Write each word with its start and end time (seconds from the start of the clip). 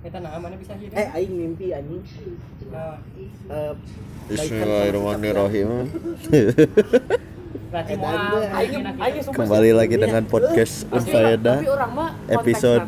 Kita 0.00 0.16
nah 0.16 0.32
mana 0.40 0.56
bisa 0.56 0.72
hidup. 0.80 0.96
eh 0.96 1.12
aing 1.12 1.32
mimpi 1.36 1.76
anjing 1.76 2.00
Nah, 2.72 2.96
Eh, 3.50 3.72
Bismillahirrahmanirrahim. 4.30 5.68
sumpah 9.20 9.34
Kembali 9.36 9.70
lagi 9.76 9.94
iya. 9.94 10.02
dengan 10.06 10.22
podcast 10.24 10.88
Unfaedah 10.88 11.60
Tapi 11.60 11.68
orang 11.68 11.90
mah 11.92 12.10
episode 12.32 12.84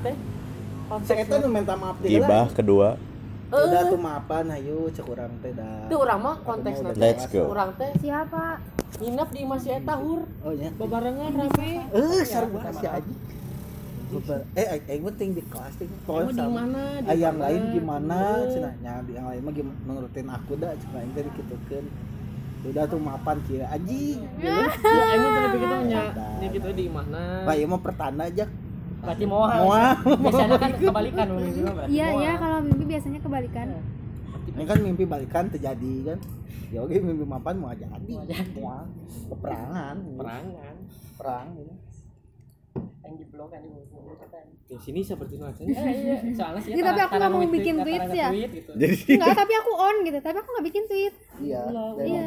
Saya 1.03 1.25
eta 1.25 1.37
nu 1.40 1.48
minta 1.48 1.72
maaf 1.72 1.96
deh 2.01 2.09
gibah 2.11 2.53
kedua. 2.53 3.00
Udah 3.48 3.82
tuh 3.88 3.96
maafan 3.96 4.48
ayo 4.52 4.92
cek 4.92 5.08
urang 5.08 5.32
teh 5.40 5.52
dah. 5.52 5.88
Itu 5.88 5.96
orang 5.96 6.20
mah 6.20 6.36
konteks 6.44 6.84
nanti. 6.84 7.00
Let's 7.00 7.24
go. 7.29 7.48
Orang 7.48 7.72
teh 7.80 7.92
Siapa? 7.96 8.60
nginep 9.00 9.29
di 9.32 9.42
masih 9.48 9.80
eta 9.80 9.96
hur. 9.96 10.29
Oh 10.44 10.52
nya. 10.52 10.68
Bebarengan 10.76 11.32
rame. 11.32 11.72
Eh, 11.96 12.22
sarua 12.29 12.60
si 12.72 12.84
Aji. 12.84 13.14
Beber- 14.12 14.44
Eh, 14.52 14.66
aing 14.84 15.04
penting 15.06 15.29
di 15.32 15.42
kelas 15.44 15.72
teh. 15.74 15.84
Emang 15.84 16.04
Pokoknya 16.04 16.29
di 16.29 16.36
sama. 16.38 16.52
mana? 16.54 16.82
Di 16.94 17.08
Ah, 17.08 17.16
yang 17.18 17.34
mana? 17.34 17.44
lain 17.44 17.62
gimana 17.70 18.18
cenah 18.46 18.75
nya 18.79 18.93
di 19.00 19.12
yang 19.12 19.26
lain 19.26 19.40
mah 19.40 19.53
gimana 19.53 19.79
nurutin 19.82 20.26
aku 20.29 20.53
dah 20.54 20.72
cenah 20.75 20.98
aing 20.98 21.12
teh 21.12 21.22
dikitukeun. 21.25 21.86
Udah 22.62 22.84
tuh 22.86 22.94
maafan 22.96 23.36
kieu 23.43 23.64
Aji. 23.64 24.22
Ya, 24.39 24.54
emang 25.11 25.30
tadi 25.34 25.48
begitu 25.53 25.76
nya. 25.89 26.03
Nya 26.12 26.46
gitu 26.48 26.68
di 26.70 26.86
mana? 26.86 27.43
Pak 27.43 27.54
ieu 27.54 27.67
mah 27.67 27.80
pertanda 27.80 28.25
aja. 28.25 28.46
berarti 29.03 29.25
mau 29.26 29.43
Moal. 29.43 29.98
Biasanya 29.98 30.56
kan 30.56 30.70
kebalikan 30.79 31.26
berarti. 31.26 31.90
Iya, 31.90 32.06
moal. 32.08 32.22
iya 32.22 32.33
kalau 32.39 32.58
mimpi 32.61 32.84
biasanya 32.86 33.19
kebalikan. 33.19 33.67
Ini 34.44 34.62
kan 34.62 34.78
mimpi 34.78 35.05
balikan 35.05 35.44
terjadi 35.48 35.94
kan. 36.06 36.19
Ya 36.70 36.78
oke 36.81 36.94
mimpi 36.94 37.25
maafan 37.25 37.58
mau 37.58 37.75
jadi. 37.75 38.14
Mau. 38.55 38.86
Peperangan. 39.27 39.97
Perangan. 40.14 40.75
Perang. 41.19 41.47
ini. 41.56 41.75
Yang 43.12 43.20
di 43.20 43.27
blog 43.28 43.48
kan 43.52 43.61
di 43.61 43.70
kan. 44.25 44.44
Di 44.64 44.77
sini 44.80 45.00
seperti 45.05 45.36
itu 45.36 45.44
aja. 45.44 45.61
Eh, 45.61 45.69
iya, 45.69 46.14
soalnya 46.33 46.61
sih 46.64 46.72
tapi 46.72 47.00
aku 47.05 47.12
nggak 47.12 47.30
mau 47.30 47.44
bikin 47.44 47.75
tweets 47.84 48.12
ya. 48.16 48.28
gitu. 48.33 48.70
Jadi 48.72 48.94
Enggak, 49.20 49.36
tapi 49.36 49.53
aku 49.53 49.72
on 49.77 49.97
gitu. 50.00 50.19
Tapi 50.25 50.36
aku 50.41 50.48
nggak 50.48 50.66
bikin 50.73 50.84
tweet. 50.89 51.14
Iya. 51.45 51.61
Iya. 52.00 52.22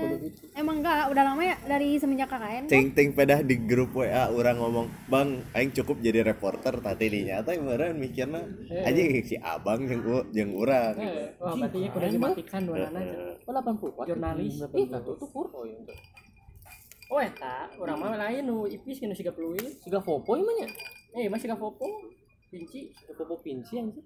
emang 0.54 0.76
enggak, 0.86 1.10
udah 1.10 1.24
lama 1.26 1.42
ya 1.42 1.56
dari 1.66 1.90
semenjak 1.98 2.30
KKN. 2.30 2.64
ting 2.70 2.86
ting 2.94 3.10
pedah 3.18 3.42
di 3.42 3.56
grup 3.58 3.98
WA 3.98 4.30
orang 4.30 4.62
ngomong, 4.62 4.86
"Bang, 5.10 5.42
aing 5.52 5.74
cukup 5.74 5.98
jadi 6.00 6.22
reporter 6.22 6.78
tadi 6.78 7.10
ini 7.10 7.34
nyata 7.34 7.58
meureun 7.58 7.98
mikirna 7.98 8.46
aja 8.70 9.02
si 9.26 9.36
Abang 9.42 9.90
yang 9.90 10.02
yang 10.30 10.50
urang." 10.54 10.96
Eh, 11.02 11.34
Wah, 11.42 11.58
berarti 11.58 11.78
ya 11.82 11.90
kudu 11.90 12.08
dimatikan 12.14 12.62
dua 12.70 12.78
nana. 12.94 13.02
Oh 13.46 13.54
80 13.54 13.98
watt. 13.98 14.06
Jurnalis. 14.06 14.56
Ih, 14.74 14.86
tuh 14.86 15.16
tuh 15.18 15.30
kur. 15.34 15.48
Oh. 17.10 17.18
Oh, 17.18 17.22
eta, 17.22 17.70
urang 17.78 18.02
mah 18.02 18.18
lain 18.18 18.42
nu 18.50 18.66
ipis 18.66 18.98
kinu 18.98 19.14
siga 19.14 19.30
peluit. 19.30 19.78
Siga 19.86 20.02
fopo 20.02 20.34
ieu 20.34 20.46
mah 20.46 20.56
nya. 20.58 20.68
Eh, 21.14 21.30
masih 21.30 21.46
siga 21.46 21.58
popo. 21.58 21.86
Pinci. 22.50 22.90
Siga 22.98 23.14
fopo 23.14 23.38
pinci 23.46 23.78
anjir. 23.78 24.02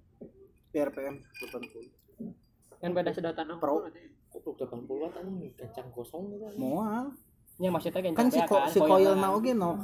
PRPM 0.69 1.15
80. 1.17 2.79
Kan 2.79 2.91
beda 2.91 3.15
sedotan 3.15 3.55
Pro. 3.57 3.87
Goblok 4.29 4.61
80 4.61 5.01
watt 5.01 5.15
anjing 5.17 5.51
kacang 5.57 5.89
kosong 5.95 6.29
gitu. 6.35 6.45
Moal. 6.59 7.15
Nya 7.59 7.73
maksudnya 7.73 7.99
kan 8.03 8.13
Kan 8.13 8.29
si 8.29 8.39
ko, 8.45 8.55
si 8.69 8.79
koil 8.79 9.09
koil 9.09 9.13
na 9.17 9.33
oge 9.33 9.51
0, 9.51 9.81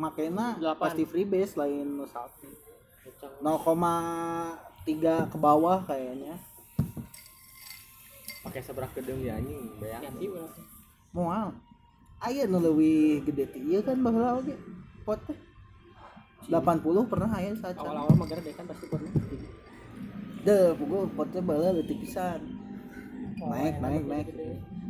makena 0.00 0.56
pasti 0.80 1.04
freebase 1.04 1.58
lain 1.58 2.00
nu 2.00 2.06
satu. 2.08 2.48
Kacang 3.06 3.34
0,3 3.42 5.30
ke 5.30 5.36
bawah 5.36 5.82
kayaknya. 5.84 6.38
pakai 8.46 8.62
seberang 8.62 8.94
gedung 8.94 9.18
ya 9.26 9.34
anjing 9.42 9.74
bayang. 9.82 10.02
ganti 10.06 10.26
urang. 10.30 10.54
Moal. 11.10 11.50
Aya 12.24 12.48
nu 12.48 12.58
leuwih 12.58 13.20
gede 13.28 13.44
ti 13.52 13.60
ieu 13.60 13.84
kan 13.84 14.00
baheula 14.00 14.40
oge. 14.40 14.56
Pot 15.04 15.20
teh. 15.28 15.36
80 16.46 17.10
pernah 17.10 17.30
aya 17.34 17.52
saat 17.58 17.74
Awal-awal 17.74 18.14
mah 18.16 18.26
gede 18.30 18.50
kan 18.56 18.64
pasti 18.70 18.86
pernah. 18.86 19.12
Deh, 20.46 20.78
pokok 20.78 21.10
potnya 21.18 21.40
baheula 21.42 21.76
leutik 21.76 21.98
pisan. 22.00 22.40
Naik, 23.36 23.82
naik, 23.82 24.04
naik. 24.08 24.26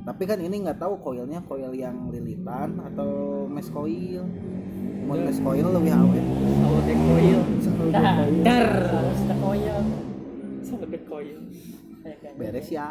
Tapi 0.06 0.22
kan 0.22 0.38
ini 0.38 0.62
nggak 0.62 0.78
tahu 0.78 1.02
koilnya 1.02 1.42
koil 1.50 1.74
yang 1.74 2.12
lilitan 2.14 2.78
atau 2.78 3.42
mesh 3.50 3.72
coil. 3.74 4.22
Mau 5.08 5.18
mesh 5.18 5.42
coil 5.42 5.66
lebih 5.66 5.92
awet. 5.98 6.26
Koil. 6.86 7.40
Dah, 7.90 8.22
dar, 8.46 8.70
dek 10.86 11.02
koil. 11.10 11.38
Kayak 12.06 12.18
kan. 12.22 12.32
Beres 12.38 12.68
ya. 12.70 12.86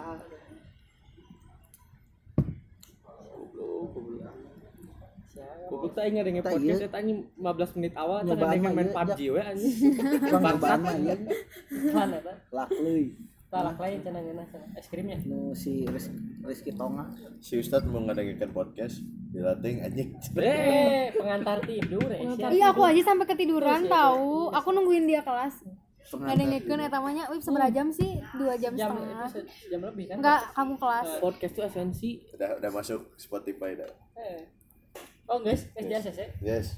Goblok 5.65 5.91
teh 5.97 6.01
aing 6.05 6.15
ngadenge 6.15 6.41
Tah, 6.45 6.51
podcast 6.55 6.79
iya. 6.79 6.87
eta 6.87 6.97
anjing 7.01 7.19
15 7.41 7.77
menit 7.81 7.93
awal 7.97 8.17
ngadenge 8.23 8.57
mah 8.61 8.71
main 8.71 8.87
iya, 8.87 8.95
PUBG 8.95 9.19
we 9.33 9.41
anjing. 9.41 9.75
Bang 10.31 10.43
cobaan 10.45 10.79
mah 10.85 10.95
ieu 10.95 11.17
Iklan 11.73 12.09
eta. 12.13 12.33
lak 12.53 12.69
leuy. 12.71 13.05
Talak 13.49 13.77
lain 13.79 13.97
cenah 14.03 14.21
cenah. 14.21 14.45
Es 14.75 14.87
krimnya. 14.91 15.17
Nu 15.23 15.55
si 15.55 15.87
Rizky 16.43 16.71
Tonga. 16.75 17.07
Si 17.39 17.55
Ustad 17.55 17.87
mau 17.87 18.03
ngadagikan 18.03 18.51
podcast 18.51 18.99
dilatih 19.31 19.79
anjing. 19.85 20.09
Eh, 20.37 21.11
pengantar 21.15 21.63
tidur 21.63 22.09
ya. 22.11 22.19
Iya, 22.51 22.65
aku 22.75 22.81
aja 22.83 23.01
sampai 23.01 23.25
ketiduran 23.25 23.87
tahu. 23.87 24.51
Aku 24.53 24.69
nungguin 24.75 25.07
dia 25.07 25.23
kelas. 25.23 25.65
Ada 26.05 26.37
yang 26.37 26.51
ngeken 26.53 26.79
eta 26.79 26.97
mah 26.97 27.11
nya, 27.11 27.23
wih 27.25 27.39
seberapa 27.39 27.69
jam 27.69 27.87
sih? 27.89 28.11
Dua 28.31 28.53
jam 28.55 28.71
Jam 28.73 28.93
setengah. 28.93 29.25
itu 29.25 29.25
se- 29.33 29.47
jam 29.67 29.81
lebih 29.81 30.05
kan? 30.05 30.15
Enggak, 30.17 30.41
kamu 30.53 30.73
kelas. 30.75 31.07
Podcast 31.17 31.51
itu 31.51 31.61
esensi. 31.63 32.09
Udah 32.31 32.49
udah 32.55 32.69
masuk 32.71 32.99
Spotify 33.15 33.73
dah. 33.73 33.89
Eh. 34.15 34.39
Oh, 35.25 35.39
guys, 35.39 35.65
guys 35.71 35.89
jelas 36.05 36.05
ya. 36.13 36.27
Yes. 36.39 36.77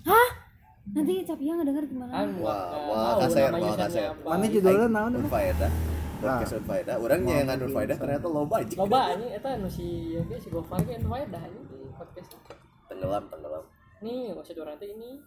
Nanti 0.87 1.19
Capia 1.21 1.51
nggak 1.51 1.67
denger 1.67 1.83
gimana? 1.85 2.11
Kan 2.13 2.27
Wah, 2.37 2.55
nggak 2.63 2.79
wah, 2.87 2.95
tahu 2.95 3.19
kaset, 3.21 3.51
wah, 3.51 3.75
kaset. 3.77 4.03
apa. 4.07 4.23
Mana 4.25 4.45
judulnya 4.47 4.87
naon? 4.87 5.11
Nah. 5.11 5.19
Unfaedah. 5.21 5.71
Podcast 6.17 6.53
Unfaedah. 6.55 6.95
Urangnya 6.97 7.33
yang 7.35 7.47
ngandung 7.47 7.71
faedah 7.71 7.97
ternyata 7.99 8.25
loba 8.25 8.55
aja. 8.57 8.75
Loba 8.75 8.99
anjing 9.11 9.31
eta 9.33 9.49
nu 9.53 9.67
si 9.67 9.85
oke 10.15 10.33
si 10.33 10.47
Gofar 10.47 10.79
ge 10.81 10.95
anu 10.95 11.11
wae 11.11 11.27
dah 11.27 11.37
anjing 11.37 11.67
di 11.67 11.91
podcast. 11.91 12.39
Tenggelam, 12.87 13.23
tenggelam. 13.27 13.63
Nih, 13.99 14.31
maksud 14.31 14.55
orang 14.55 14.79
teh 14.79 14.87
ini 14.87 15.19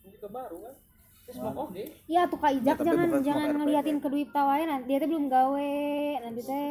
ini 0.00 0.08
juga 0.08 0.30
baru 0.30 0.56
kan. 0.62 0.74
Mau 1.34 1.66
oke. 1.66 1.82
Iya 2.06 2.22
tuh 2.30 2.38
Kak 2.38 2.52
Ijak 2.54 2.76
tapi 2.78 2.86
jangan 2.86 3.06
bukan 3.10 3.22
jangan 3.26 3.48
ngeliatin 3.58 3.98
ke 3.98 4.08
duit 4.08 4.30
tawai 4.30 4.62
nanti 4.62 4.86
dia 4.86 4.98
teh 5.02 5.08
belum 5.10 5.26
gawe 5.26 5.74
nanti 6.22 6.40
teh 6.40 6.68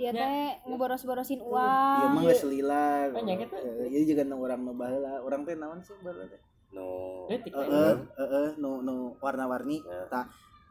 dia 0.00 0.10
teh 0.10 0.56
ngeboros-borosin 0.64 1.36
Ieu 1.36 1.52
uang. 1.52 2.08
mah 2.16 2.22
geus 2.24 2.42
lila. 2.48 3.12
Banyak 3.12 3.44
eta. 3.44 3.56
Ieu 3.86 4.02
juga 4.08 4.24
nu 4.24 4.40
urang 4.40 4.64
nu 4.64 4.72
baheula. 4.72 5.20
Urang 5.20 5.44
teh 5.44 5.52
naon 5.52 5.84
sih 5.84 5.92
baheula 6.00 6.24
teh? 6.26 6.40
No. 6.72 7.28
Detik 7.28 7.52
Heeh, 7.52 7.68
kan. 7.68 7.96
heeh, 8.16 8.48
nu 8.56 8.80
nu 8.80 9.12
warna-warni 9.20 9.84
Ya. 9.84 10.08
tak 10.08 10.26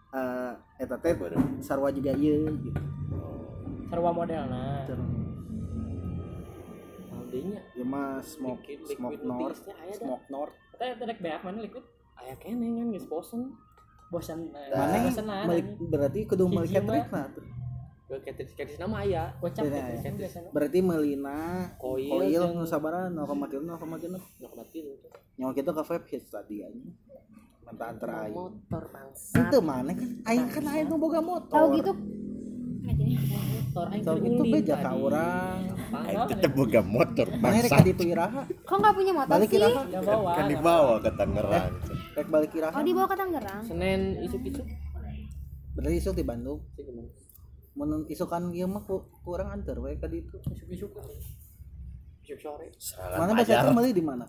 eh 0.09 0.51
eta 0.81 0.97
teh 0.97 1.13
sarua 1.61 1.93
juga 1.93 2.09
ieu 2.17 2.49
gitu. 2.49 2.81
Sarua 3.87 4.09
modelna. 4.09 4.89
Aldinya. 7.13 7.61
Ieu 7.77 7.85
mah 7.85 8.17
smoke 8.25 8.65
smoke 8.89 9.21
north, 9.21 9.61
smoke 9.93 10.25
north. 10.27 10.55
Eta 10.73 11.05
dek 11.05 11.21
beak 11.21 11.45
mana 11.45 11.61
liquid? 11.61 11.85
Aya 12.19 12.35
kene 12.37 12.65
kan 12.77 12.87
geus 12.91 13.07
bosen. 13.07 13.41
Bosan. 14.09 14.49
eh, 14.49 14.73
Mana 14.73 15.05
bosan 15.05 15.25
lah. 15.29 15.45
berarti 15.85 16.19
kudu 16.25 16.49
rek 16.49 17.09
nah 17.13 17.25
tuh. 17.29 17.45
Ketis 18.09 18.81
nama 18.81 19.05
aya. 19.05 19.29
Gocap 19.37 19.69
gitu 19.69 19.77
kan 19.77 19.93
iya. 19.93 20.11
biasanya. 20.17 20.49
Berarti 20.49 20.79
melina 20.81 21.39
Koil 21.77 22.09
koil 22.09 22.43
nu 22.57 22.65
sabaraha 22.65 23.05
0,3 23.05 23.61
0,3 23.61 24.17
Nggak 24.41 24.53
mati 24.57 24.77
lu. 24.81 24.97
nyawa 25.37 25.51
kita 25.53 25.69
ke 25.71 25.83
vape 25.85 26.07
hits 26.09 26.33
tadi 26.33 26.65
aja. 26.65 26.89
Mantap 27.69 27.87
antara 27.93 28.25
aing. 28.25 28.33
Motor 28.33 28.83
bangsa. 28.89 29.37
Itu 29.37 29.57
mana 29.61 29.91
kan 29.93 30.09
aing 30.25 30.47
kan 30.49 30.63
aing 30.65 30.87
nu 30.89 30.97
boga 30.97 31.21
motor. 31.21 31.53
Tahu 31.53 31.67
gitu? 31.77 31.91
Motor 31.93 33.85
aing 33.93 34.01
gitu 34.01 34.13
ulin 34.17 34.51
beja 34.57 34.75
ka 34.81 34.91
urang. 34.97 35.59
Aing 35.93 36.21
tetep 36.25 36.51
boga 36.57 36.81
motor 36.81 37.27
Mana 37.29 37.61
bangsa. 37.61 37.77
ka 37.77 37.85
ditu 37.85 38.03
iraha? 38.09 38.41
Kok 38.65 38.73
nggak 38.73 38.93
punya 38.97 39.13
motor 39.13 39.37
sih? 39.45 39.57
Enggak. 39.61 40.17
Kan 40.33 40.45
dibawa 40.49 40.93
ke 40.97 41.11
Tangerang. 41.13 41.73
Rek 42.19 42.27
balik 42.27 42.51
iraha. 42.51 42.75
Oh 42.75 42.83
dibawa 42.83 43.07
ke 43.07 43.15
Tangerang. 43.15 43.61
Senin 43.63 44.01
isuk-isuk. 44.19 44.67
Berarti 45.73 45.95
isuk 45.95 46.13
di 46.13 46.25
Bandung. 46.27 46.59
Mun 47.79 48.03
isukan 48.11 48.51
ieu 48.51 48.67
mah 48.67 48.83
ku- 48.83 49.07
kurang 49.23 49.55
antar 49.55 49.79
we 49.79 49.95
ka 49.95 50.11
ditu. 50.11 50.35
Isuk-isuk. 50.43 50.91
Isuk 52.21 52.39
sore. 52.39 52.67
Mana 53.15 53.31
bahasa 53.31 53.55
itu 53.57 53.71
meuli 53.71 53.95
di 53.95 54.03
mana? 54.03 54.27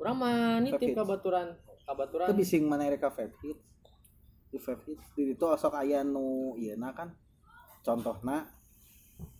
Urang 0.00 0.16
mah 0.16 0.60
nitip 0.60 0.80
Vape 0.80 0.86
hits. 0.88 0.96
kabaturan. 0.96 1.46
Kabaturan. 1.84 2.26
Itu 2.26 2.34
bising 2.34 2.64
mana 2.64 2.88
rek 2.88 3.04
ka 3.04 3.12
hits. 3.12 3.36
Di 4.48 4.56
hits 4.56 5.04
di 5.12 5.22
ditu 5.28 5.44
sok 5.54 5.76
aya 5.76 6.00
nu 6.00 6.56
ieu 6.56 6.72
kan. 6.90 7.12
Contohna 7.84 8.48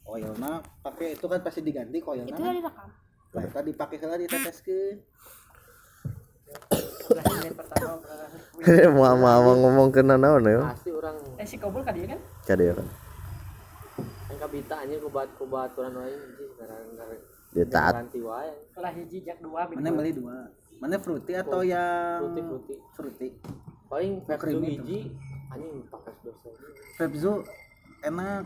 koilna 0.04 0.62
pakai 0.84 1.16
itu 1.16 1.26
kan 1.26 1.40
pasti 1.40 1.64
diganti 1.64 1.99
koilna. 1.99 2.28
Itu 2.28 2.37
udah 2.37 2.52
direkam. 2.52 2.88
Nah, 3.26 3.42
eta 3.42 3.60
dipake 3.60 3.96
heula 3.99 4.16
diteteskeun. 4.16 4.96
Lah, 4.96 5.02
ini 5.02 5.04
pertama 5.76 6.16
pernah- 6.16 6.35
Mau 8.96 9.14
mau 9.22 9.52
ngomong 9.54 9.88
ke 9.90 10.00
naon 10.02 10.46
ya? 10.46 10.75
Pasti 10.75 10.90
orang 10.90 11.16
Eh 11.38 11.46
si 11.46 11.56
Kobul 11.58 11.82
kan 11.82 11.94
dia 11.94 12.14
kan? 12.14 12.20
Ya 12.46 12.75
kan. 12.75 12.87
yang 14.26 14.38
kabita 14.43 14.76
kubat 15.00 15.28
kubaturan 15.38 15.93
wae 15.96 16.12
anjir 16.12 16.46
sekarang 16.52 16.87
Dia 17.56 17.64
taat. 17.66 17.93
ganti 18.04 18.20
wae. 18.20 18.52
Kelah 18.75 18.93
hiji 18.93 19.19
jak 19.25 19.38
dua 19.40 19.64
Mana 19.70 19.88
meuli 19.90 20.12
dua? 20.12 20.50
Mana 20.76 21.00
fruity 21.00 21.32
atau 21.32 21.64
yang 21.64 22.20
Fruity 22.20 22.43
fruity. 22.44 22.75
fruity? 22.92 23.28
Paling 23.87 24.12
itu 24.20 24.58
hiji 24.60 24.99
anjing 25.46 25.75
pakai 25.88 26.12
dosa 26.26 26.49
Pepzo 26.99 27.32
enak 28.02 28.44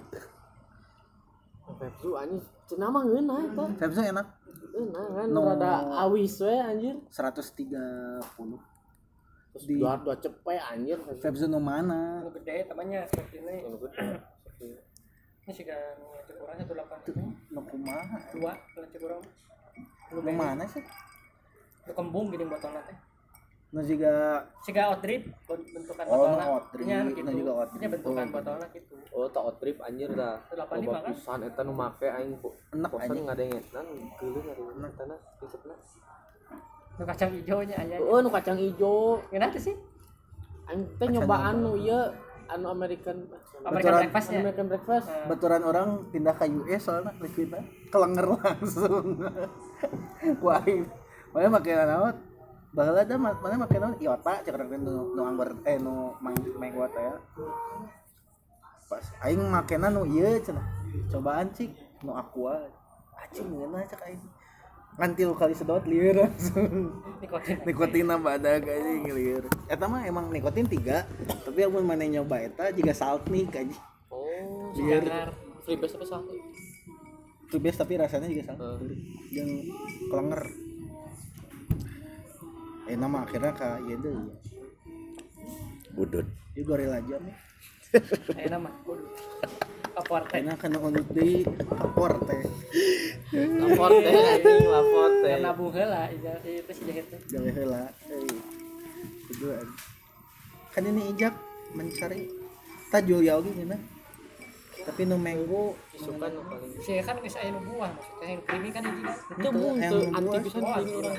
Pepsu 1.81 2.08
anjing 2.14 2.41
cenah 2.69 2.88
mah 2.93 3.03
ngeunah 3.03 3.38
eta 3.50 3.64
Pepzo 3.81 4.00
enak 4.05 4.26
ngeunah 4.70 5.06
kan 5.12 5.26
No. 5.28 5.40
rada 5.44 5.72
awis 6.00 6.38
we 6.38 6.55
anjir. 6.55 6.94
130 7.11 8.58
terus 9.50 9.67
Di- 9.67 9.76
dua 9.76 9.99
dua 9.99 10.14
cepet 10.14 10.61
anjir. 10.64 10.99
Pepzo 11.19 11.44
nu 11.44 11.58
mana? 11.58 12.22
Nu 12.22 12.31
gede 12.32 12.64
temannya 12.64 13.02
seperti 13.05 13.43
ini. 13.43 13.55
Yang 13.61 13.76
gede. 13.82 14.02
ini. 14.62 14.78
Sih 15.50 15.64
kan 15.64 15.99
ngecek 15.99 16.34
kurang 16.38 16.56
satu 16.56 16.72
delapan. 16.72 16.99
Nu 17.50 17.61
kumaha 17.64 18.17
dua 18.31 18.52
ngecek 18.76 19.00
kurang 19.00 19.20
lu 20.11 20.20
nu 20.22 20.32
mana 20.32 20.64
sih? 20.64 20.82
Lu 21.84 21.93
kembung 21.93 22.31
gini 22.31 22.44
botol 22.44 22.70
nanti 22.70 22.94
nu 23.70 23.81
juga 23.81 24.43
Siga 24.61 24.90
outdrip 24.90 25.31
bentukan 25.46 26.05
Oh, 26.05 26.26
botolnya. 26.26 26.34
nu 26.37 26.50
outdrip. 26.52 26.84
Nya 26.84 26.99
gitu. 27.06 27.31
juga 27.37 27.52
outdrip. 27.56 27.78
Nya 27.78 27.88
bentukan 27.88 28.19
Oh, 28.20 28.32
botolnya 28.32 28.69
gitu. 28.69 28.94
oh 29.11 29.26
tak 29.26 29.44
trip 29.56 29.76
anjir 29.81 30.08
dah 30.11 30.34
loba 30.52 30.75
lima 30.76 30.99
pisan 31.05 31.38
eta 31.40 31.61
nu 31.62 31.72
make 31.72 32.08
aing 32.08 32.34
kok 32.37 32.55
Enak, 32.72 32.90
anjing. 32.93 33.25
ngadengetan 33.25 33.84
geuleung 34.17 34.44
ngadengetan 34.44 34.87
eta 34.88 35.02
na 35.05 35.17
resepna 35.38 35.75
Nu 36.93 37.05
kacang 37.06 37.31
hijaunya 37.32 37.76
aya. 37.76 37.96
oh 38.00 38.19
nu 38.19 38.28
kacang 38.28 38.58
ijo 38.58 39.22
Kenapa 39.28 39.56
sih? 39.56 39.75
aing 40.67 40.82
teh 40.96 41.06
nyobaan 41.08 41.55
nu 41.61 41.72
ieu 41.76 42.11
anu 42.46 42.67
American 42.69 43.22
American 43.61 43.70
Betulan- 43.70 44.00
breakfastnya. 44.00 44.38
American 44.40 44.67
breakfast 44.67 45.06
baturan 45.26 45.62
orang 45.62 45.88
pindah 46.11 46.34
ke 46.34 46.46
US 46.61 46.82
soalnya 46.82 47.14
liquidnya 47.17 47.62
kelenger 47.88 48.26
langsung 48.32 49.14
wah 50.44 50.58
mana 51.31 51.49
makin 51.49 51.75
naon 51.81 52.14
bahwa 52.70 52.94
ada 52.96 53.14
ma- 53.19 53.34
mana 53.34 53.58
makin 53.58 53.78
naon 53.82 53.96
iota 53.99 54.34
cek 54.40 54.55
orang 54.55 54.78
nu 54.78 55.12
nu 55.12 55.20
anggur 55.26 55.58
eh 55.67 55.75
nu 55.76 56.14
mang 56.19 56.34
mang 56.55 56.70
iota 56.70 57.00
ya. 57.00 57.14
Pas 58.87 59.05
aing 59.22 59.43
makena 59.46 59.87
nu 59.88 60.06
ieu 60.06 60.38
cenah 60.38 60.67
cobaan 61.11 61.50
cik. 61.50 61.70
Nu 62.02 62.14
aqua. 62.14 62.67
Anjing 63.19 63.46
ngeuna 63.46 63.82
cek 63.84 64.02
aing. 64.02 64.22
Ngan 64.99 65.11
tilu 65.14 65.32
kali 65.32 65.55
sedot 65.55 65.87
langsung 65.87 66.93
Nikotin. 67.22 67.56
nikotin 67.62 68.11
badag 68.19 68.67
anjing 68.67 69.06
lieur 69.08 69.44
eta 69.67 69.87
mah 69.87 70.02
emang 70.02 70.28
nikotin 70.28 70.67
tiga 70.67 71.06
tapi 71.46 71.62
amun 71.62 71.87
mana 71.87 72.05
nyoba 72.05 72.43
eta 72.43 72.69
juga 72.70 72.90
salt 72.90 73.25
nih 73.26 73.46
anjing. 73.49 73.81
Oh 74.11 74.75
Jangar. 74.75 75.31
freebase 75.62 75.94
apa 75.94 76.19
itu 77.46 77.58
biasa 77.58 77.82
tapi 77.82 77.99
rasanya 77.99 78.31
juga 78.31 78.43
sama 78.46 78.78
Hmm. 78.78 78.94
yang 79.31 79.49
kelenger 80.06 80.43
eh 82.90 82.96
nama 82.98 83.22
akhirnya 83.22 83.52
kak 83.54 83.87
iya 83.87 83.94
deh 83.96 84.14
udut 85.94 86.26
dia 86.52 86.62
goril 86.62 86.90
aja 86.90 87.16
nih 87.19 87.37
Aya 88.38 88.54
nama. 88.54 88.70
Kaporte. 89.90 90.31
karena 90.31 90.54
kena 90.54 90.78
unut 90.78 91.02
di 91.10 91.42
kapor 91.66 92.14
teh 92.22 92.42
lapor 93.34 93.90
teh 93.98 94.14
lapor 94.62 95.10
teh 95.19 95.34
Karena 95.34 95.50
nabung 95.50 95.75
heula 95.75 96.06
ija 96.08 96.38
itu 96.40 96.70
si 96.70 96.82
jahit 96.87 97.06
teh. 97.10 97.19
jangan 97.26 97.50
hela 97.50 97.82
eh 98.06 98.31
keduaan 99.26 99.66
kan 100.70 100.82
ini 100.84 101.02
ijak 101.10 101.34
mencari 101.75 102.31
tajul 102.88 103.19
ya 103.20 103.38
oke 103.38 103.50
gimana 103.50 103.78
tapi 104.81 105.02
nu 105.04 105.19
menggo 105.19 105.75
suka 105.93 106.31
nu 106.31 106.40
paling 106.46 106.70
Si 106.78 106.94
kan 107.02 107.19
geus 107.19 107.34
aya 107.36 107.50
nu 107.50 107.60
buah 107.66 107.90
maksudnya 107.90 108.26
yang 108.31 108.40
creamy 108.46 108.70
kan 108.70 108.82
hiji. 108.86 109.02
itu 109.02 109.38
tuh 109.43 109.50
buah. 109.52 109.75
anti 110.14 110.38
ting 110.46 110.62
orang 110.62 111.19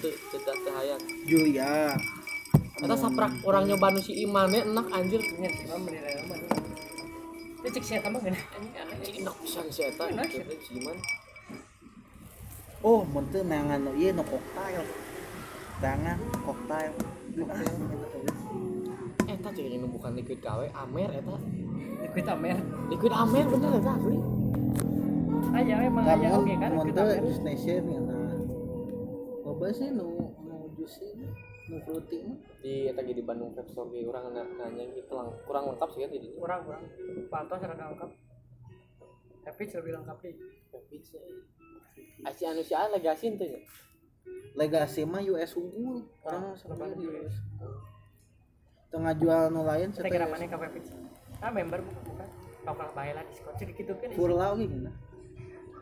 cedak 0.00 0.58
hayang 0.70 1.02
Julia 1.24 1.92
eta 2.82 2.94
saprak 2.96 3.30
orang 3.42 3.64
nyoba 3.64 3.90
nu 3.90 4.00
si 4.00 4.12
Imane 4.18 4.62
enak 4.62 4.86
anjir 4.90 5.22
Nya 5.38 5.48
cuma 5.54 5.76
menilai 5.78 6.18
mah. 6.26 6.38
Itu 7.62 7.68
cek 7.70 7.84
siapa 7.84 8.10
mah. 8.10 8.18
Anjing 8.18 9.22
enak 9.22 9.34
pisan 9.38 9.70
si 9.70 9.86
eta 9.86 10.10
Enak 10.10 10.26
sih. 10.26 10.42
Gitu, 10.42 10.54
si 10.60 10.72
Iman 10.82 10.96
oh 12.82 13.06
menteu 13.06 13.46
nangan 13.46 13.78
nu 13.80 13.94
ieu 13.94 14.10
nu 14.10 14.22
koktail 14.22 14.82
tangan 15.78 16.18
koktail 16.42 16.90
Ah, 17.48 17.64
eta 19.24 19.48
cek 19.48 19.64
ini 19.64 19.80
bukan 19.80 20.12
liquid 20.12 20.42
gawe 20.42 20.66
amer 20.76 21.10
eta 21.14 21.32
Liquid 22.02 22.26
amer. 22.26 22.56
liquid 22.90 23.12
amer 23.14 23.44
bener 23.46 23.70
eta 23.78 23.92
asli 23.94 24.18
Aya 25.52 25.76
emang 25.84 26.04
Kamu 26.04 26.28
oke 26.34 26.52
kan 26.58 26.70
liquid 26.74 26.96
amer. 26.98 27.16
ya. 27.16 28.11
Loba 29.62 29.78
sih 29.78 29.94
nu 29.94 30.34
nu 30.42 30.74
jus 30.74 30.98
nu 31.70 31.78
fruity 31.86 32.26
mah. 32.26 32.34
di 32.58 32.90
ge 32.90 33.12
di 33.14 33.22
Bandung 33.22 33.54
Pep 33.54 33.70
Store 33.70 33.86
na- 33.94 34.50
nanya 34.58 34.90
gitu 34.90 35.14
lang 35.14 35.30
kurang 35.46 35.70
lengkap 35.70 35.86
sih 35.94 36.02
kan 36.02 36.10
jadi 36.10 36.34
Kurang 36.34 36.66
kurang. 36.66 36.82
Pantos 37.30 37.62
seragam 37.62 37.94
lengkap. 37.94 38.10
Tapi 39.46 39.62
lebih 39.70 39.92
lengkap 40.02 40.16
deh. 40.18 40.34
Aci 42.26 42.42
anu 42.42 42.66
si 42.66 42.74
A 42.74 42.90
lagi 42.90 43.06
asin 43.06 43.38
teh 43.38 43.54
nya. 43.54 43.62
Legasi 44.58 45.06
mah 45.06 45.22
US 45.30 45.54
unggul. 45.54 46.10
Orang 46.26 46.58
Lepas 46.58 46.66
sampai 46.66 46.98
di 46.98 47.06
US. 47.06 47.34
Tengah 48.90 49.14
jual 49.14 49.42
nu 49.54 49.62
lain 49.62 49.94
Kita 49.94 50.10
kira 50.10 50.26
mana 50.26 50.42
kafe 50.50 50.66
pizza. 50.74 50.98
Ah 51.38 51.54
member 51.54 51.78
bukan 51.86 52.02
bukan. 52.10 52.28
Kau 52.66 52.74
kalah 52.74 52.94
bayar 52.98 53.14
lah 53.22 53.24
diskon 53.30 53.54
sedikit 53.54 53.94
gitu 53.94 53.94
kan. 53.94 54.10
Oke 54.10 54.66
gini. 54.66 54.90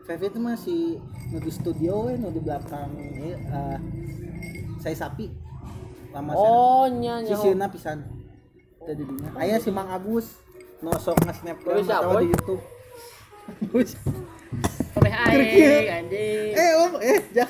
Fevi 0.01 0.25
itu 0.27 0.39
masih 0.41 0.81
nu 1.29 1.37
di 1.37 1.51
studio 1.51 2.09
we 2.09 2.17
nu 2.17 2.29
di 2.29 2.41
belakang 2.41 2.89
ieu 2.97 3.37
eh, 3.37 3.77
saya 4.77 4.95
sapi. 4.97 5.29
Lama 6.11 6.33
Oh 6.33 6.85
nya 6.89 7.21
nya. 7.21 7.31
Sisina 7.31 7.69
pisan. 7.69 8.03
Tadi 8.81 9.03
dinya. 9.05 9.29
Aya 9.37 9.61
si 9.61 9.69
Mang 9.69 9.87
Agus 9.87 10.41
nu 10.81 10.89
sok 10.97 11.21
nge-snapgram 11.21 11.77
Terus 11.77 11.85
siapa, 11.85 12.09
atau 12.09 12.17
di 12.17 12.27
YouTube. 12.27 12.63
Oleh 14.91 15.13
aing 15.15 15.87
anjing. 15.87 16.51
eh 16.51 16.71
om 16.75 16.93
eh 16.99 17.19
jak. 17.31 17.49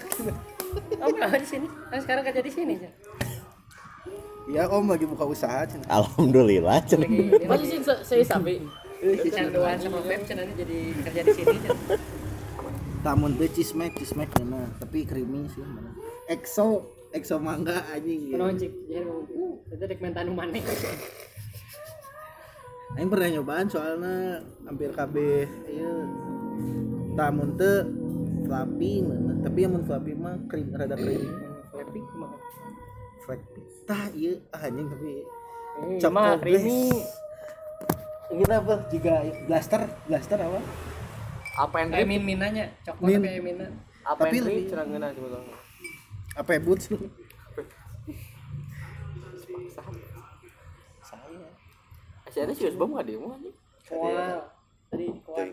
Oh, 1.02 1.10
kenapa 1.10 1.36
di 1.36 1.48
sini? 1.48 1.68
Kan 1.90 2.00
sekarang 2.00 2.24
kerja 2.24 2.42
di 2.42 2.52
sini 2.52 2.74
aja. 2.78 2.92
Ya 4.48 4.68
om 4.68 4.86
lagi 4.86 5.08
buka 5.08 5.24
usaha 5.24 5.64
cenah. 5.64 5.88
alhamdulillah 5.88 6.84
Lagi 6.84 7.48
Masih 7.50 7.68
sih 7.72 7.80
saya 7.82 8.24
sapi. 8.24 8.60
canduan 9.32 9.80
sama 9.80 10.04
Pep 10.06 10.22
cenah 10.28 10.46
jadi 10.54 10.80
kerja 11.02 11.22
di 11.24 11.32
sini. 11.34 11.56
cenah. 11.58 11.80
Tamun 13.02 13.34
teh 13.34 13.50
cismek 13.50 13.98
cismek 13.98 14.30
mana 14.38 14.70
tapi 14.78 15.02
creamy 15.10 15.50
sih 15.50 15.66
mana. 15.66 15.90
Exo 16.30 16.86
exo 17.10 17.42
mangga 17.42 17.82
anjing. 17.90 18.30
Cik, 18.32 18.72
jadi 18.86 19.04
ngomong, 19.10 19.26
uh, 19.66 19.74
itu 19.74 19.84
dek 19.90 20.00
mentan 20.06 20.30
mana? 20.38 20.54
Aing 23.00 23.08
pernah 23.10 23.30
nyobaan 23.32 23.66
soalnya 23.72 24.44
hampir 24.68 24.92
KB 24.94 25.16
ieu 25.72 25.96
tamun 27.18 27.58
teh 27.58 27.90
flappy 28.46 29.02
mana. 29.02 29.34
Tapi 29.42 29.58
yang 29.66 29.72
mun 29.74 29.84
flappy 29.88 30.12
mah 30.14 30.38
krim 30.46 30.70
rada 30.70 30.94
krim. 30.94 31.26
Tapi 31.74 32.00
kumaha? 32.06 32.38
Flappy. 33.26 33.60
Tah 33.90 34.14
ieu 34.14 34.38
ah, 34.54 34.62
anjing 34.62 34.88
tapi 34.94 35.26
Eh, 35.82 35.98
Kobes. 36.04 36.42
creamy. 36.44 36.92
Ini 38.30 38.44
apa 38.48 38.86
juga 38.92 39.24
blaster 39.48 39.82
blaster 40.06 40.38
apa? 40.38 40.60
Apa 41.52 41.76
yang 41.84 41.90
drip? 41.92 42.08
min 42.08 42.24
minanya, 42.24 42.66
coklat 42.82 43.10
Min. 43.12 43.22
kayak 43.22 43.44
mina. 43.44 43.68
Apa 44.02 44.22
Tapi 44.26 44.36
yang 44.38 44.46
lebih- 44.48 44.70
Cerang 44.72 44.88
ngeuna 44.90 45.08
sebetulnya. 45.12 45.56
Apa 46.34 46.50
ya 46.56 46.60
boots? 46.60 46.86
Saya. 51.02 51.48
Aci 52.26 52.38
ada 52.40 52.54
sih 52.54 52.72
bom 52.74 52.96
enggak 52.96 53.06
demo. 53.08 53.36
Wow. 53.92 54.48
Tadi 54.88 55.06
kuat. 55.22 55.48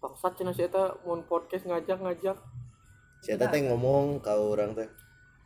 Bangsat 0.00 0.32
cenah 0.36 0.52
si 0.52 0.62
eta 0.62 0.98
mun 1.02 1.22
podcast 1.24 1.64
ngajak-ngajak. 1.64 2.36
si 3.24 3.32
eta 3.32 3.48
teh 3.48 3.64
ngomong 3.64 4.20
ka 4.20 4.36
orang 4.36 4.76
teh 4.76 4.84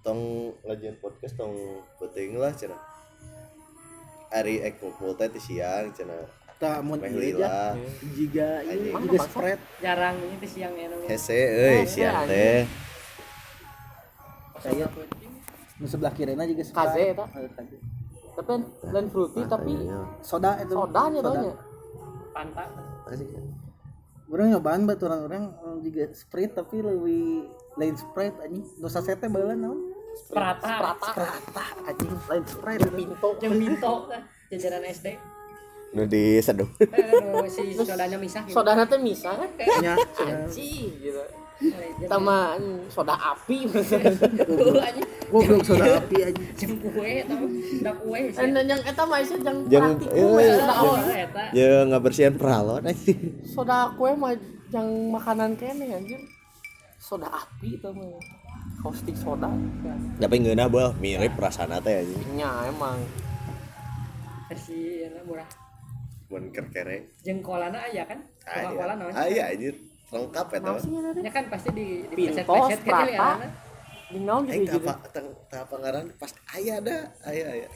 tong 0.03 0.51
ngajian 0.67 0.99
podcast 0.99 1.39
tong 1.39 1.55
penting 2.03 2.35
lah 2.35 2.51
cenah 2.51 2.75
Ari 4.35 4.59
ek 4.59 4.83
ngumpul 4.83 5.15
teh 5.15 5.31
ti 5.31 5.39
siang 5.39 5.95
cenah 5.95 6.27
Tah 6.27 6.38
mun 6.81 6.99
ieu 6.99 7.39
aja 7.39 7.79
jiga 8.13 8.49
ieu 8.65 8.91
Mana 8.91 9.07
juga 9.07 9.19
spread. 9.25 9.59
Jarang 9.79 10.19
ini 10.19 10.35
tuh 10.37 10.51
siang 10.51 10.75
ya 10.75 10.87
namanya. 10.89 11.09
hese 11.09 11.39
euy 11.39 11.87
siang 11.87 12.27
teh 12.27 12.67
Saya 14.59 14.87
nu 15.79 15.87
sebelah 15.87 16.11
kirina 16.11 16.43
juga 16.43 16.63
Kaze 16.65 16.69
spread. 16.69 17.15
eta. 17.15 17.25
Kaze. 17.55 17.77
Tapi 18.35 18.53
lain 18.89 19.07
fruity 19.09 19.41
tapi 19.45 19.73
Soda 20.21 20.59
itu. 20.59 20.75
sodanya 20.75 21.21
doanya. 21.21 21.55
Pantak. 22.31 22.67
Orang 24.29 24.47
nyobaan 24.51 24.83
baturan 24.85 25.21
orang 25.23 25.45
orang 25.57 25.79
juga 25.81 26.05
Sprite 26.13 26.53
tapi 26.53 26.79
lebih 26.79 27.47
lain 27.75 27.95
Sprite 27.95 28.37
anjing. 28.41 28.67
Dosa 28.77 28.99
sete 28.99 29.27
baheula 29.27 29.55
naon? 29.55 29.79
Prata. 30.29 30.99
Prata 30.99 31.65
anjing 31.87 32.11
lain 32.27 32.45
Sprite 32.45 32.83
itu. 32.83 32.91
Pinto. 32.93 33.29
Yang 33.39 33.55
pinto. 33.57 33.93
Jajaran 34.49 34.83
SD. 34.85 35.07
Nu 35.91 36.05
diseduh 36.05 36.69
Eh, 36.79 36.89
nu 37.23 37.43
si 37.47 37.73
sodanya 37.75 38.17
misah 38.17 38.43
gitu. 38.43 38.55
Sodana 38.55 38.85
teh 38.85 38.99
misah 38.99 39.33
kan. 39.35 39.49
Nya. 39.81 39.95
Anjing 40.17 40.93
gitu. 40.99 41.23
sama 42.07 42.55
soda 42.87 43.19
api 43.19 43.67
goblok 45.27 45.59
soda 45.61 45.99
api 45.99 46.17
aja 46.23 46.43
Jeung 46.55 46.79
kue 46.79 47.27
tahu, 47.27 47.45
da 47.83 47.91
kue 47.93 48.21
sih. 48.31 48.47
dan 48.47 48.63
yang 48.65 48.79
eta 48.81 49.03
mah 49.03 49.19
sih 49.21 49.35
yang 49.37 49.67
Yang- 49.67 49.99
praktikum 49.99 50.39
iya, 50.39 50.55
ya. 50.55 50.71
Oh, 50.79 50.95
eta. 51.03 51.43
Ya 51.51 51.71
nggak 51.83 51.99
bersihan 52.01 52.35
peralon 52.35 52.87
aja. 52.87 53.11
soda 53.45 53.91
kue 53.93 54.15
mah 54.15 54.39
yang 54.71 54.87
makanan 55.11 55.59
kene 55.59 55.91
anjir 55.91 56.23
soda 56.97 57.27
api 57.27 57.75
itu 57.75 57.91
mah 57.91 58.23
caustic 58.79 59.19
soda 59.19 59.51
Tapi 60.15 60.35
nggak 60.39 60.57
nabal 60.57 60.95
mirip 60.97 61.35
perasaan 61.35 61.75
teh 61.81 61.95
aja. 61.99 62.17
nya 62.33 62.51
emang 62.67 63.03
Versi 64.47 65.03
eta 65.03 65.27
murah. 65.27 65.45
Mun 66.29 66.53
kerkere. 66.53 67.09
Jengkolana 67.25 67.89
aya 67.89 68.05
kan? 68.05 68.21
Coca-Cola 68.45 68.95
naon? 68.97 69.13
Ah 69.17 69.25
iya 69.25 69.49
anjir. 69.49 69.75
Lengkap 70.09 70.47
ya 70.49 70.59
naon 70.61 70.77
tau. 70.77 70.85
sih 70.85 70.91
nya 70.93 71.01
Ya 71.21 71.33
kan 71.33 71.45
pasti 71.49 71.69
di 71.73 71.87
di 72.05 72.15
Pintos, 72.17 72.45
preset-preset 72.45 72.81
kan 72.85 73.07
ya. 73.09 73.49
di 74.09 74.19
naon 74.25 74.43
gitu 74.45 74.77
tak 74.81 74.97
apa 74.97 75.09
tang 75.13 75.29
tak 75.49 75.61
apa 75.69 75.75
ngaran 75.79 76.07
pas 76.17 76.33
aya 76.53 76.77
dah 76.81 77.01
aya 77.25 77.45
aya. 77.49 77.69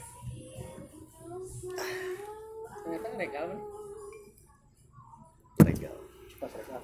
Ternyata 2.83 3.07
regal 3.17 3.45
kan. 3.49 3.59
Legal. 5.63 5.95
pas 6.35 6.51
reka 6.51 6.77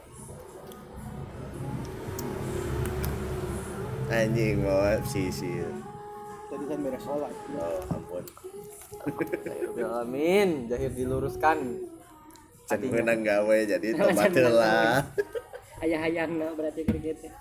Anjing 4.09 4.57
mau 4.65 4.81
sisir. 5.03 5.69
tadi 6.49 6.65
kan 6.65 6.79
beres 6.81 7.03
sholat 7.05 7.29
Oh 7.53 7.93
ampun. 7.93 8.23
Ya 9.79 9.87
amin. 10.03 10.67
Jahir 10.67 10.91
diluruskan. 10.91 11.57
Can 12.69 12.81
menang 12.85 13.25
gawe 13.25 13.57
jadi 13.65 13.87
tempat 13.97 14.29
lah. 14.45 15.01
Ayah-ayahna 15.81 16.53
berarti 16.53 16.85
kriket. 16.85 17.31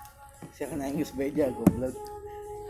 saya 0.55 0.71
kan 0.71 0.81
aing 0.81 0.97
geus 1.03 1.13
beja 1.13 1.51
goblok? 1.51 1.93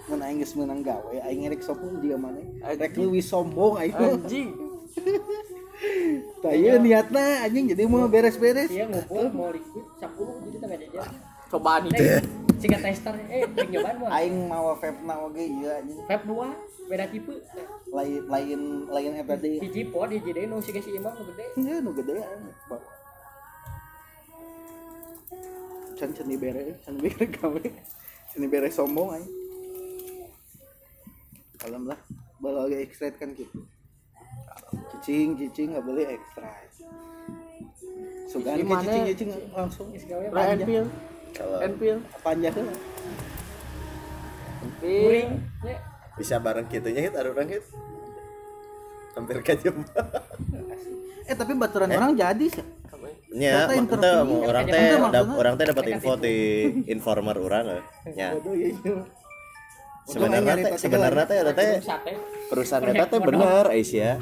Mun 0.10 0.20
aing 0.26 0.42
geus 0.42 0.58
menang 0.58 0.82
gawe 0.82 1.16
aing 1.30 1.48
rek 1.48 1.62
sombong 1.62 2.02
juga 2.02 2.18
mana 2.18 2.42
rek 2.66 2.94
leuwih 2.98 3.24
sombong 3.24 3.80
aing. 3.80 3.96
Anjing. 3.96 4.50
Tah 6.44 6.52
ieu 6.52 6.76
niatna 6.76 7.48
anjing 7.48 7.72
jadi 7.72 7.88
mau 7.88 8.04
beres-beres. 8.12 8.68
Iya 8.68 8.92
ngumpul 8.92 9.32
mau 9.32 9.48
liquid 9.54 9.86
10 10.04 10.46
jadi 10.50 10.58
tengah 10.60 10.78
jajan. 10.84 11.12
Cobaan 11.50 11.90
itu 11.90 12.04
Nih, 12.06 12.22
Siga 12.60 12.76
tester 12.84 13.16
eh 13.32 13.48
pengen 13.56 13.72
nyobaan 13.72 13.96
mau. 14.04 14.08
aing 14.12 14.38
mawa 14.52 14.74
vape-na 14.76 15.16
oge 15.24 15.48
ieu 15.48 15.72
anjing 15.72 16.00
Vape 16.06 16.26
2 16.28 16.92
beda 16.92 17.06
tipe. 17.08 17.34
lain 17.94 18.22
lain 18.28 18.62
lain 18.92 19.12
eta 19.16 19.36
deui 19.40 19.64
Hiji 19.64 19.88
pod 19.88 20.12
hiji 20.12 20.32
deui 20.36 20.46
nu 20.50 20.60
siga 20.60 20.84
si 20.84 20.92
imam 20.92 21.14
nu 21.16 21.24
gede. 21.32 21.46
Iya, 21.56 21.76
nu 21.80 21.92
gede. 21.96 22.20
Can 25.96 26.10
can 26.16 26.28
dibere, 26.28 26.80
can 26.84 26.96
dibere 27.00 27.26
gawe. 27.28 27.64
Can 28.32 28.40
dibere 28.44 28.68
sombong 28.72 29.20
aja. 29.20 29.30
Kalem 31.60 31.92
lah, 31.92 32.00
bawa 32.40 32.68
lagi 32.68 32.88
extra 32.88 33.12
kan 33.16 33.36
gitu. 33.36 33.68
Cicing, 35.04 35.36
cicing 35.36 35.76
nggak 35.76 35.84
boleh 35.84 36.08
extra. 36.08 36.48
Sugan 38.32 38.64
cicing, 38.64 39.04
cicing 39.12 39.30
langsung 39.52 39.88
Lah 40.32 40.56
enpil 40.56 40.88
Kalau 41.34 41.58
panjang 42.22 42.56
Kuring. 44.80 45.30
Ya. 45.64 45.78
bisa 46.16 46.36
bareng 46.36 46.68
kitunya 46.68 47.00
hit 47.02 47.16
ada 47.16 47.32
orang 47.32 47.48
hit. 47.48 47.64
Hampir 49.14 49.40
kajam. 49.42 49.76
Eh 51.30 51.38
tapi 51.38 51.54
baturan 51.54 51.94
orang 51.94 52.18
jadi 52.18 52.42
sih. 52.50 52.66
Nya, 53.30 53.70
Ternyata 53.70 53.70
mak- 53.70 53.78
interview. 53.78 54.02
teu, 54.02 54.50
orang 54.50 54.66
teh 54.66 54.82
maksudnya. 54.98 55.22
orang 55.38 55.54
teh 55.54 55.66
dapat 55.70 55.86
info 55.86 56.12
di 56.18 56.38
informer 56.90 57.38
orang 57.38 57.66
eh. 57.70 57.84
Nya. 58.10 58.28
Ya 58.34 58.66
itu. 58.66 58.94
Sebenarnya 60.10 60.54
teh 60.58 60.72
sebenarnya 60.82 61.24
teh 61.30 61.38
eta 61.38 61.54
teh 61.54 61.70
perusahaan 62.50 62.82
eta 62.82 63.06
teh 63.06 63.22
bener 63.22 63.70
Aisyah. 63.70 64.18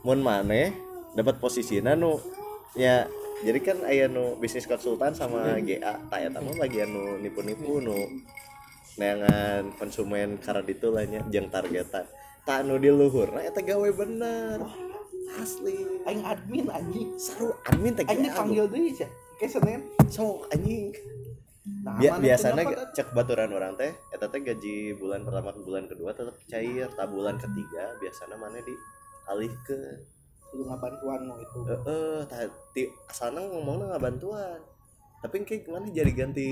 Mun 0.00 0.24
maneh 0.24 0.72
dapat 1.12 1.36
posisinya 1.36 1.92
nu 1.92 2.16
ya 2.72 3.04
jadi 3.42 3.58
kan 3.58 3.78
aya 3.82 4.06
nu 4.06 4.38
bisnis 4.38 4.64
konsultan 4.64 5.12
sama 5.12 5.58
GA 5.60 5.98
eta 5.98 6.38
mah 6.38 6.54
bagian 6.56 6.88
nu 6.88 7.18
nipu-nipu 7.18 7.78
nu 7.78 7.96
neangan 8.94 9.72
konsumen 9.74 10.36
karena 10.38 10.62
ditu 10.62 10.88
lah 10.88 11.02
nya 11.02 11.20
jeung 11.26 11.48
targetan 11.48 12.06
tak 12.42 12.62
nu 12.62 12.76
di 12.76 12.88
luhurna 12.88 13.40
eta 13.40 13.60
gawe 13.60 13.88
bener 13.92 14.62
asli 15.32 16.04
Aing 16.04 16.22
admin 16.22 16.66
anjing. 16.68 17.08
seru 17.16 17.56
admin 17.64 17.94
teh 17.94 18.04
Aing 18.04 18.20
GA, 18.20 18.26
dipanggil 18.28 18.66
deui 18.68 18.92
sih. 18.92 19.08
Kayak 19.38 19.50
Senin. 19.50 19.80
sok 20.06 20.46
anjing 20.50 20.92
Nah, 21.62 21.94
Bia- 21.94 22.18
biasanya 22.18 22.90
cek 22.90 23.14
baturan 23.14 23.54
orang 23.54 23.78
teh 23.78 23.94
eta 24.10 24.26
teh 24.26 24.42
gaji 24.42 24.98
bulan 24.98 25.22
pertama 25.22 25.54
ke 25.54 25.62
bulan 25.62 25.86
kedua 25.86 26.10
tetap 26.10 26.34
cair 26.46 26.90
tak 26.90 27.06
bulan 27.06 27.38
ketiga 27.38 27.94
biasanya 28.02 28.34
mana 28.34 28.58
di 28.60 28.74
alih 29.30 29.50
ke 29.62 29.78
kudu 30.52 30.68
ngabantuan 30.68 31.20
mau 31.24 31.40
itu. 31.40 31.58
eh 31.64 32.20
tadi 32.28 32.82
asalnya 33.08 33.40
ngomongnya 33.48 33.96
nggak 33.96 34.04
bantuan. 34.04 34.60
Tapi 35.22 35.46
kayak 35.46 35.62
gimana 35.70 35.86
jadi 35.86 36.10
ganti 36.18 36.48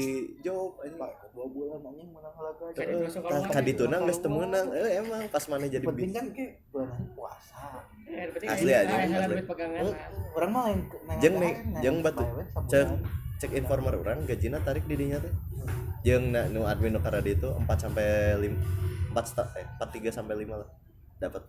job 0.46 0.78
aja 0.78 0.94
Pak, 0.94 1.34
dua 1.34 1.42
bulan 1.50 1.82
anjing 1.90 2.06
menang 2.14 2.30
masuk 2.38 3.26
tah 3.26 3.42
kalau 3.42 3.50
kadituna 3.50 3.98
geus 4.06 4.22
teu 4.22 4.30
meunang 4.30 4.70
eh 4.70 5.02
emang 5.02 5.26
pas 5.26 5.42
mana 5.50 5.66
jadi 5.66 5.82
penting 5.82 6.14
kan 6.14 6.30
ke 6.30 6.54
bulan 6.70 6.86
puasa. 7.18 7.82
Eh, 8.06 8.30
Asli 8.46 8.70
aja, 8.70 8.94
asli. 8.94 9.42
orang 10.38 10.50
mah 10.54 10.70
Jeung 11.18 11.42
nih, 11.42 11.52
jeung 11.82 11.98
batu. 11.98 12.22
cek 12.70 12.86
cek 13.42 13.50
informer 13.58 13.98
orang 13.98 14.22
gajinya 14.22 14.62
tarik 14.62 14.86
di 14.86 14.94
dinya 14.94 15.18
teh. 15.18 15.34
Jeung 16.06 16.30
na, 16.30 16.46
nu 16.46 16.62
admin 16.62 16.94
nu 16.94 17.02
karena 17.02 17.26
itu 17.26 17.50
4 17.50 17.66
sampai 17.74 18.38
5 18.38 19.18
4 19.18 19.18
sta, 19.26 19.50
eh 19.58 19.66
4 19.82 19.98
3 19.98 20.14
sampai 20.14 20.46
5 20.46 20.62
lah. 20.62 20.70
Dapat 21.18 21.42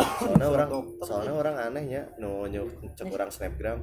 soalnya 0.00 0.48
orang 0.48 0.70
soalnya 1.04 1.34
orang 1.34 1.56
anehnya 1.58 2.02
nu 2.20 2.48
nu 2.48 2.68
cek 2.96 3.06
orang 3.10 3.30
snapgram. 3.30 3.78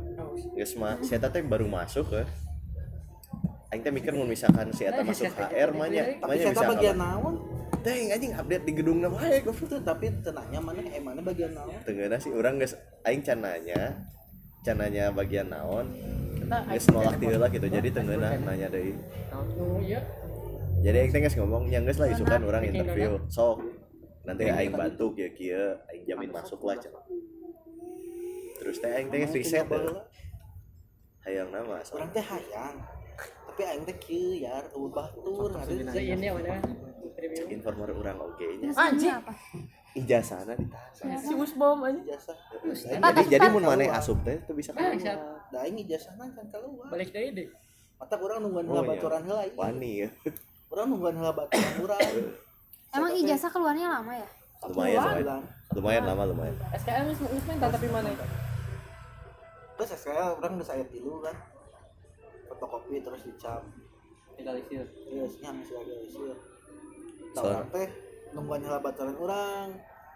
Mah 0.77 0.95
si 1.01 1.11
eta 1.13 1.29
teh 1.29 1.41
baru 1.41 1.65
masuk 1.65 2.05
ke 2.13 2.21
Aing 3.67 3.83
teh 3.83 3.91
mikir 3.91 4.15
mun 4.15 4.31
misalkan 4.31 4.71
si 4.71 4.87
eta 4.87 5.03
masuk 5.03 5.27
HR 5.27 5.75
mah 5.75 5.91
nya 5.91 6.15
tapi 6.23 6.39
nya 6.39 6.43
saya 6.47 6.53
bisa 6.55 6.67
bagian 6.71 6.97
naon? 7.03 7.35
Teh 7.83 8.15
anjing 8.15 8.31
update 8.31 8.63
di 8.63 8.73
gedung 8.79 9.03
na 9.03 9.11
bae 9.11 9.43
goblok. 9.43 9.67
Itu 9.67 9.77
tapi 9.83 10.07
tenanya 10.23 10.59
mana 10.63 10.79
eh 10.87 11.03
mana 11.03 11.19
bagian 11.19 11.51
naon? 11.51 11.75
Tenggena 11.83 12.15
sih 12.15 12.31
orang 12.31 12.63
geus 12.63 12.79
aing 13.03 13.19
can 13.27 13.43
nanya 13.43 14.07
can 14.63 14.79
nanya 14.79 15.11
bagian 15.11 15.51
naon 15.51 15.91
geus 16.47 16.87
nolak 16.95 17.19
ti 17.19 17.27
heula 17.27 17.51
gitu. 17.51 17.67
Jadi 17.67 17.89
tenggena 17.91 18.39
nanya 18.39 18.71
deui. 18.71 18.95
Oh 19.35 19.83
iya. 19.83 19.99
jadi 20.77 21.03
aing 21.03 21.11
teh 21.11 21.21
ngomong 21.35 21.67
yang 21.67 21.83
geus 21.83 21.99
lah 21.99 22.07
isukan 22.07 22.39
orang 22.47 22.71
interview. 22.71 23.19
sok 23.27 23.76
nanti 24.27 24.43
aing 24.51 24.75
bantu 24.75 25.15
kieu 25.15 25.31
kieu 25.31 25.79
aing 25.87 26.03
jamin 26.03 26.29
masuk 26.35 26.59
lah 26.67 26.75
cenah 26.75 26.99
terus 28.59 28.83
teh 28.83 28.91
aing 28.91 29.07
teh 29.07 29.23
riset 29.31 29.63
deh. 29.63 29.79
hayang 31.23 31.47
nama 31.51 31.79
asal. 31.79 31.99
Orang 31.99 32.11
teh 32.11 32.23
hayang. 32.23 32.75
Tapi 33.47 33.61
aing 33.63 33.83
teh 33.87 33.95
kieu 33.95 34.43
ya 34.43 34.59
eueuh 34.75 34.91
batur 34.91 35.51
Si 35.63 35.79
ini 36.03 36.27
mana? 36.27 36.59
Informer 37.49 37.89
orang 37.95 38.17
oge 38.21 38.47
nya 38.61 38.69
anjing. 38.75 39.15
ijazahna 39.97 40.53
ditahan 40.53 41.17
si 41.17 41.33
usbom 41.33 41.79
anjing. 41.87 42.05
Ijazah. 42.05 42.37
Jadi 43.01 43.21
jadi 43.31 43.47
mun 43.49 43.63
maneh 43.65 43.87
asup 43.89 44.19
teh 44.27 44.37
teu 44.43 44.53
bisa 44.53 44.75
keluar. 44.75 44.93
siap. 44.99 45.19
da 45.49 45.57
aing 45.63 45.77
ijazahna 45.81 46.27
kan 46.35 46.45
keluar. 46.51 46.85
Balik 46.91 47.09
deui 47.15 47.31
deh. 47.31 47.47
mata 47.97 48.13
urang 48.21 48.45
nungguan 48.45 48.65
Oh, 48.69 48.77
heula 48.77 48.83
iya. 48.83 48.89
baturan 48.93 49.21
heula 49.25 49.43
wani 49.57 49.91
ya. 50.05 50.09
Urang 50.69 50.87
nungguan 50.93 51.13
heula 51.17 51.31
baturan 51.33 51.71
urang 51.81 52.01
emang 52.93 53.11
ijazah 53.15 53.49
keluarnya 53.51 53.87
lama 53.99 54.13
ya? 54.15 54.27
Lumayan 54.67 55.01
lumayan 55.01 55.41
lumayan 55.75 56.03
lama 56.07 56.23
lumayan. 56.27 56.55
SKM 56.73 57.03
geus 57.13 57.19
geus 57.21 57.45
mental 57.45 57.69
tapi 57.69 57.87
mana? 57.91 58.09
terus 59.77 59.93
SKL 59.93 60.41
orang 60.41 60.57
geus 60.57 60.71
aya 60.73 60.85
tilu 60.89 61.21
kan. 61.21 61.35
Fotokopi 62.47 63.03
terus 63.03 63.21
dicap 63.27 63.61
Legalisir. 64.37 64.85
iya 65.09 65.25
nyang 65.43 65.57
sih 65.65 65.73
legalisir 65.75 66.37
Nah, 67.37 67.41
orang 67.43 67.69
teh 67.69 67.87
nungguan 68.33 68.65
heula 68.65 68.81
baturan 68.81 69.13
orang. 69.13 69.67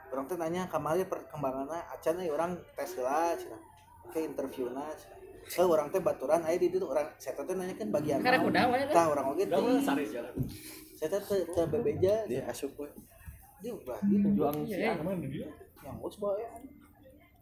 Orang 0.10 0.26
teh 0.26 0.38
nanya 0.42 0.66
kamari 0.66 1.06
perkembanganna 1.06 1.86
acan 1.94 2.18
euy 2.18 2.34
orang 2.34 2.58
tes 2.74 2.98
cenah 2.98 3.62
oke 4.08 4.18
interviewna 4.18 4.90
cenah 4.98 5.20
Eh, 5.52 5.66
orang 5.68 5.90
teh 5.90 6.00
baturan 6.00 6.42
aya 6.46 6.56
di 6.56 6.70
ditu 6.70 6.86
orang 6.86 7.12
saya 7.18 7.38
teh 7.38 7.56
nanya 7.58 7.74
kan 7.76 7.90
bagian 7.90 8.22
Karena 8.22 8.40
kuda 8.42 8.62
wae 8.72 8.84
tah 8.90 9.06
orang 9.10 9.26
oge 9.34 9.44
teh 9.50 9.58
jalan. 10.10 10.34
Saya 11.02 11.18
teh 11.18 11.22
teh 11.26 11.42
teh 11.50 11.66
bebeja 11.66 12.14
dia 12.30 12.46
asup 12.46 12.78
we 12.78 12.86
dia 13.66 13.74
berarti 13.74 14.16
juang 14.38 14.58
si 14.70 14.78
Iya. 14.78 14.94
yang 15.82 15.98
bos 15.98 16.14
bae 16.22 16.46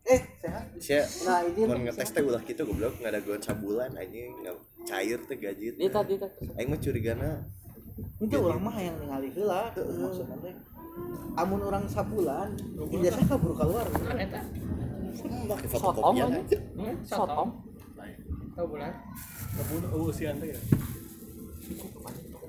eh 0.07 0.21
sehat 0.39 0.63
Sia, 0.79 1.03
nah 1.27 1.43
ini 1.43 1.67
mun 1.67 1.83
ngetes 1.83 2.15
teh 2.15 2.23
ulah 2.23 2.39
kitu 2.39 2.63
goblok. 2.63 2.97
Ngadaguan 3.03 3.43
sabulan 3.43 3.91
anjing. 3.93 4.31
Nggak 4.41 4.55
cair 4.87 5.19
teh 5.27 5.37
gaji 5.37 5.75
teh. 5.75 5.85
Dita 5.85 6.01
dita 6.07 6.25
Aing 6.55 6.71
mah 6.71 6.79
curigana 6.79 7.29
itu 8.23 8.37
orang 8.39 8.63
mah 8.63 8.79
yang 8.79 8.95
ningali 8.95 9.27
heula 9.35 9.69
maksudna 9.75 10.39
teh. 10.39 10.55
Amun 11.35 11.61
orang 11.61 11.83
sabulan 11.85 12.55
ijazah 12.95 13.27
kabur 13.27 13.53
keluar. 13.53 13.85
Kan 13.91 14.17
eta. 14.17 14.39
sotong 15.19 15.59
fotokopian 15.67 16.31
aja. 16.31 16.57
sotong. 17.03 17.49
Tahu 18.55 18.65
bulan? 18.65 18.93
Ngebunuh 19.59 19.89
oh 19.93 20.09
ante 20.15 20.45
ya 20.47 20.59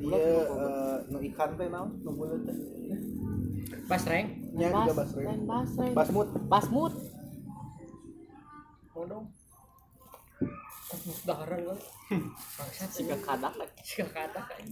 Dia 0.01 0.17
eh, 0.17 0.97
nu 1.13 1.19
ikan 1.21 1.51
teh 1.55 1.69
naon? 1.69 1.91
Nu 2.01 2.11
buleut 2.17 2.43
teh. 2.43 2.57
basreng. 3.87 4.27
Nya 4.57 4.73
juga 4.73 4.93
Bas, 4.93 5.13
basreng. 5.13 5.41
basreng. 5.47 5.93
Basmut. 5.95 6.29
Basmut. 6.49 6.95
mau 8.91 9.05
dong. 9.07 9.27
Daharan 11.23 11.61
kan 11.71 11.79
bangsat. 12.59 12.89
Si 12.91 13.03
kadak 13.07 13.55
lagi. 13.55 13.81
sih 13.81 14.03
kata 14.03 14.41
kan 14.43 14.65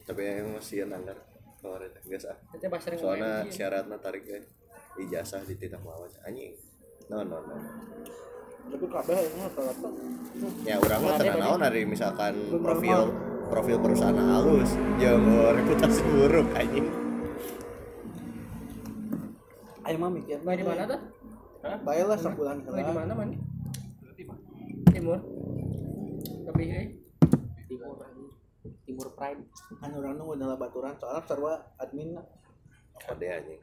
tapi 0.00 0.26
yang 0.26 0.58
masih 0.58 0.90
nanggar 0.90 1.14
kalau 1.62 1.78
ada 1.78 1.86
gas 2.02 2.26
ah 2.26 2.34
nanti 2.50 2.66
basreng 2.66 2.98
soalnya 2.98 3.46
syaratnya 3.46 3.94
tarik 4.02 4.26
ya 4.26 4.42
ijazah 4.98 5.46
di 5.46 5.54
titah 5.54 5.78
mawas 5.78 6.18
anjing. 6.26 6.50
No 7.06 7.22
no 7.22 7.38
no 7.38 7.54
Tapi 8.70 8.86
kabeh 8.86 9.18
ini 9.18 9.38
rata-rata. 9.38 9.88
ya 10.66 10.74
orang 10.78 10.98
mah 10.98 11.14
tenang 11.14 11.38
naon 11.38 11.60
dari 11.62 11.82
misalkan 11.86 12.34
profil 12.58 13.00
profil 13.50 13.76
perusahaan 13.76 14.14
halus 14.14 14.70
yang 14.96 15.20
reputasi 15.52 16.00
buruk 16.06 16.46
anjing 16.54 16.86
Ayo 19.82 19.98
mah 19.98 20.06
mikir. 20.06 20.38
Bae 20.46 20.54
di 20.54 20.62
mana 20.62 20.86
tuh? 20.86 21.00
Bae 21.82 22.06
lah 22.06 22.14
sabulan 22.14 22.62
Bae 22.62 22.78
di 22.78 22.94
mana 22.94 23.10
man? 23.10 23.34
Timur. 24.86 25.18
Tapi 26.46 26.62
eh 26.70 26.86
Timur 27.66 27.98
Timur 28.86 29.08
Pride. 29.18 29.42
Kan 29.82 29.90
urang 29.92 30.14
nu 30.14 30.30
udah 30.30 30.54
baturan 30.54 30.94
soalnya 30.94 31.26
sarua 31.26 31.54
admin 31.76 32.14
lah. 32.14 32.22
kode 33.00 33.26
anjing 33.26 33.60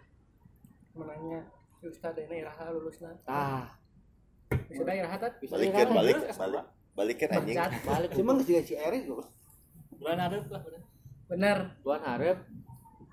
menanya 0.98 1.46
si 1.78 1.86
Ustad 1.86 2.18
ini 2.18 2.42
iraha 2.42 2.74
lulusna. 2.74 3.14
Ah, 3.24 3.70
Sudah 4.68 4.98
iraha 4.98 5.14
tat? 5.16 5.38
balikin 5.46 5.88
balik 5.94 6.18
balik 6.28 6.64
balikin 6.92 7.30
anjing 7.30 7.56
balik 7.86 8.10
Cuma 8.18 8.34
geus 8.42 8.50
juga 8.50 8.62
si 8.66 8.74
Erik 8.74 9.06
loh. 9.06 9.22
Bulan 9.98 10.18
hareup 10.22 10.46
lah 10.50 10.62
bener. 10.62 10.82
Bener. 11.28 11.58
Tuan 11.84 12.02
harap. 12.02 12.38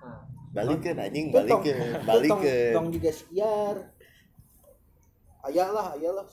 Nah, 0.04 0.20
balikin 0.54 0.96
anjing 1.00 1.26
Tong- 1.32 1.48
balikin 1.48 1.74
tong- 1.74 2.06
balikin 2.06 2.72
Tong 2.72 2.88
juga 2.92 3.10
siar. 3.10 3.76
Aya 5.44 5.64
lah, 5.72 5.86
aya 5.98 6.10
lah. 6.12 6.26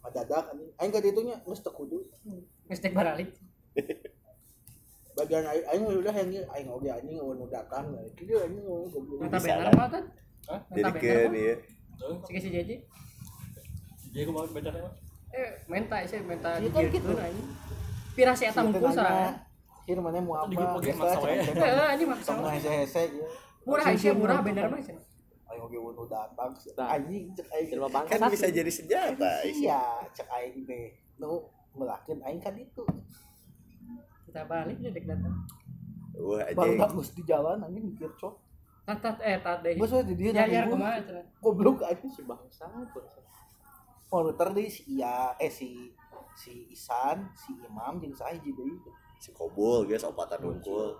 Madadak 0.00 0.44
anjing. 0.54 0.70
Aing 0.80 0.92
ka 0.92 1.00
ditunya 1.02 1.36
geus 1.44 1.60
teu 1.60 1.72
kudu. 1.74 2.06
Geus 2.70 2.80
tek 2.80 2.94
baralik. 2.94 3.34
Bagian 5.18 5.46
aing 5.46 5.64
aing 5.70 5.82
udah 5.86 6.14
yang 6.14 6.30
aing 6.50 6.68
oge 6.70 6.90
anjing 6.90 7.16
nu 7.18 7.46
datang. 7.46 7.92
Kieu 8.18 8.38
anjing 8.40 8.64
goblok. 8.66 9.18
Mata 9.22 9.38
lah. 9.38 9.72
mah 9.74 9.88
tat? 9.90 10.04
jadi 10.70 10.84
Mata 10.84 10.98
ke 11.00 11.12
dia 11.32 11.54
Si 12.28 12.36
si. 12.42 12.50
Jadi 14.10 14.18
aku 14.22 14.30
mau 14.30 14.46
baca 14.46 14.70
apa? 14.70 14.90
Eh, 15.34 15.50
menta 15.66 15.98
sih 16.06 16.22
menta 16.22 16.58
kan 16.58 16.84
gitu 16.86 17.10
anjing. 17.14 17.48
Pirasi 18.14 18.46
eta 18.46 18.60
hungkul 18.62 18.90
sorangan. 18.90 19.34
Kir 19.84 19.98
mana 20.00 20.18
mau 20.22 20.40
apa? 20.40 20.48
Di 20.48 20.56
Biasa. 20.56 21.18
Heeh, 21.28 21.86
anjing 21.92 22.08
maksa. 22.14 22.30
Tong 22.32 22.48
hese-hese 22.48 23.02
ieu. 23.12 23.26
Murah 23.64 23.86
sih 23.96 24.12
murah 24.12 24.38
bener 24.40 24.68
mah 24.68 24.80
cenah. 24.80 25.04
Aing 25.50 25.60
oge 25.60 25.76
nu 25.76 26.04
datang. 26.08 26.50
Anjing 26.78 27.24
cek 27.36 27.46
aing. 27.52 27.68
kan 28.08 28.20
bisa 28.32 28.46
jadi 28.48 28.70
senjata 28.70 29.44
Iya, 29.44 29.82
cek 30.14 30.28
aing 30.30 30.64
teh. 30.64 30.96
Nu 31.20 31.48
melakin 31.74 32.22
aing 32.24 32.40
kan 32.40 32.54
itu. 32.56 32.84
Kita 34.24 34.48
balik 34.48 34.78
nih 34.80 34.90
dek 34.92 35.04
datang. 35.04 35.34
wah 36.14 36.46
Baru 36.54 36.70
anjing 36.70 36.78
bagus 36.78 37.08
di 37.12 37.22
jalan 37.26 37.58
anjing 37.60 37.84
mikir 37.84 38.08
cok. 38.16 38.34
Tat 38.84 38.98
tat 39.00 39.16
eh 39.20 39.36
tat 39.40 39.60
deh. 39.60 39.76
Bos 39.76 39.90
we 39.90 40.00
di 40.12 40.14
dia 40.16 40.32
Ya 40.32 40.44
ya 40.44 40.60
ribu. 40.64 40.76
kumaha 40.76 41.00
cenah. 41.02 41.24
Goblok 41.40 41.84
anjing. 41.84 42.08
Si 42.08 42.22
bangsa. 42.24 42.64
bangsa. 42.70 43.20
Monitor 44.08 44.48
deui 44.54 44.70
si 44.70 44.86
Iya 44.86 45.34
eh 45.36 45.50
si 45.50 45.90
si 46.34 46.66
Isan, 46.68 47.30
si 47.32 47.54
Imam 47.58 47.98
jeung 47.98 48.12
sahiji 48.12 48.50
deui. 48.50 48.74
si 49.16 49.32
kobul 49.32 49.86
guys 49.86 50.04
opatan 50.04 50.42
unggul 50.42 50.92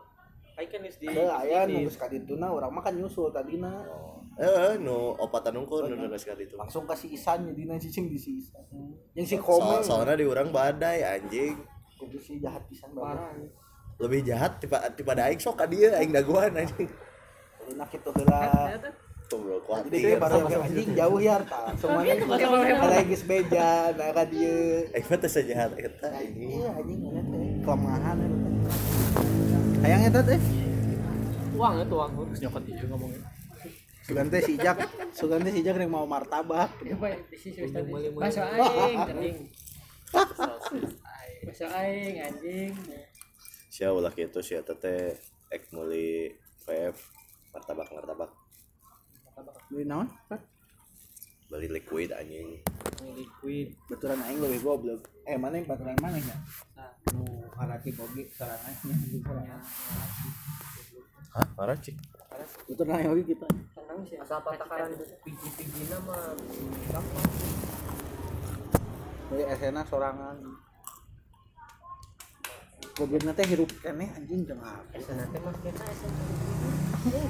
Aing 0.55 0.71
kan 0.71 0.81
geus 0.81 0.97
di 0.97 1.11
Ada 1.11 1.43
aya 1.43 1.61
nu 1.67 1.83
geus 1.83 1.99
ka 1.99 2.07
dituna 2.07 2.47
urang 2.49 2.71
mah 2.71 2.81
kan 2.81 2.95
nyusul 2.95 3.29
tadina. 3.29 3.83
eh 4.39 4.79
nu 4.79 5.13
opatan 5.19 5.59
unggul 5.59 5.91
nu 5.91 6.07
nu 6.07 6.15
sekali 6.15 6.47
itu 6.47 6.55
Langsung 6.55 6.87
ka 6.87 6.95
si 6.95 7.11
Isan 7.11 7.43
nyadina 7.45 7.75
cicing 7.75 8.07
di 8.07 8.15
si 8.15 8.39
Isan. 8.39 8.63
Yang 9.13 9.27
si 9.27 9.37
So, 9.37 9.45
Komeng. 9.45 9.83
soalnya 9.83 10.15
di 10.15 10.25
orang 10.25 10.49
badai 10.49 11.03
anjing 11.03 11.59
kudu 11.99 12.17
si 12.17 12.39
jahat 12.39 12.63
pisan 12.71 12.95
Parah. 12.95 13.35
banget. 13.35 13.51
lebih 13.95 14.21
jahat 14.27 14.53
tiba 14.59 14.79
tiba 14.95 15.13
aing 15.15 15.39
sok 15.39 15.55
ka 15.55 15.67
dia 15.67 15.91
aing 15.99 16.15
daguan 16.15 16.55
anjing 16.55 16.87
Enak 17.65 17.89
kitu 17.91 18.11
heula. 18.15 18.77
Jadi 19.25 20.15
baru 20.15 20.45
ke 20.45 20.57
anjing 20.61 20.91
jauh 20.95 21.19
ya 21.19 21.37
ta. 21.41 21.73
Semuanya 21.75 22.13
ada 22.15 23.03
geus 23.03 23.25
beja, 23.25 23.91
nah 23.91 24.13
ka 24.13 24.25
dieu. 24.25 24.85
aing 24.91 25.05
mah 25.05 25.19
teh 25.19 25.31
sejahat 25.31 25.71
eta 25.75 26.09
anjing 26.13 26.61
Iya 26.61 26.71
anjing 26.73 26.99
ngeliat 27.01 27.27
teh 27.27 27.45
kelemahan 27.61 28.17
eta 28.17 28.37
teh. 28.39 28.53
Hayang 29.81 30.03
eta 30.05 30.21
teh. 30.23 30.41
uang 31.55 31.75
itu 31.81 31.95
uang. 31.95 32.11
Nyokot. 32.35 32.63
Sugan 34.05 34.27
teh 34.29 34.43
si 34.43 34.55
Jak, 34.55 34.77
sugan 35.13 35.41
teh 35.41 35.51
si 35.51 35.61
Jak 35.61 35.75
rek 35.75 35.89
mau 35.89 36.05
martabak. 36.05 36.69
Mulai- 36.79 37.25
mulai- 37.89 38.13
Masuk 38.13 38.45
aing 38.45 38.99
anjing. 39.01 39.37
Masuk 41.43 41.71
aing 41.71 42.17
anjing. 42.21 42.71
sia 43.67 43.91
ulah 43.91 44.15
kitu 44.15 44.39
sia 44.39 44.63
teh 44.63 44.77
teh 44.77 45.19
ek 45.51 45.67
meuli 45.71 46.31
VF 46.63 46.95
martabak 47.51 47.91
martabak 47.91 48.31
Beli 49.75 49.91
naon? 49.91 50.07
beli 51.51 51.67
liquid 51.67 52.15
anjing 52.15 52.63
Liquid. 53.03 53.75
Betulan 53.91 54.23
aing 54.23 54.39
leuwih 54.39 54.63
goblok. 54.63 55.11
Eh 55.27 55.35
mana 55.35 55.59
yang 55.59 55.67
baturan 55.67 55.99
mana 55.99 56.15
nya? 56.15 56.37
Nu 57.11 57.27
karaki 57.51 57.91
bogi 57.91 58.23
sarangannya 58.39 59.59
hah 61.35 61.47
marah 61.59 61.75
cik 61.75 61.99
Betulan 62.71 63.03
aing 63.03 63.11
oge 63.19 63.35
kita. 63.35 63.51
Tenang 63.51 63.99
sih. 64.07 64.15
Asal 64.23 64.39
patakaran 64.47 64.95
pigi-pigina 65.27 65.99
mah 66.07 66.39
Beli 69.27 69.43
esena 69.51 69.83
sorangan. 69.91 70.39
Goblokna 72.95 73.35
teh 73.35 73.43
hirup 73.43 73.75
keneh 73.83 74.07
anjing 74.15 74.47
jeung 74.47 74.63
apa? 74.63 75.03
sana 75.03 75.27
teh 75.35 75.43
mas 75.43 75.59
kita 75.67 75.83
Eh 77.11 77.27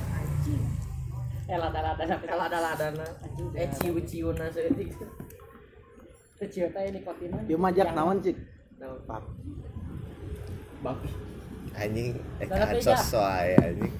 lada-lada 1.47 2.03
sampai 2.03 2.27
kalau 2.27 2.45
ada 2.49 2.59
ladana 2.59 3.07
eh 3.53 3.69
ciu-ciuna 3.77 4.47
seutik. 4.49 4.97
Kecil 6.35 6.67
teh 6.73 6.85
nikotinnya. 6.91 7.41
Ieu 7.47 7.57
mah 7.57 7.71
Jak 7.71 7.93
naon 7.93 8.19
cik? 8.19 8.37
Babi. 10.81 11.09
anjing 11.75 12.15
ansos 12.39 12.87
meja. 12.87 13.19
wae 13.19 13.53
anjing 13.57 13.93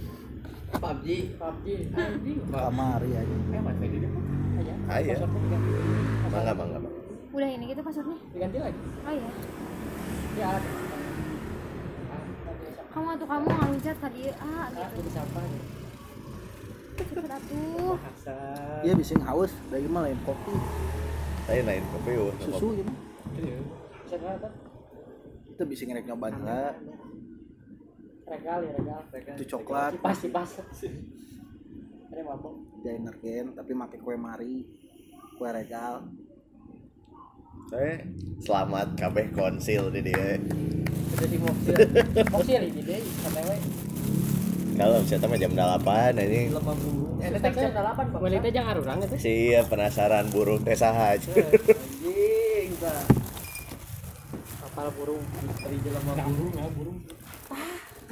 PUBG. 0.75 1.07
PUBG 1.41 1.67
anjing. 1.97 2.39
Kamari 2.51 3.11
aja. 3.15 3.37
Hemat 3.51 3.75
kayak 3.79 3.91
dia. 3.95 4.11
Aja. 4.55 4.75
Aya. 4.91 5.15
Passwordnya 5.17 5.59
diganti. 5.59 5.71
mangga 6.29 6.53
mangga 6.53 6.79
mangga 6.81 7.01
Udah 7.35 7.49
ini 7.51 7.65
gitu 7.73 7.81
passwordnya. 7.83 8.17
Diganti 8.31 8.59
lagi. 8.61 8.81
Oh 9.03 9.13
iya. 9.13 9.31
Ya. 10.35 10.51
Ah, 12.11 12.23
Kamu 12.91 13.07
atuh 13.15 13.27
kamu 13.27 13.47
ngalucat 13.49 13.97
tadi 13.99 14.21
ah 14.35 14.45
Ah, 14.45 14.67
gitu. 14.71 15.09
siapa? 15.11 15.41
Cepet 16.95 17.27
atuh. 17.27 17.97
Iya 18.87 18.93
bising 18.95 19.23
haus, 19.27 19.53
dari 19.69 19.87
mah 19.91 20.07
lain 20.07 20.19
kopi, 20.23 20.55
Ayo 21.51 21.63
lain 21.67 21.85
kopi 21.93 22.11
wah 22.17 22.37
susu 22.41 22.69
ya 22.79 22.85
mah. 22.87 22.99
Bisa 24.05 24.17
kenapa? 24.17 24.49
Itu 25.51 25.63
bising 25.67 25.89
rek 25.93 26.07
nyoba 26.07 26.27
heula. 26.31 26.73
Regal 28.25 28.59
ya 28.65 28.73
regal. 28.79 29.01
Regal. 29.13 29.35
Itu 29.37 29.45
coklat. 29.53 29.93
Kipas 29.99 30.19
kipas. 30.25 30.51
Ada 32.09 32.23
mabok. 32.25 32.55
Dinerkeun 32.81 33.47
tapi 33.53 33.73
make 33.75 33.99
kue 34.01 34.17
mari. 34.17 34.65
Kue 35.35 35.51
regal. 35.51 36.07
saya 37.65 37.97
selamat 38.45 38.93
kabeh 38.93 39.33
konsil 39.33 39.89
di 39.89 40.05
dia 40.05 40.37
Jadi 41.17 41.37
mobil. 41.41 41.75
Mobil 42.35 42.61
ini 42.61 42.81
deh, 42.85 43.01
sampai 43.25 43.57
kalau 44.75 44.99
misalnya 45.01 45.27
mah 45.31 45.39
jam 45.39 45.53
8 45.55 46.19
anjing 46.19 46.49
Lemah 46.51 46.75
bulu. 46.75 47.07
Eh, 47.23 47.31
jam 47.31 47.73
8, 47.73 48.11
Pak. 48.11 48.19
Wanita 48.19 48.47
jangan 48.51 48.71
arurang 48.75 48.99
itu. 49.07 49.17
sia 49.23 49.61
penasaran 49.65 50.27
burung 50.35 50.61
teh 50.67 50.75
saha 50.75 51.15
Anjing 51.15 52.71
ta. 52.83 52.95
Kapal 54.67 54.91
burung 54.99 55.23
dari 55.63 55.79
jelema 55.79 56.13
burung. 56.19 56.35
Burung, 56.35 56.53
ya, 56.59 56.67
burung. 56.75 56.99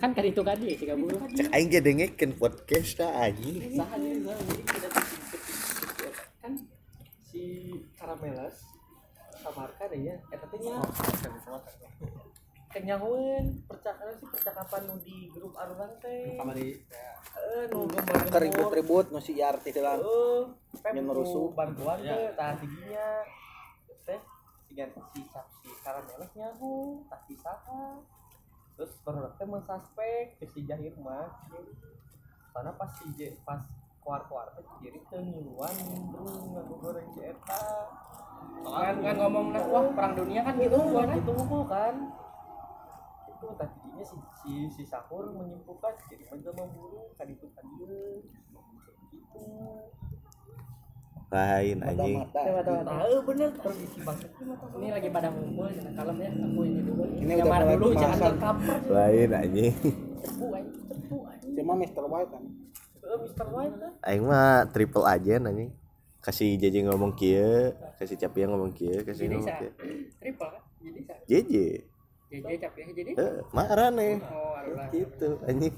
Kan 0.03 0.11
kan 0.19 0.25
itu 0.27 0.43
kan 0.43 0.59
dia, 0.59 0.75
jika 0.75 0.95
burung. 0.99 1.21
cek 1.31 1.47
aing 1.51 1.69
ge 1.71 1.81
dengekeun 1.83 2.31
podcast 2.39 2.91
ta 2.99 3.07
anjing 3.23 3.75
Saha 3.75 3.97
kan 6.43 6.53
si 7.31 7.43
Karamelas 7.99 8.67
Samarkan 9.43 9.91
ya 9.99 10.15
eta 10.31 10.47
teh 10.47 10.59
nya 10.63 10.79
kenyahoeun 12.73 13.45
percakapan 13.69 14.15
sih 14.17 14.27
percakapan 14.27 14.81
nu 14.89 14.97
di 14.99 15.29
grup 15.29 15.53
arurang 15.55 15.93
teh? 16.01 16.35
Sama 16.35 16.57
di 16.57 16.81
eh 17.33 17.65
nu 17.69 17.85
gambar 17.85 18.33
Keribut-ribut 18.33 19.13
nu 19.13 19.21
si 19.21 19.37
Yarti 19.37 19.71
teh 19.71 19.85
lah. 19.85 20.01
Yang 20.01 20.95
nu 20.97 21.09
ngerusuh. 21.13 21.47
bantuan 21.53 22.01
Ya. 22.01 22.17
teh 22.17 22.25
tah 22.33 22.57
tidinya 22.57 23.07
teh 24.03 24.21
dengan 24.73 24.89
si 25.13 25.21
si 25.61 25.69
karameles 25.85 26.31
nyaho 26.33 27.05
tak 27.07 27.21
bisa 27.29 27.53
terus 28.73 28.93
baru 29.05 29.29
teh 29.37 29.45
mensuspek 29.45 30.41
ke 30.41 30.49
si 30.49 30.65
jahir 30.65 30.97
mah. 30.99 31.29
Karena 32.53 32.73
pas 32.73 32.91
si 32.97 33.05
J- 33.15 33.37
pas 33.45 33.61
keluar 34.01 34.25
keluar 34.27 34.49
teh 34.57 34.65
kiri 34.81 35.01
teh 35.07 35.21
ngiluan 35.21 35.73
nimbrung 35.77 36.57
ngaku 36.57 36.75
goreng 36.81 37.09
si 37.13 37.21
eta. 37.21 37.65
Kan 38.63 38.97
kan 38.99 39.17
ngomong 39.19 39.53
nah 39.53 39.65
wah 39.69 39.85
perang 39.93 40.13
dunia 40.17 40.41
kan 40.41 40.57
gitu 40.57 40.79
kan 40.91 41.09
kan 41.69 41.95
itu 43.43 43.51
kan 43.59 43.59
itu 43.59 43.59
tadinya 43.59 44.05
si 44.07 44.17
si 44.39 44.53
si 44.71 44.83
sahur 44.87 45.27
menyimpulkan 45.35 45.99
jadi 46.07 46.23
menjelma 46.31 46.65
buru 46.71 47.11
kaditu 47.19 47.51
kadieu 47.59 48.23
gitu 49.11 49.43
lain 51.33 51.81
anjing. 51.81 52.21
Mata-mata. 52.21 52.93
tahu 52.93 53.15
bener 53.25 53.49
terus 53.57 53.77
isi 53.81 53.99
bangsa 54.05 54.29
ini 54.77 54.89
lagi 54.93 55.09
pada 55.09 55.33
ngumpul 55.33 55.65
jangan 55.73 55.93
kalem 55.97 56.17
ya 56.21 56.29
aku 56.29 56.61
ini 56.61 56.81
dulu. 56.85 57.03
Ini 57.09 57.33
Nyamar 57.41 57.41
udah 57.41 57.57
mulai 57.65 57.77
dulu 57.81 57.93
jangan 57.97 58.19
terkaper. 58.21 58.79
Lain 58.93 59.29
anjing. 59.33 59.75
Cepu 60.21 60.47
aja 60.53 60.71
cepu 60.93 61.17
aja 61.25 61.47
Cuma 61.57 61.73
Mr. 61.81 62.05
White 62.05 62.31
kan. 62.37 62.45
Eh, 63.01 63.17
Mr. 63.25 63.47
White 63.49 63.77
lah. 63.81 63.93
Aing 64.05 64.25
mah 64.29 64.69
triple 64.77 65.09
aja 65.09 65.35
anjing. 65.41 65.73
Kasih 66.21 66.53
JJ 66.61 66.93
ngomong 66.93 67.17
kieu 67.17 67.73
kasih 67.97 68.21
Capia 68.21 68.45
ngomong 68.53 68.77
kieu 68.77 69.01
kasih 69.01 69.33
ngomong 69.33 69.49
kieu. 69.57 69.73
Triple 70.21 70.49
kan? 70.53 70.63
JJ 71.25 71.53
JJ 72.33 72.49
capek 72.65 72.85
jadi 72.97 73.13
eh 73.21 73.35
marah 73.53 73.93
nih. 73.93 74.17
Oh 74.25 74.57
alah 74.57 74.89
gitu 74.89 75.37
anjing. 75.45 75.75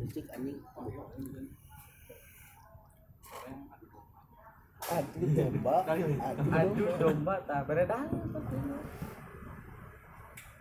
Anjing. 0.00 0.56
aduh 4.88 5.28
Domba. 5.36 5.76
Aduh. 5.84 6.48
aduh 6.48 6.88
domba 6.96 7.34
tak 7.44 7.60
beredar 7.68 8.08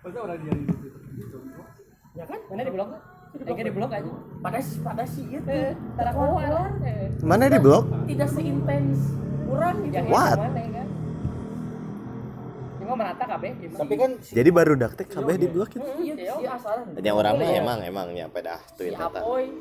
Masa 0.03 0.17
orang 0.19 0.39
dia 0.43 0.55
ya 2.17 2.23
kan? 2.27 2.39
Mana 2.51 2.61
di 2.67 2.71
blok 2.75 2.89
Ega 3.37 3.63
di 3.63 3.71
blok 3.71 3.91
aja. 3.95 4.11
Pada 4.43 4.59
si 4.59 4.75
pada 4.83 5.03
si 5.07 5.23
itu 5.31 5.47
eh 5.47 5.71
tara 5.95 6.11
keluar. 6.11 6.75
eh. 6.83 7.07
Mana 7.23 7.47
di 7.47 7.59
blok 7.63 7.87
tidak 8.03 8.29
seintens. 8.35 8.99
Kurang 9.47 9.79
gitu 9.87 9.95
jangan 9.95 10.67
Cuma 12.87 12.95
merata 12.95 13.23
kabeh? 13.27 13.51
Tapi 13.67 13.93
kan 13.93 14.11
si 14.23 14.31
jadi 14.31 14.47
baru 14.47 14.79
daktek 14.79 15.11
kabeh 15.11 15.35
di 15.35 15.47
blok 15.51 15.75
itu 15.75 15.83
iya 15.99 16.31
si 16.31 16.47
asalan 16.47 16.95
hanya 16.95 17.11
orang 17.11 17.35
mah 17.35 17.51
emang 17.51 17.79
emang 17.83 18.07
ya 18.15 18.31
pada 18.31 18.63
tuh 18.79 18.87
si 18.87 18.95
eta 18.95 19.11
apoy 19.11 19.51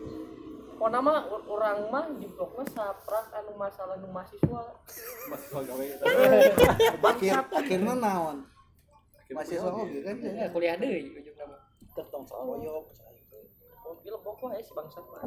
kok 0.77 0.91
nama 0.93 1.13
orang 1.49 1.91
mah 1.91 2.07
di 2.15 2.31
bloknya 2.31 2.63
saprak 2.71 3.27
anu 3.35 3.59
masalah 3.59 3.99
nu 3.99 4.07
mahasiswa 4.15 4.63
Mahasiswa 5.27 5.59
gawe. 5.59 5.87
akhir 7.59 7.81
naon. 7.83 8.47
Masih 9.27 9.59
soal 9.59 9.75
oke 9.83 9.99
kan 10.07 10.15
Ya, 10.23 10.47
kuliah 10.47 10.79
deui 10.79 11.11
ujungna 11.11 11.51
mah. 11.51 11.59
tertong 11.91 12.23
koyok. 12.23 12.85
oh 13.83 13.95
gila 14.05 14.19
pokok 14.23 14.55
ya 14.55 14.63
si 14.63 14.71
bangsat 14.71 15.03
mah 15.03 15.27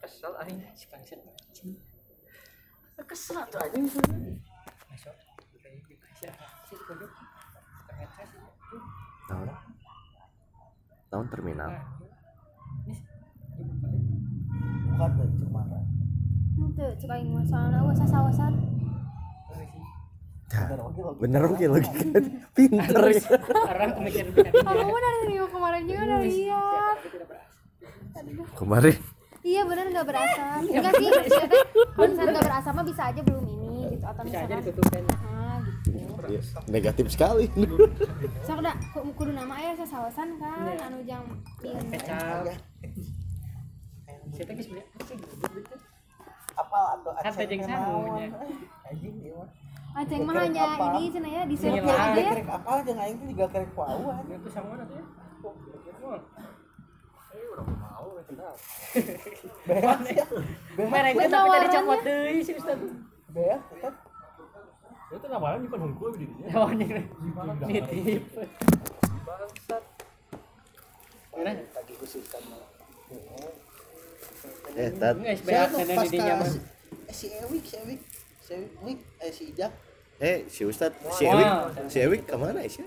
kesel 0.00 0.32
aing 0.42 0.58
Si 0.74 0.86
bangsat. 0.90 1.20
kesel 3.06 3.38
tuh 3.46 3.60
anjing 3.60 3.86
Masuk. 4.90 5.14
Kayak 6.18 6.34
gitu 6.70 6.92
tahun? 9.30 9.48
Tahun 11.10 11.26
terminal. 11.30 11.70
Bukan 14.90 15.10
tuh 15.16 15.28
cuma 15.42 15.62
Itu 16.60 17.06
aing 17.08 17.28
mah 17.34 17.44
soalna 17.46 17.78
eueuh 17.82 17.96
sasawasan. 17.96 18.52
bener 21.22 21.42
oke 21.46 21.62
lagi 21.62 21.90
kan. 21.94 22.24
Pinter 22.56 23.02
ya. 23.14 23.22
Orang 23.70 23.90
mikir 24.02 24.26
bisa 24.34 24.50
Kamu 24.50 24.98
dari 24.98 25.20
minggu 25.30 25.46
kemarin 25.46 25.82
juga 25.86 26.02
udah 26.02 26.18
lihat. 26.26 26.96
kemarin? 28.58 28.96
Iya 29.40 29.62
benar 29.64 29.84
nggak 29.88 30.06
berasa. 30.10 30.44
Enggak 30.60 30.92
sih, 31.00 31.08
kalau 31.08 32.08
misalnya 32.12 32.32
nggak 32.34 32.48
berasa 32.50 32.68
mah 32.76 32.84
bisa 32.84 33.02
aja 33.08 33.20
belum 33.24 33.44
ini 33.46 33.70
gitu 33.96 34.04
atau 34.04 34.22
bisa 34.26 34.38
aja 34.42 34.46
misalkan 34.52 34.66
ditutupin. 34.68 35.04
Ah 36.20 36.28
gitu. 36.28 36.36
Iya, 36.36 36.40
negatif 36.68 37.06
sekali 37.08 37.46
Sok 38.42 38.60
da 38.60 38.72
ku- 38.92 39.08
kudu 39.14 39.32
nama 39.32 39.54
aya 39.54 39.72
sasawasan 39.74 40.36
kan 40.36 40.68
anu 40.68 41.00
jang 41.02 41.24
ieu. 41.60 41.80
Kecap. 41.88 42.44
Siapa 44.30 44.52
geus 44.52 44.68
beli 44.68 44.82
anjing 44.84 45.18
gitu. 45.18 45.46
apa 46.52 46.80
atau 46.94 47.10
Kan 47.16 47.32
tejeng 47.34 47.62
sanunya. 47.62 48.28
anjing 48.84 49.14
ieu 49.18 49.34
mah. 49.34 49.48
Aceng 49.90 50.22
mah 50.22 50.34
hanya 50.38 50.64
ini 50.94 51.10
cenah 51.10 51.30
ya 51.30 51.42
di 51.42 51.56
Iya, 51.58 51.82
aja 51.82 52.14
ya. 52.14 52.32
Apa 52.46 52.70
aja 52.78 52.92
aing 53.00 53.16
teh 53.16 53.26
juga 53.26 53.46
kerek 53.50 53.70
pauan. 53.74 54.22
Itu 54.24 54.48
sama 54.48 54.78
mana 54.78 54.84
tuh 54.86 54.94
ya? 54.94 55.04
Oh, 55.42 55.50
kira 55.58 55.98
mah. 55.98 56.22
Eh, 57.30 57.46
orang 57.48 57.68
mau 57.74 58.06
ya 58.14 58.22
kenal. 58.22 58.54
Mereka 60.76 61.24
tapi 61.26 61.48
tadi 61.48 61.68
copot 61.70 61.98
deui 62.02 62.38
si 62.38 62.52
Ustaz. 62.54 62.78
Beak 63.30 63.58
tetep 63.66 63.94
Itu 63.94 64.06
namanya 64.06 64.06
nyimpan 64.06 64.06
hungkul 64.06 64.06
di 64.06 64.06
dinya. 64.06 64.06
Lawannya 64.06 64.06
nitip. 64.06 64.06
bangsat 64.06 64.06
Mana? 64.06 64.06
lagi 64.06 64.06
khususkan 64.06 64.08
mah. 65.10 65.18
eh 74.70 74.90
tat 74.94 75.16
Geus 75.18 75.42
Saya 75.42 75.66
beak 75.66 75.66
tuh 75.66 75.78
sana 75.82 75.92
pas 75.92 76.06
di 76.06 76.10
dinya 76.14 76.28
ka- 76.28 76.38
mah. 76.38 76.48
si- 76.48 76.62
eh, 77.02 77.10
si 77.10 77.26
Ewik, 77.34 77.64
si 77.66 77.74
Ewik, 77.76 78.00
si 78.38 78.50
Ewik, 78.54 78.98
eh 79.18 79.30
si 79.34 79.42
Ijak. 79.50 79.72
eh 80.20 80.38
si 80.46 80.62
Ustad 80.62 80.92
si. 81.10 81.24
Ewik 81.26 81.48
si 81.88 81.98
Ewik 81.98 82.22
ke 82.24 82.36
mana 82.36 82.62
sih 82.64 82.86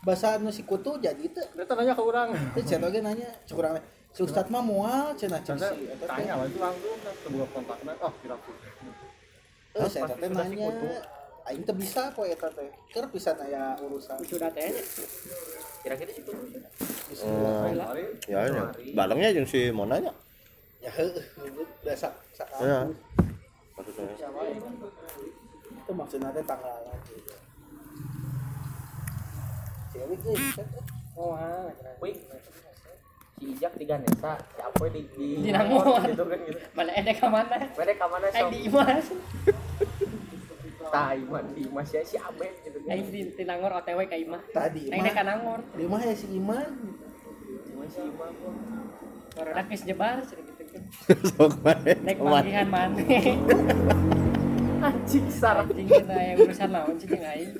Bahasa 0.00 0.32
anu 0.32 0.48
si 0.48 0.64
kutu 0.64 0.96
jadi 0.96 1.28
teh. 1.28 1.44
Dia 1.52 1.68
nanya 1.68 1.92
ke 1.92 2.00
orang. 2.00 2.32
Teh 2.56 2.64
cenah 2.64 2.88
oge 2.88 3.04
nanya, 3.04 3.28
curang 3.44 3.76
we. 3.76 3.80
Si 4.16 4.24
Ustad 4.24 4.48
mah 4.48 4.64
moal 4.64 5.12
cenah 5.12 5.44
cenah 5.44 5.76
Tanya, 6.08 6.40
itu 6.40 6.56
langsung 6.56 6.96
kan 7.04 7.12
sebuah 7.20 7.48
kontaknya. 7.52 7.92
Oh, 8.00 8.08
kira 8.24 8.32
Eh, 9.80 9.88
saya 9.88 10.04
Pas 10.04 10.16
teh 10.20 10.28
nanya, 10.28 10.68
aing 11.48 11.62
teu 11.64 11.74
bisa 11.74 12.12
kok 12.12 12.24
eta 12.28 12.48
teh. 12.52 12.70
Keur 12.92 13.06
pisan 13.08 13.36
aya 13.40 13.74
urusan. 13.80 14.20
Sudah 14.28 14.52
teh. 14.52 14.68
kira-kira 15.80 16.12
sih 16.12 16.20
kudu 16.28 16.60
oh 17.24 17.64
ya 18.28 18.40
ya 18.44 18.64
barengnya 18.92 19.32
jeung 19.32 19.48
si 19.48 19.72
Monanya 19.72 20.12
Ya 20.80 20.92
biasa 21.84 22.08
sak. 22.36 22.48
ya 22.60 22.84
maksudnya 23.76 24.12
Itu 25.72 25.92
maksudnya 25.96 26.28
teh 26.32 26.44
tanggal 26.44 26.84
lagi. 26.84 27.16
Euy, 30.00 30.16
bisa 30.16 30.64
teh. 30.64 30.84
Oh, 31.16 31.36
ah. 31.36 31.68
wih 32.00 32.16
si 33.40 33.56
Ijak 33.56 33.72
di 33.72 33.88
Ganesa 33.88 34.36
si 34.52 34.60
Apoy 34.60 34.88
di 34.92 35.02
di 35.16 35.28
Di 35.40 35.50
Nangor. 35.50 35.96
gitu 36.04 36.24
kan 36.28 36.38
gitu 36.44 36.60
Mana 36.76 36.90
ada 36.92 37.12
ke 37.16 37.26
mana? 37.26 37.56
Beda 37.72 37.92
ke 37.96 38.06
mana 38.06 38.26
Aing 38.28 38.36
sok 38.36 38.50
di 38.52 38.58
Imas. 38.68 39.06
tai 40.90 41.22
man 41.22 41.46
di 41.54 41.62
Mas 41.70 41.88
ya 41.94 42.02
si 42.04 42.18
Abed 42.20 42.52
gitu 42.60 42.78
kan 42.84 42.92
Aing 42.92 43.08
di 43.08 43.20
di 43.32 43.44
Nangor 43.48 43.70
OTW 43.80 44.00
ka 44.04 44.16
Imah. 44.20 44.42
Tadi 44.52 44.92
Aing 44.92 45.00
mah 45.00 45.14
ka 45.16 45.22
Nangor. 45.24 45.60
di 45.72 45.84
mah 45.88 46.02
ya 46.04 46.12
si 46.12 46.26
Iman. 46.36 46.68
Mas 47.80 47.88
si 47.96 48.00
Imam 48.04 48.32
Barudak 49.30 49.64
geus 49.72 49.82
jebar 49.88 50.20
cenah 50.26 50.42
gitu 50.44 50.62
kan. 50.68 50.82
sok 51.32 51.52
mana 51.64 51.92
Naik 52.04 52.18
panggihan 52.20 52.68
mana? 52.68 52.98
anjing 54.80 55.26
sarap 55.32 55.70
Anjing 55.70 55.88
cenah 55.88 56.20
yang 56.20 56.36
urusan 56.44 56.68
sih 57.00 57.06
jeung 57.08 57.24
aing. 57.24 57.52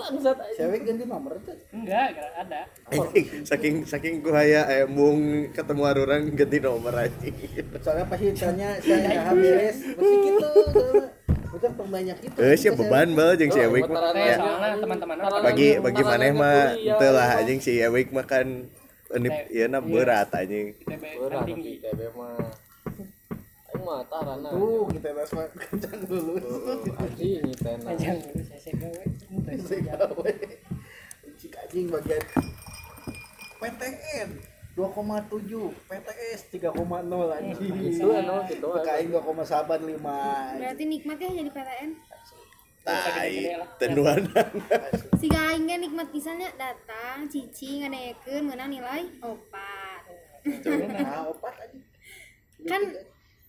Bangsat 0.00 0.36
Si 0.56 0.60
Ewik 0.64 0.80
ganti 0.82 1.04
nomor 1.04 1.36
teh. 1.44 1.56
Enggak, 1.70 2.06
enggak 2.16 2.30
ada. 2.40 2.60
Anjing, 2.88 3.26
saking 3.44 3.74
saking 3.84 4.14
kuhaya 4.24 4.64
eh 4.66 4.84
mung 4.88 5.20
ketemu 5.52 5.82
arurang 5.84 6.22
ganti 6.32 6.58
nomor 6.58 6.94
anjing 6.96 7.36
Soalnya 7.84 8.04
pasti 8.08 8.32
tanya 8.32 8.68
saya 8.80 8.96
nggak 9.04 9.34
beres, 9.36 9.76
pasti 9.92 10.16
gitu. 10.24 10.38
soalnya. 10.40 11.06
Udah 11.50 11.72
pembanyak 11.74 12.18
itu. 12.22 12.38
eh 12.40 12.54
sia 12.54 12.72
beban 12.72 13.10
bal 13.12 13.34
jeung 13.34 13.50
si 13.50 13.58
Ewik 13.58 13.84
mah 13.84 14.14
ya 14.14 14.38
soalnya 14.38 14.78
teman-teman 14.78 15.16
bagi 15.42 15.68
bagi 15.76 16.02
maneh 16.06 16.30
mah 16.30 16.78
kuliah, 16.78 16.96
teu 16.96 17.10
lah 17.10 17.28
ya. 17.28 17.38
anjing 17.42 17.58
si 17.58 17.72
Ewik 17.76 18.14
mah 18.14 18.22
kan 18.24 18.46
unip 19.10 19.34
ieu 19.50 19.66
na 19.66 19.82
berat 19.82 20.30
anjing 20.30 20.78
TB 20.78 21.04
berat 21.18 21.42
tinggi. 21.44 21.82
TB 21.82 22.00
mah 22.14 22.38
aing 23.66 23.82
mah 23.82 23.98
tarana 24.06 24.48
Tuh, 24.54 24.86
kita 24.94 25.08
tes 25.10 25.30
mah 25.34 25.46
kencang 25.50 25.98
dulu. 26.06 26.32
anjing 27.02 27.42
nyitena 27.42 27.82
Panjang 27.82 28.16
dulu 28.22 28.40
saya 28.46 28.60
saya 28.62 28.74
gawe. 28.78 29.04
Cik 31.40 31.54
anjing 31.56 31.86
bagian. 31.86 32.24
PTN 33.60 34.28
2,7 34.74 35.70
PTS 35.86 36.40
3,0 36.48 36.72
anjing. 37.36 37.74
itu 37.84 38.06
anu 38.08 38.40
gitu 38.48 38.66
PKI 38.72 39.04
2,85 39.12 40.00
Berarti 40.56 40.84
nikmatnya 40.88 41.28
jadi 41.30 41.50
PTN. 41.52 41.90
tai 42.80 43.52
tenduanan 43.76 44.48
Si 45.20 45.28
gaingnya 45.28 45.76
nikmat 45.76 46.08
pisannya 46.08 46.48
datang, 46.56 47.28
cici 47.28 47.84
ngadekeun 47.84 48.48
meunang 48.48 48.72
nilai 48.72 49.04
opat. 49.20 50.02
nah 50.88 51.28
opat 51.28 51.54
aja 51.60 51.78
Kan 52.64 52.82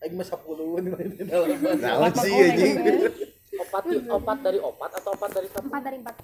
Aing 0.04 0.20
mah 0.20 0.28
10 0.28 0.84
nilai 0.84 1.06
dalam 1.24 1.48
naon 1.80 2.12
sih 2.20 2.34
anjing 2.36 2.76
opat 3.60 3.84
opat 4.08 4.38
dari 4.40 4.60
opat 4.64 4.92
atau 5.02 5.12
opat 5.12 5.30
dari 5.36 5.48
satu? 5.52 5.68
Empat 5.68 5.82
dari 5.84 5.98
empat. 6.00 6.16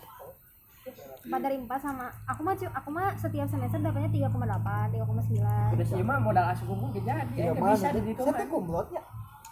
Empat 1.28 1.42
dari 1.44 1.56
empat 1.60 1.80
sama. 1.84 2.08
Aku 2.32 2.42
mah 2.46 2.56
aku 2.56 2.90
mah 2.94 3.08
setiap 3.20 3.48
semester 3.52 3.80
dapatnya 3.84 4.10
tiga 4.12 4.28
koma 4.32 4.48
delapan 4.48 4.88
tiga 4.96 5.04
koma 5.04 5.22
sembilan. 5.26 5.68
Udah 5.76 5.86
sih 5.88 6.04
mah 6.04 6.18
modal 6.24 6.46
asup 6.48 6.68
hukum 6.72 6.90
ke 6.96 7.02
jadi. 7.04 7.34
Iya 7.36 7.52
ya 7.52 7.60
mah, 7.60 7.76
bisa 7.76 7.92
di 7.92 8.02
mah 8.16 8.88
ya. 8.94 9.04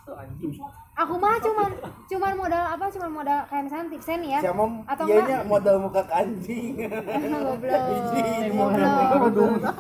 Tuh, 0.06 0.14
anjing. 0.14 0.54
Aku 1.02 1.18
mah 1.18 1.34
cuman 1.42 1.70
cuman 2.06 2.34
modal 2.38 2.64
apa 2.78 2.86
cuman 2.94 3.10
modal 3.10 3.40
kayak 3.50 3.64
misalnya 3.66 3.86
tipsen 3.90 4.22
ya. 4.22 4.40
Siapa 4.40 4.64
Atau 4.86 5.06
iya 5.10 5.18
enggak? 5.18 5.28
nya 5.34 5.50
modal 5.50 5.76
muka 5.82 6.02
anjing. 6.14 6.74
goblok. 7.50 7.82
Goblok. 8.54 9.76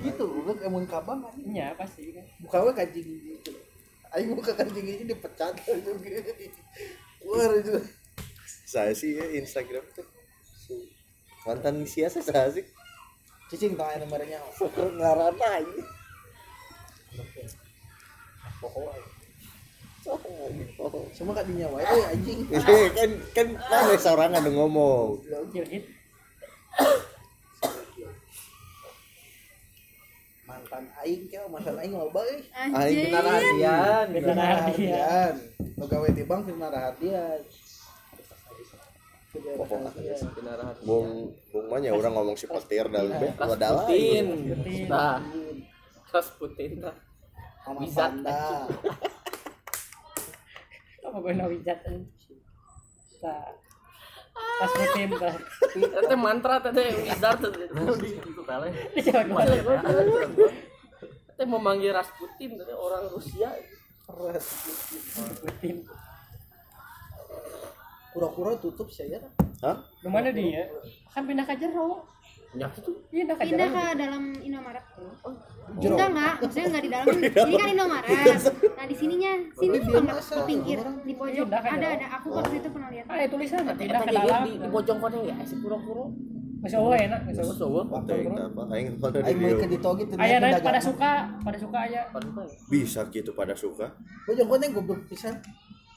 gitu, 0.00 0.26
gue 0.46 0.54
emun 0.62 0.86
kabang. 0.86 1.20
Kan. 1.26 1.34
iya 1.42 1.74
pasti. 1.74 2.14
Kan 2.14 2.24
Muka 2.38 2.56
gue 2.64 2.72
kancing 2.72 3.08
gitu. 3.10 3.52
Ayo 4.10 4.34
muka 4.34 4.52
kancing 4.58 4.86
ini 4.86 5.04
dipecat 5.06 5.54
juga. 5.62 6.20
Wah 7.26 7.52
itu. 7.54 7.78
saya 8.70 8.94
sih 8.94 9.18
ya 9.18 9.26
Instagram 9.42 9.82
tuh 9.98 10.06
si 10.46 10.74
mantan 11.42 11.82
siasa 11.82 12.22
saya 12.22 12.46
sih 12.54 12.62
Cicing 13.50 13.74
aja 13.74 13.98
nomornya. 13.98 14.38
ngarana 14.78 15.46
aja 15.58 15.74
Semua 21.10 21.34
kak 21.36 21.44
dinyawa 21.50 21.82
eh 21.82 22.04
anjing. 22.14 22.46
Iya, 22.48 22.88
kan 22.94 23.10
kan 23.34 23.46
seorang 23.98 24.32
ada 24.32 24.48
ngomong 24.48 25.18
Mantan 30.70 30.86
aing 31.02 31.26
kau 31.26 31.50
masalah 31.50 31.82
aing 31.82 31.98
loba 31.98 32.22
euy. 32.30 32.46
Benar 32.54 33.26
benar 33.26 33.26
hadian. 33.26 34.06
hadian. 34.70 35.34
Lo 35.74 35.84
gawe 35.90 36.08
di 36.14 36.22
bank 36.22 36.46
pokoknya 39.30 40.18
benar 40.34 40.74
bung 40.82 41.30
bung 41.54 41.66
mana 41.70 41.94
orang 41.94 42.12
ngomong 42.18 42.34
si 42.34 42.50
petir 42.50 42.90
dalam 42.90 43.14
be 43.14 43.30
wadah 43.38 43.86
Rasputin 43.86 44.26
lain 44.26 44.26
nah 44.90 45.22
Rasputin 46.10 46.82
nah 46.82 46.98
Mama 47.62 47.86
Wizard. 47.86 48.26
Panda. 48.26 48.66
apa 51.06 51.16
gue 51.22 51.32
nawijat 51.38 51.78
tak 53.22 53.46
pas 54.34 54.70
mutim 54.76 55.10
tah 55.16 55.34
Tete 55.70 56.16
mantra 56.18 56.60
tete 56.60 56.84
wizard 57.06 57.38
tete 57.40 57.64
itu 57.70 58.42
kali. 58.44 58.68
Gua. 59.30 59.44
Tete 61.30 61.44
memanggil 61.46 61.94
Rasputin 61.94 62.60
tete 62.60 62.74
orang 62.74 63.08
Rusia. 63.08 63.50
mutim 65.44 65.86
Kura-kura 68.10 68.58
tutup 68.58 68.90
saya. 68.90 69.22
hah 69.62 69.86
Di 70.02 70.08
mana 70.10 70.34
dia? 70.34 70.66
Kan 71.14 71.30
pindah 71.30 71.46
ke 71.46 71.54
jero. 71.62 72.02
Ya 72.50 72.66
itu 72.66 72.90
Pindah 73.14 73.36
ke 73.38 73.42
pindah 73.46 73.68
ke 73.70 73.84
dalam 73.94 74.22
Indomaret 74.42 74.82
Jero. 75.78 75.94
enggak 75.94 76.08
enggak 76.10 76.34
maksudnya 76.42 76.66
enggak 76.66 76.82
di 76.82 76.90
dalam 76.90 77.06
ini 77.14 77.54
kan 77.54 77.68
Indomaret 77.70 78.10
nah 78.74 78.86
di 78.90 78.96
sininya 78.98 79.32
sini 79.54 79.76
tuh 79.78 79.92
banget 80.02 80.24
ke 80.26 80.40
pinggir 80.50 80.78
di 81.06 81.14
pojok 81.14 81.46
Pindah 81.46 81.62
ada 81.62 81.86
ada 81.94 82.06
aku 82.18 82.26
waktu 82.34 82.54
itu 82.58 82.68
pernah 82.74 82.88
lihat 82.90 83.04
Ah, 83.06 83.16
ya 83.22 83.26
tulisan 83.30 83.62
pindah 83.70 84.00
ke 84.02 84.10
dalam. 84.10 84.40
di 84.42 84.52
di 84.58 84.66
bojong 84.66 84.98
koneng 84.98 85.22
ya 85.30 85.34
si 85.46 85.54
pura-pura. 85.62 86.04
Masih 86.60 86.76
oh 86.76 86.92
enak, 86.92 87.20
masih 87.24 87.40
oh. 87.40 87.56
Sowo. 87.56 87.80
waktu 87.88 88.12
yang 88.20 88.36
apa 88.36 88.62
aing 88.76 88.88
mana 89.00 89.16
di 89.16 89.32
Aing 89.32 89.38
mau 89.40 89.94
ke 89.96 90.04
tuh. 90.10 90.16
Aya 90.20 90.36
naik 90.44 90.60
pada 90.60 90.80
suka, 90.82 91.12
pada 91.40 91.56
suka 91.56 91.78
aya. 91.88 92.02
bisa 92.68 93.00
gitu 93.08 93.30
pada 93.32 93.54
suka 93.56 93.96
Bojong 94.28 94.44
koneng 94.50 94.70
goblok 94.76 95.00
pisan. 95.08 95.40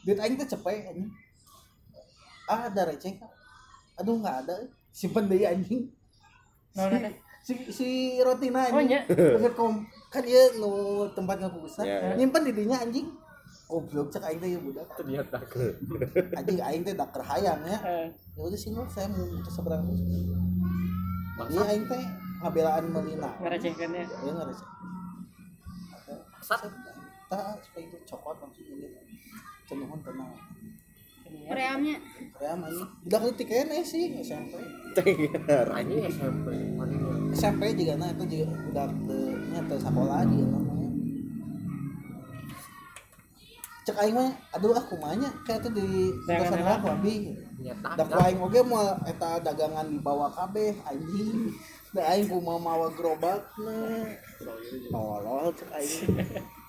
Duit 0.07 0.21
aing 0.21 0.39
teh 0.39 0.47
cepet. 0.47 0.95
Ah, 2.47 2.71
ada 2.71 2.87
receh. 2.87 3.17
Aduh 3.99 4.21
enggak 4.21 4.47
ada. 4.47 4.55
Simpen 4.93 5.27
deui 5.27 5.43
anjing. 5.43 5.89
Nah. 6.73 6.89
Si 7.43 7.53
si 7.69 7.87
Rotina 8.17 8.63
Oh, 8.65 8.79
anjing. 8.79 8.87
nya. 8.87 9.01
Paket 9.03 9.53
kom 9.53 9.83
kan 10.07 10.23
dia 10.23 10.47
nu 10.55 10.71
tempat 11.11 11.37
ngapusna. 11.37 11.83
Ya. 11.83 12.15
Nyimpen 12.15 12.47
di 12.47 12.53
dinya 12.53 12.79
anjing. 12.79 13.11
Goblok 13.67 14.07
cek 14.09 14.23
aing 14.23 14.39
teh 14.39 14.49
ya 14.49 14.59
budak. 14.59 14.87
Ternyata. 14.95 15.37
Anjing 16.39 16.59
aing 16.61 16.81
teh 16.81 16.93
dak 16.93 17.11
hayang 17.15 17.59
ya. 17.63 17.79
Eh, 17.81 18.05
Ya 18.33 18.41
udah 18.41 18.55
sih 18.55 18.71
saya 18.87 19.07
mau 19.09 19.27
ke 19.39 19.51
seberang. 19.51 19.83
Iya 21.43 21.61
aing 21.67 21.83
teh 21.83 22.01
ngabelaan 22.39 22.85
melina. 22.87 23.29
ngerecehkannya. 23.39 24.01
Ya 24.03 24.29
enggak 24.29 24.47
receh. 24.47 24.67
Sat. 26.39 26.63
Tah 27.27 27.55
supaya 27.59 27.83
itu 27.83 27.97
cokot 28.05 28.35
langsung 28.39 28.67
ini. 28.67 28.87
Cenderung 29.65 29.99
tenang. 29.99 30.31
Reamnya 31.33 31.97
Kayak 32.33 32.55
mah 32.59 32.69
ini. 32.69 32.83
Budak 33.05 33.21
leutik 33.25 33.47
kene 33.49 33.79
sih 33.85 34.13
SMP. 34.21 34.53
tengar 34.93 35.67
Anjing 35.73 36.05
SMP. 36.09 36.47
SMP 37.33 37.61
juga 37.73 37.93
nah 37.97 38.09
itu 38.13 38.23
juga 38.29 38.47
budak 38.69 38.91
teu 39.09 39.25
nya 39.49 39.59
teu 39.65 39.79
sakola 39.81 40.21
juga 40.29 40.45
namanya. 40.53 40.89
Cek 43.83 43.97
aing 43.99 44.15
mah 44.15 44.29
aduh 44.55 44.71
ah 44.77 44.85
kumanya 44.87 45.29
kayak 45.43 45.59
tuh 45.67 45.71
di 45.75 46.13
apa? 46.29 46.79
aku 46.79 46.87
abi. 46.93 47.15
Nyata. 47.59 47.89
Da 47.99 48.03
ku 48.05 48.17
aing 48.21 48.39
oge 48.39 48.61
moal 48.63 48.95
eta 49.03 49.41
dagangan 49.41 49.87
dibawa 49.89 50.29
kabeh 50.31 50.77
anjing. 50.87 51.51
Da 51.93 52.01
aing 52.13 52.29
kumaha 52.29 52.59
mawa 52.61 52.87
gerobakna. 52.95 53.77
Tolol 54.89 55.51
cek 55.57 55.69
aing. 55.73 56.09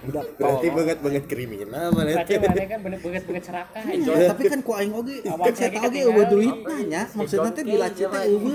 Budak 0.00 0.24
berarti 0.40 0.66
banget 0.72 0.98
banget 1.04 1.24
kriminal 1.28 1.92
mana 1.92 2.08
Berarti 2.16 2.32
teh 2.40 2.48
mana 2.48 2.64
kan 2.64 2.80
bener 3.04 3.42
serakah. 3.44 3.82
Ya, 3.84 4.32
tapi 4.32 4.42
kan 4.48 4.60
ku 4.64 4.72
aing 4.72 4.96
oge 4.96 5.20
Awal 5.28 5.52
saya 5.52 5.68
lagi 5.68 5.78
tahu 5.78 5.92
ge 5.92 6.00
eueuh 6.08 6.26
duitna 6.32 6.76
nya. 6.88 7.02
Maksudnya 7.12 7.50
teh 7.52 7.64
dilacit 7.68 8.08
teh 8.08 8.22
eueuh. 8.32 8.52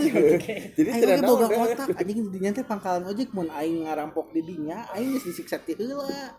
Jadi 0.73 0.89
oge 0.89 1.21
boga 1.21 1.47
kotak. 1.53 1.87
anjing 2.01 2.17
di 2.25 2.29
dinya 2.33 2.49
teh 2.49 2.65
pangkalan 2.65 3.05
ojek 3.05 3.29
mun 3.37 3.45
aing 3.53 3.85
ngarampok 3.85 4.33
di 4.33 4.41
dinya 4.41 4.89
aing 4.97 5.13
geus 5.13 5.25
disiksa 5.29 5.61
ti 5.61 5.77
heula 5.77 6.33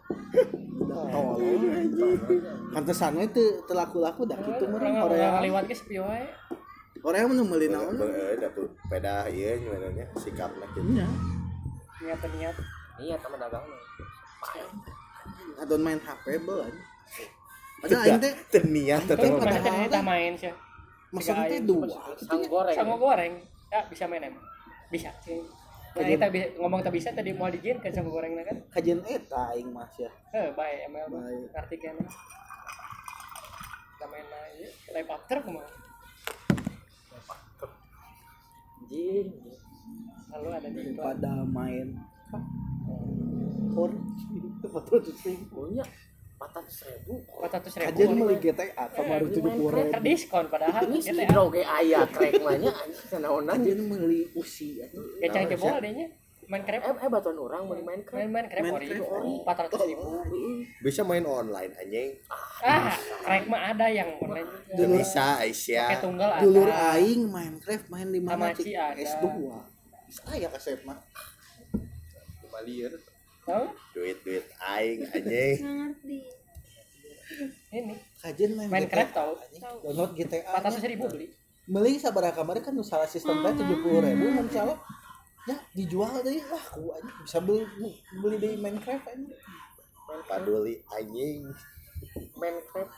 tolol 0.91 1.39
pantesan 2.75 3.21
we 3.21 3.27
teu 3.31 3.63
teu 3.63 3.79
laku-laku 3.79 4.27
dah 4.27 4.39
kitu 4.43 4.65
meureun 4.67 4.97
Orang 4.97 5.15
orang 5.15 5.45
lewat 5.47 5.65
ke 5.71 5.75
sepi 5.79 6.03
wae. 6.03 6.27
Mah 7.07 7.23
nu 7.31 7.47
meuli 7.47 7.71
naon? 7.71 7.95
Eh, 8.03 8.35
dapet 8.43 8.67
peda 8.91 9.31
iya 9.31 9.55
gimana 9.63 9.87
nya 9.95 10.07
sikapna 10.19 10.67
gitu 10.75 10.83
nya 10.99 11.07
Niat 12.03 12.21
niat. 12.27 12.57
Iya 12.99 13.15
teman 13.23 13.39
dagang. 13.39 13.63
Adon 15.57 15.81
main 15.81 15.99
HP 15.99 16.25
beul 16.41 16.61
anjing 16.63 16.85
padahal 17.77 18.03
aing 18.05 18.21
teh 18.21 18.35
Mana 19.37 19.59
tadi 19.59 19.79
kita 19.87 20.01
main 20.03 20.33
sih. 20.35 20.53
maksudnya 21.13 21.45
teh 21.47 21.61
dua 21.63 21.87
Sang 22.19 22.43
goreng. 22.45 22.77
Sama 22.77 22.95
goreng. 22.97 23.33
Ya 23.67 23.81
bisa 23.87 24.05
main 24.07 24.27
em. 24.27 24.35
Bisa. 24.89 25.11
Nah, 25.97 26.05
kita 26.05 26.29
bisa 26.29 26.47
ngomong 26.57 26.81
tak 26.81 26.93
bisa 26.93 27.09
tadi 27.11 27.33
mau 27.33 27.49
dijin 27.49 27.79
kan 27.79 27.89
sama 27.89 28.09
gorengnya 28.09 28.45
kan. 28.45 28.57
kajian 28.71 29.01
eta 29.03 29.53
aing 29.53 29.73
mah 29.73 29.89
sia 29.91 30.13
Eh, 30.31 30.53
baik 30.53 30.89
ML 30.89 31.07
mah. 31.09 31.21
Baik. 31.25 31.47
Ngerti 31.51 31.77
kan. 31.79 31.95
Kita 33.91 34.07
main 34.07 34.27
aja. 34.27 34.69
Live 34.93 35.09
after 35.09 35.37
ke 35.41 35.51
mana? 35.51 35.71
Anjing. 38.79 39.29
Lalu 40.31 40.49
ada 40.53 40.69
di 40.69 40.81
situ. 40.83 41.01
pada 41.01 41.33
main 41.43 41.87
por 43.69 43.91
itu 44.33 44.67
foto 44.67 44.93
sing 45.15 45.37
Punya 45.47 45.85
empat 46.37 46.69
seribu. 46.69 47.25
Empat 47.25 47.51
ratus 47.57 47.73
ribu. 47.75 47.87
kajian 47.87 48.11
meuli 48.13 48.37
GTA 48.37 48.85
kemarin 48.93 49.27
tujuh 49.27 49.51
puluh 49.51 49.71
ribu 49.73 49.89
Terdiskon 49.91 50.45
padahal. 50.47 50.83
Ini 50.85 50.99
si 50.99 51.11
GTA. 51.11 51.27
bro 51.27 51.45
kayak 51.49 51.71
ayah 51.81 52.05
krek 52.07 52.33
mahnya 52.39 52.71
anjing 52.71 53.09
kenaonan. 53.09 53.57
kajian 53.57 53.81
meuli 53.83 54.21
usi 54.35 54.69
anjing. 54.79 55.01
Kecang 55.19 55.45
jebol 55.49 55.73
adanya. 55.73 56.07
Main 56.47 56.63
krep. 56.63 56.79
Eh 56.79 56.95
eh 56.95 57.09
batuan 57.09 57.39
orang 57.41 57.63
mau 57.65 57.75
main. 57.75 57.99
Main-main 58.07 58.47
krep 58.47 58.63
Main 58.63 58.75
ori. 58.77 58.87
krep 58.87 59.03
ori. 59.03 59.33
Empat 59.41 59.57
ratus 59.65 59.81
ribu. 59.83 60.09
bisa 60.79 61.01
main 61.03 61.25
online 61.25 61.73
anjing 61.75 62.11
Ah, 62.61 62.95
krek 63.25 63.45
mah 63.49 63.61
ada 63.67 63.87
yang 63.89 64.11
online 64.17 64.47
juga. 64.47 64.75
Dulu- 64.77 64.99
bisa 65.01 65.25
Aisyah 65.41 65.89
Pakai 65.89 66.05
tunggal 66.05 66.31
ada. 66.31 66.43
dulur 66.45 66.69
aing 66.69 67.23
Minecraft 67.27 67.85
main 67.89 68.09
Hamachi 68.13 68.63
cik 68.63 68.77
ada. 68.77 69.01
S2 69.01 69.25
saya 70.09 70.47
kasep 70.49 70.85
mah 70.85 71.01
Balir. 72.47 72.93
Tahu? 73.47 73.65
duit 73.95 74.19
duit 74.27 74.47
aing 74.59 75.01
anjing. 75.07 75.59
Ngerti. 75.63 76.19
Ini. 77.71 77.95
Kajian 78.19 78.51
main 78.59 78.69
Minecraft 78.71 79.13
tahu. 79.15 79.33
download 79.87 80.11
GTA 80.19 80.43
Empat 80.51 80.63
ratus 80.67 80.83
ribu 80.87 81.07
beli. 81.07 81.27
beli 81.67 81.99
sabaraha 81.99 82.31
kamar 82.31 82.63
kan 82.63 82.79
salah 82.87 83.11
sistem 83.11 83.43
teh 83.43 83.59
tujuh 83.59 83.83
puluh 83.83 83.99
ribu 83.99 84.31
mun 84.31 84.47
calok 84.47 84.79
ya 85.51 85.59
dijual 85.75 86.15
deh 86.23 86.39
lah 86.47 86.63
ku 86.71 86.95
aja 86.95 87.11
bisa 87.27 87.43
beli 87.43 87.67
beli 88.23 88.37
di 88.39 88.49
Minecraft 88.55 89.07
aja 89.11 89.35
paduli 90.27 90.83
anjing. 90.95 91.51
Main 92.37 92.57
krek. 92.71 92.91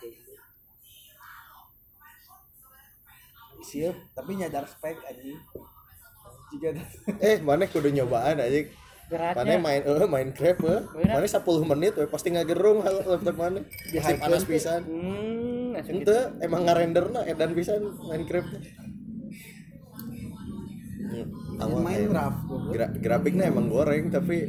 siap 3.59 3.97
tapi 4.15 4.39
nyadar 4.39 4.65
spek 4.69 4.97
anjing. 5.09 5.41
Jika 6.55 6.69
eh 7.21 7.41
mana 7.43 7.67
kudu 7.69 7.91
nyobaan 7.91 8.39
anjing. 8.39 8.69
Mana 9.09 9.57
main 9.57 9.81
eh 9.81 10.05
Minecraft 10.05 10.61
eh. 10.69 10.81
Mana 11.09 11.25
10 11.25 11.41
menit 11.65 11.93
we 11.97 12.05
pasti 12.13 12.29
ngagerung 12.29 12.85
hal 12.85 13.01
laptop 13.09 13.37
mana 13.41 13.65
pasti 13.65 14.15
panas 14.21 14.45
pisan. 14.45 14.85
Hmm, 14.85 15.73
ente 15.81 16.19
emang 16.45 16.69
ngarenderna 16.69 17.25
edan 17.25 17.57
pisan 17.57 17.81
Minecraft 18.05 18.53
Awal 21.59 21.81
Minecraft 21.81 22.39
gra 22.69 22.87
grafiknya 23.01 23.49
emang 23.49 23.73
goreng 23.73 24.13
tapi 24.13 24.45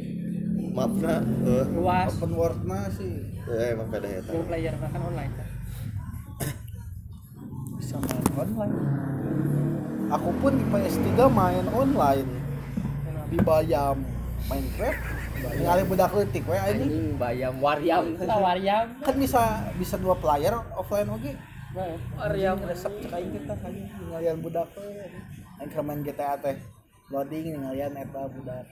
maafna 0.76 1.24
eh. 1.24 1.64
Luas. 1.72 2.12
open 2.20 2.32
world 2.36 2.60
mah 2.62 2.86
sih. 2.92 3.26
Eh, 3.48 3.74
emang 3.74 3.88
kada 3.88 4.06
ya 4.06 4.20
Single 4.22 4.46
player 4.46 4.74
kan 4.76 5.00
online. 5.00 5.32
kan. 5.34 5.48
bisa 7.80 7.96
main 8.04 8.24
online. 8.36 8.76
Aku 10.10 10.30
pun 10.42 10.52
di 10.54 10.64
PS3 10.68 11.08
main 11.32 11.66
online. 11.72 12.28
Di 13.30 13.38
Bayam 13.40 14.19
Minecraft 14.48 14.98
ningali 15.40 15.82
budak 15.84 16.10
leutik 16.12 16.44
we 16.44 16.52
ini 16.52 16.60
anjing 16.60 16.92
bayam 17.16 17.54
waryam 17.58 18.04
Kita 18.12 18.36
wariam. 18.44 18.86
kan 19.00 19.14
bisa 19.16 19.42
bisa 19.76 19.94
dua 19.96 20.14
player 20.14 20.52
offline 20.74 21.08
oke 21.08 21.32
Wariam. 22.18 22.58
resep 22.66 22.90
cek 22.98 23.12
aing 23.12 23.30
kita 23.30 23.54
anjing 23.56 23.86
ningalian 24.00 24.36
budak. 24.42 24.68
We 24.74 25.06
aing 25.62 25.86
main 25.86 26.00
GTA 26.02 26.34
teh 26.42 26.56
loading 27.08 27.54
ningalian 27.54 27.94
eta 27.94 28.22
budak. 28.26 28.66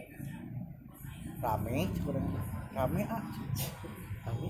Rame 1.39 1.87
cek 1.89 2.05
urang 2.05 2.27
rame 2.75 3.03
ah. 3.07 3.23
Rame 4.27 4.47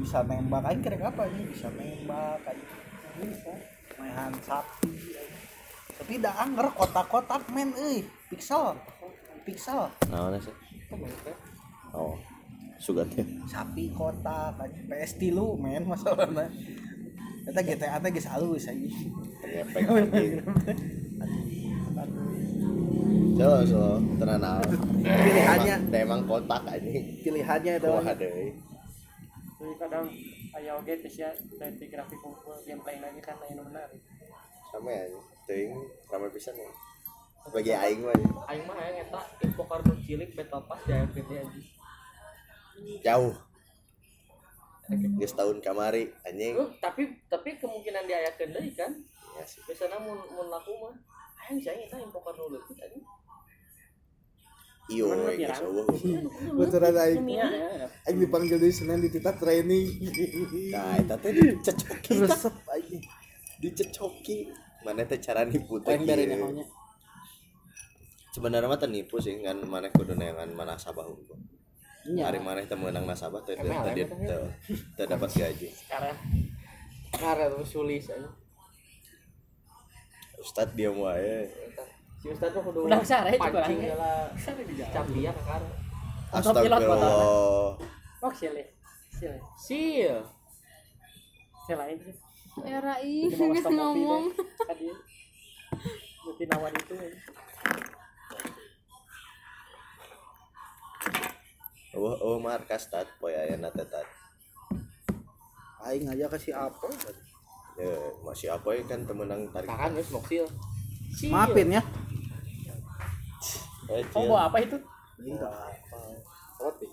bisa 0.00 0.24
nembak 0.24 0.64
aing 0.64 0.80
kerek 0.80 1.02
apa 1.02 1.22
ini? 1.28 1.42
Bisa 1.48 1.68
nembak 1.72 2.40
aing. 2.44 2.68
Bisa 3.16 3.52
main 3.96 4.32
sapi 4.44 4.92
aing. 4.92 5.39
Tapi 6.00 6.16
dah 6.16 6.34
anger 6.40 6.72
kotak-kotak 6.72 7.44
men 7.52 7.76
euy 7.76 8.00
pixel 8.32 8.72
pixel 9.44 9.92
nah 10.08 10.32
sih 10.40 10.54
oh 11.92 12.16
sugatnya 12.80 13.28
sapi 13.44 13.92
kotak. 13.92 14.56
PS 14.88 15.20
tilu 15.20 15.60
men 15.60 15.84
masalahnya 15.84 16.48
Eta 17.40 17.60
GTA 17.64 17.98
teh 17.98 18.10
geus 18.12 18.28
alus 18.28 18.68
anjing. 18.68 19.10
ngepek 19.42 19.84
anjing 19.88 20.32
Jalo, 23.40 23.64
so, 23.64 23.96
tenan 24.20 24.36
naon. 24.44 24.68
Pilihannya. 25.00 25.76
Emang- 25.96 26.28
kotak 26.28 26.60
anjing. 26.68 27.24
Pilihannya 27.24 27.80
Wah, 27.80 28.04
adalah 28.04 28.12
deui. 28.12 28.52
Jadi 29.56 29.74
kadang 29.80 30.04
aya 30.52 30.76
oge 30.76 31.00
teh 31.00 31.08
sia 31.08 31.32
dari 31.56 31.88
grafik 31.88 32.20
unggul 32.20 32.60
gameplay 32.68 33.00
lagi 33.00 33.20
kan 33.24 33.40
anu 33.40 33.64
menarik. 33.64 33.96
Sama 34.68 34.92
ya, 34.92 35.04
teuing 35.50 35.74
rame 36.06 36.30
pisan 36.30 36.54
ya. 36.54 36.70
Bagi 37.50 37.74
aing 37.74 38.06
mah 38.06 38.14
aing 38.46 38.62
mah 38.70 38.76
hayang 38.78 39.02
eta 39.02 39.20
info 39.42 39.66
kartu 39.66 39.90
cilik 40.06 40.30
battle 40.38 40.62
pass 40.70 40.78
di 40.86 40.92
AFPT 40.94 41.30
anjing 41.34 41.66
jauh. 43.02 43.34
Geus 45.18 45.34
tahun 45.34 45.58
kamari 45.58 46.14
anjing. 46.22 46.54
Uh, 46.54 46.70
tapi 46.78 47.18
tapi 47.26 47.58
kemungkinan 47.58 48.06
diayakeun 48.06 48.54
deui 48.54 48.70
kan 48.78 48.94
Ya 49.38 49.46
sih. 49.46 49.62
biasana 49.66 49.98
mun 50.02 50.18
mun 50.34 50.46
laku 50.50 50.74
mah 50.78 50.94
hayang 51.42 51.58
sih 51.58 51.70
aing 51.74 51.90
eta 51.90 51.98
info 51.98 52.22
kartu 52.22 52.46
leutik 52.46 52.78
anjing 52.78 53.02
Iyo, 54.90 55.06
eueuh. 55.14 55.86
Betulan 56.58 56.98
aing. 56.98 57.22
Iya. 57.22 57.46
Aing 58.10 58.26
dipanggil 58.26 58.58
di 58.58 58.74
Senin 58.74 58.98
di 58.98 59.06
tita 59.06 59.30
training. 59.38 59.86
Nah, 60.74 60.98
eta 60.98 61.14
teh 61.14 61.30
dicecoki. 61.38 62.26
Resep 62.26 62.54
aing. 62.74 62.98
Dicecoki. 63.62 64.50
Mana 64.80 65.04
teh 65.04 65.20
cara 65.20 65.44
nipu 65.44 65.76
teh. 65.82 65.96
Sebenarnya 68.30 68.70
mah 68.70 68.78
nipu 68.86 69.18
sih 69.18 69.42
ngan 69.42 69.66
maneh 69.66 69.90
kudu 69.90 70.14
neangan 70.14 70.48
mana 70.54 70.78
nasabah 70.78 71.02
unggul. 71.02 71.34
Iya. 72.06 72.30
Hari 72.30 72.38
maneh 72.40 72.64
teu 72.64 72.78
meunang 72.78 73.04
nasabah 73.04 73.42
eta 73.44 73.60
teu- 73.60 74.50
teu 74.96 75.04
dapat 75.04 75.30
gaji. 75.34 75.68
Sekarang 75.68 76.16
ngaret 77.20 77.52
sulis 77.66 78.06
anjing 78.08 78.32
Ustad 80.40 80.72
dia 80.72 80.88
wae. 80.88 81.44
Eta. 81.44 81.84
si 82.20 82.28
ustad 82.32 82.52
mah 82.52 82.62
kudu 82.64 82.84
Udah 82.88 83.00
lah 83.00 83.04
Sare 83.04 83.32
di 84.64 84.76
jalan. 84.76 84.92
cambian 84.92 85.36
kan 85.44 85.62
Astagfirullah. 86.30 87.76
Oh, 88.22 88.32
sile. 88.32 88.64
Sile. 89.12 89.36
sil 89.58 90.16
Sile 91.66 91.76
lain 91.76 91.96
sih. 92.00 92.14
Era 92.66 92.94
kopi 93.38 93.60
ngomong. 93.70 94.24
Tadi. 94.68 94.86
Mungkin 96.26 96.48
awan 96.52 96.72
itu. 96.76 96.94
Oh, 101.90 102.14
oh 102.22 102.36
markas 102.38 102.86
tat 102.86 103.08
poe 103.18 103.34
ayana 103.34 103.68
teh 103.74 103.82
tat. 103.84 104.06
Aing 105.82 106.06
aja 106.06 106.30
kasih 106.30 106.54
apa? 106.54 106.86
Ya, 107.80 107.90
masih 108.22 108.48
apa 108.52 108.68
ya 108.76 108.82
kan 108.84 109.00
temenang 109.08 109.48
tarik. 109.50 109.66
tahan 109.66 109.96
geus 109.96 110.12
moksil 110.12 110.44
Sil. 111.16 111.32
Maafin 111.32 111.74
ya. 111.74 111.82
Eh, 113.90 113.98
Oh, 114.14 114.22
Cil. 114.22 114.30
bawa 114.30 114.46
apa 114.46 114.62
itu? 114.62 114.76
Roti. 116.60 116.86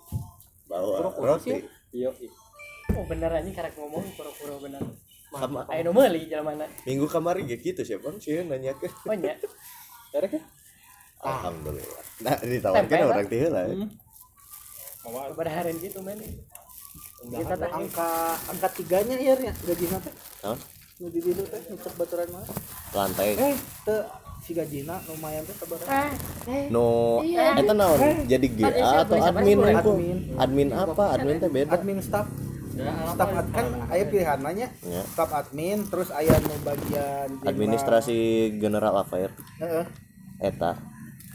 Bawa 0.66 1.14
roti. 1.14 1.62
Iya. 1.94 2.10
Oh, 2.98 3.06
bener 3.06 3.30
aja 3.30 3.52
karek 3.54 3.78
ngomong 3.78 4.02
pura-pura 4.18 4.56
bener. 4.58 4.82
Sama 5.28 5.62
Ayo 5.68 5.92
meuli 5.92 6.26
jalan 6.26 6.56
mana? 6.56 6.66
minggu 6.84 7.06
kemarin 7.06 7.44
ya 7.46 7.58
gitu 7.58 7.84
siapa 7.84 8.08
sih 8.18 8.42
nanya 8.44 8.72
ke. 8.74 8.88
Oh, 9.04 9.14
nya. 9.14 9.36
Ada 10.12 10.28
kan? 10.30 10.42
Alhamdulillah. 11.20 12.02
Nah, 12.24 12.36
ditawarkan 12.40 12.88
Tempe, 12.88 13.06
orang 13.06 13.28
teh 13.28 13.42
lah. 13.46 13.66
Mama 15.04 15.20
Badahareun 15.36 15.78
gitu 15.78 16.00
men. 16.00 16.20
Kita 17.28 17.54
teh 17.54 17.70
Angka 17.70 18.10
angka 18.48 18.68
tiganya 18.72 19.16
ya 19.18 19.34
nya 19.36 19.52
gajina 19.62 19.98
teh. 20.00 20.14
Naon? 20.42 20.58
Nu 20.98 21.06
di 21.10 21.20
dieu 21.20 21.44
teh 21.44 21.60
nu 21.68 21.76
cek 21.76 21.94
baturan 21.96 22.28
mah. 22.32 22.46
Lantai. 22.94 23.36
Eh, 23.36 23.56
teu 23.84 24.00
si 24.40 24.56
gajina 24.56 25.02
lumayan 25.06 25.44
teh 25.44 25.54
sabaraha. 25.54 26.08
eh 26.48 26.72
No, 26.72 27.20
Iya. 27.20 27.58
eta 27.58 27.74
naon? 27.74 28.00
Jadi 28.26 28.48
GA 28.56 29.04
atau 29.04 29.16
admin 29.18 29.58
itu? 29.60 29.76
Admin. 29.76 30.18
Admin 30.40 30.68
apa? 30.72 31.04
Admin 31.14 31.36
teh 31.38 31.50
beda. 31.52 31.72
Admin 31.74 32.00
staff. 32.00 32.26
Staff 32.86 33.32
ad, 33.34 33.48
kan 33.54 33.68
aya 33.90 34.04
pilihan 34.06 34.40
nanya. 34.42 34.68
Ya. 34.86 35.02
Staff 35.06 35.32
admin 35.34 35.86
terus 35.90 36.14
aya 36.14 36.38
nu 36.42 36.56
bagian. 36.62 37.42
Administrasi 37.44 38.52
General 38.62 39.02
Affair. 39.02 39.34
Heeh. 39.58 39.86
Eta. 40.42 40.78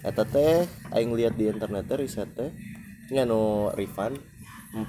Eta 0.03 0.23
teh 0.27 0.67
aing 0.95 1.15
lihat 1.15 1.35
di 1.35 1.51
internet 1.51 1.87
teh 1.87 1.99
riset 1.99 2.31
teh 2.35 2.51
nya 3.13 3.29
nu 3.29 3.69
refund 3.77 4.17
4 4.73 4.89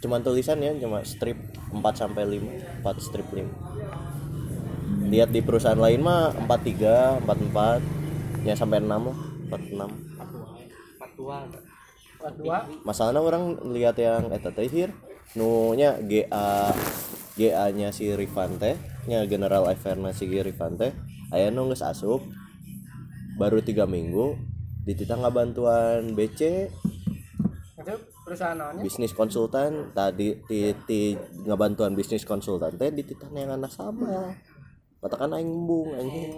cuman 0.00 0.24
tulisan 0.24 0.64
ya 0.64 0.72
cuma 0.80 1.04
strip 1.04 1.36
4 1.68 1.82
sampai 1.92 2.24
5 2.24 2.80
4 2.80 3.04
strip 3.04 3.28
5 3.28 5.12
lihat 5.12 5.28
di 5.28 5.44
perusahaan 5.44 5.76
lain 5.76 6.00
mah 6.00 6.32
43 6.48 7.20
44 7.28 8.48
ya 8.48 8.56
sampai 8.56 8.80
6 8.80 8.88
lah 8.88 9.18
46 9.52 10.96
patua 10.96 11.38
dua 12.32 12.64
masalahnya 12.82 13.20
orang 13.20 13.44
lihat 13.76 14.00
yang 14.00 14.32
eta 14.32 14.48
teh 14.48 14.64
hir 15.34 15.38
nu 15.38 15.76
nya 15.76 16.00
GA 16.00 16.72
GA 17.36 17.64
nya 17.74 17.92
si 17.92 18.08
Rifan 18.12 18.56
teh 18.56 18.76
nya 19.04 19.24
General 19.28 19.68
Affair 19.68 20.00
si 20.16 20.24
Rifan 20.28 20.80
teh 20.80 20.92
aya 21.28 21.52
nu 21.52 21.68
geus 21.68 21.84
asup 21.84 22.24
baru 23.36 23.60
tiga 23.60 23.84
minggu 23.84 24.34
dititah 24.88 25.20
bantuan 25.28 26.16
BC 26.16 26.72
itu 27.78 27.94
perusahaan 28.26 28.56
naonnya? 28.58 28.82
bisnis 28.84 29.12
konsultan 29.16 29.94
tadi 29.96 30.36
ti, 30.44 30.74
ti 30.84 31.16
ngabantuan 31.46 31.96
bisnis 31.96 32.26
konsultan 32.26 32.76
teh 32.76 32.92
dititah 32.92 33.30
yang 33.32 33.56
nasabah. 33.56 34.34
Katakan 34.98 35.30
aing 35.38 35.46
embung 35.46 35.94
anjing 35.94 36.34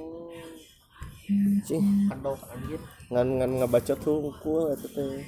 sih. 1.64 1.80
Kedok 2.10 2.40
anjir. 2.52 2.80
Ngan 3.10 3.26
ngan 3.40 3.50
ngebacot 3.64 3.98
hungkul 4.04 4.74
eta 4.74 4.88
teh 4.90 5.24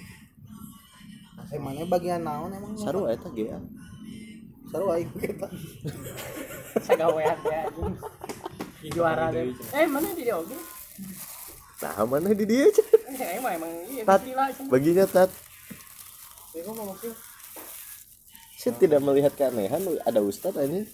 Emangnya 1.53 1.85
bagian 1.85 2.25
naon 2.25 2.51
emang? 2.57 2.73
saru 2.81 3.05
eta 3.07 3.29
GA 3.29 3.61
Saru 4.73 4.89
aing 4.89 5.13
kita. 5.21 5.53
Sagawean 6.81 7.37
ya. 7.45 7.69
anjing. 7.69 7.93
Di 8.81 8.89
juara 8.89 9.29
deh. 9.29 9.53
Eh, 9.53 9.85
mana 9.85 10.09
di 10.17 10.25
dia 10.25 10.41
oke? 10.41 10.57
nah 11.83 12.07
mana 12.07 12.31
di 12.31 12.47
dia 12.47 12.71
aja 12.71 12.83
Eh, 13.13 13.43
emang 13.43 13.53
emang 13.59 13.71
iya 13.91 14.03
tat 14.07 14.23
baginya 14.71 15.05
tat 15.05 15.31
Ya, 16.53 16.63
saya 18.61 18.77
tidak 18.79 19.01
melihat 19.03 19.33
keanehan 19.35 19.83
ada 20.07 20.21
ustad 20.23 20.55
ini 20.63 20.87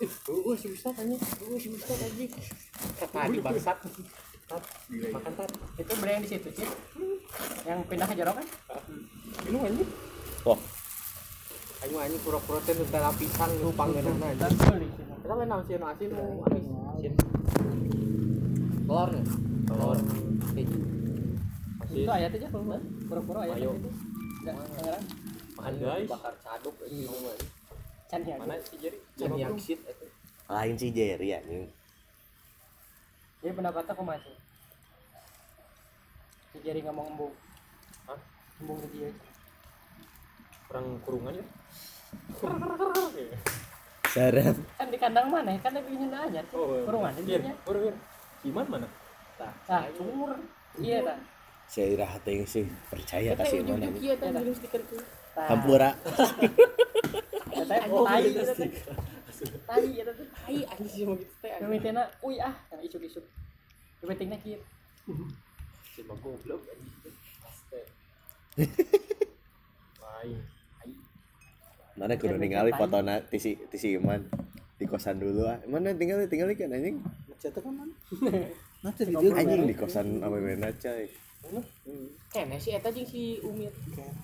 Uh, 0.00 0.56
si 0.56 0.72
Ustaz 0.72 0.96
anjing. 0.96 1.20
Uh, 1.20 1.60
si 1.60 1.68
Ustaz 1.68 2.00
anjing. 2.00 2.32
Tadi 2.96 3.36
bangsat. 3.44 3.76
Tat, 4.48 4.64
makan 4.88 5.32
tat. 5.36 5.50
Itu 5.76 5.92
beli 6.00 6.12
yang 6.16 6.24
di 6.24 6.28
situ, 6.32 6.48
Cik. 6.56 6.70
Yang 7.68 7.78
pindah 7.84 8.08
ke 8.08 8.16
Jorok 8.16 8.40
kan? 8.40 8.46
Minum 9.46 9.60
anjing. 9.66 9.90
wah. 10.46 10.60
Ayo 11.80 11.96
anjing 11.96 12.20
pura-pura 12.20 12.58
teh 12.66 12.74
teh 12.76 13.00
lapisan 13.00 13.50
nu 13.62 13.70
panggeunana 13.72 14.34
beli. 14.36 14.88
kita 14.90 15.34
lain 15.36 15.48
naon 15.48 15.62
sieun 15.64 15.84
asin 15.86 16.08
nu 16.12 16.42
amis 16.44 16.64
telur 18.90 19.08
nih. 19.14 19.24
Telur. 19.70 19.96
Itu 21.90 22.10
ayat 22.10 22.30
aja 22.34 22.46
kalau 22.50 22.78
pura-pura 23.06 23.38
ayat 23.46 23.56
Ayo. 23.62 23.70
Enggak 24.40 24.54
makan 25.60 25.74
guys. 25.76 26.08
bakar 26.08 26.34
caduk 26.40 26.76
ini 26.88 27.04
mah 27.06 27.36
Can 28.10 28.26
ya. 28.26 28.34
Mana 28.42 28.58
si 28.58 28.74
Jerry? 28.82 28.98
can 29.14 29.30
itu 29.38 30.06
lain 30.50 30.74
si 30.74 30.90
Jerry 30.90 31.30
anjing 31.30 31.70
Jadi 33.38 33.52
pendapatnya 33.54 33.94
kok 33.94 34.04
masih. 34.04 34.34
Si 36.50 36.58
Jerry 36.66 36.82
ngomong 36.82 37.06
embung. 37.14 37.32
Ke 38.60 38.86
dia. 38.92 39.10
Perang 40.68 40.86
kurungan 41.02 41.32
ya? 41.34 41.44
Sarap 44.10 44.56
Kan 44.76 44.86
di 44.90 44.98
kandang 44.98 45.26
mana? 45.30 45.54
Kan 45.62 45.72
ada 45.74 45.82
bikin 45.86 46.10
aja. 46.10 46.40
Oh, 46.52 46.76
Kurungan 46.84 47.14
Iya, 47.24 47.38
dia. 47.40 47.54
kurungan. 47.64 47.94
Iman 48.44 48.66
mana? 48.68 48.88
Nah, 49.40 49.84
cumur. 49.96 50.36
Iya 50.78 51.02
tak. 51.02 51.18
saya 51.70 51.86
ira 51.94 52.02
hati 52.02 52.42
sih 52.50 52.66
percaya 52.90 53.30
kasih 53.38 53.62
mana 53.62 53.78
ujung 53.78 53.94
iya 54.02 54.14
tak 54.18 54.34
ngirim 54.34 54.54
stiker 54.58 54.82
tuh. 54.90 54.98
Hampura 55.38 55.94
Saya 57.62 57.86
oh, 57.86 58.02
tai 58.02 58.26
itu 58.26 58.42
teh. 58.42 58.70
Tai 59.70 59.86
itu 59.86 60.02
teh. 60.18 60.26
Tai 60.34 60.58
anjing 60.74 60.90
sih 60.90 61.02
mau 61.06 61.14
gitu 61.14 61.30
teh. 61.38 61.50
Pemitena, 61.62 62.10
uy 62.26 62.42
ah, 62.42 62.58
yang 62.74 62.82
isuk-isuk. 62.82 63.22
Pemitena 64.02 64.34
kieu. 64.42 64.58
Si 65.94 66.02
goblok 66.02 66.58
anjing. 66.66 66.90
Mana 72.00 72.16
kudu 72.16 72.40
ningali 72.40 72.72
fotona 72.74 73.20
tisi 73.28 73.60
tisi 73.68 74.00
iman 74.00 74.24
di 74.80 74.88
kosan 74.88 75.20
dulu 75.20 75.44
ah 75.44 75.60
mana 75.68 75.92
tinggal 75.92 76.24
tinggal 76.24 76.48
kan 76.56 76.72
anjing 76.72 76.96
Cetak 77.40 77.64
kan 77.64 77.72
mana? 77.72 77.92
Nanti 78.80 79.02
video 79.04 79.32
anjing 79.36 79.68
di 79.68 79.76
kosan 79.76 80.24
awewe 80.24 80.56
coy 80.80 81.04
Kene 82.32 82.56
si 82.60 82.76
eta 82.76 82.92
jeung 82.92 83.08
si 83.08 83.40
Umi. 83.40 83.64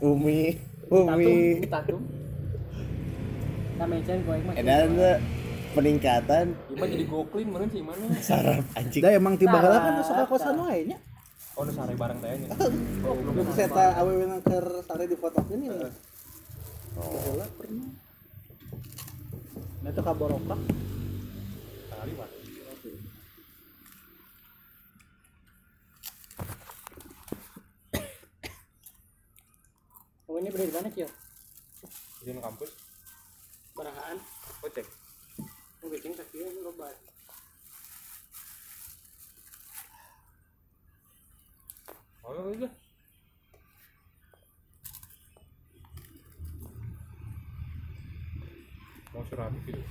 Umi 0.04 0.52
Umi 0.92 1.64
Tatum. 1.64 2.04
Namanya 3.80 4.14
gue 4.16 4.36
mah. 4.40 4.54
edan 4.56 4.88
peningkatan 5.76 6.46
Iman 6.72 6.86
jadi 6.88 7.04
goklin 7.04 7.48
mana 7.52 7.64
sih 7.68 7.82
mana? 7.84 8.04
saraf 8.32 8.64
anjing 8.72 9.04
Da 9.04 9.12
emang 9.12 9.36
tiba 9.36 9.60
heula 9.60 9.78
kan 9.80 10.00
suka 10.00 10.24
tah. 10.24 10.28
kosan 10.28 10.56
wae 10.64 10.88
nya. 10.88 10.96
Oh, 11.56 11.64
nu 11.64 11.72
sare 11.72 11.96
bareng 11.96 12.20
teh 12.20 12.36
nya. 12.36 12.52
Belum 12.52 13.48
seta 13.56 13.96
awewe 13.96 14.28
nang 14.28 14.44
keur 14.44 14.84
sare 14.84 15.08
di 15.08 15.16
foto 15.16 15.40
ini. 15.48 15.72
Heula 17.00 17.48
pernah. 17.56 17.96
Nah 19.80 19.88
itu 19.88 20.02
kaborokak. 20.04 20.60
Kali 21.88 22.12
mana? 22.12 22.36
Oh 30.28 30.36
ini 30.36 30.52
beli 30.52 30.68
di 30.68 30.74
mana 30.76 30.92
kieu? 30.92 31.08
Di 32.20 32.36
kampus. 32.36 32.68
Barahaan. 33.72 34.20
Oh, 34.60 34.68
cek. 34.68 34.84
Mau 35.80 35.88
bikin 35.88 36.12
tak 36.12 36.28
kieu 36.28 36.44
Oh, 42.26 42.50
iya. 42.50 42.66
Mau 49.14 49.22
surabi 49.30 49.58
gitu. 49.64 49.82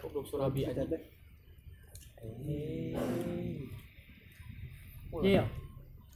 Goblok 0.00 0.26
surabi 0.26 0.60
aja 0.64 0.82
deh. 0.88 1.02
Iya. 5.22 5.44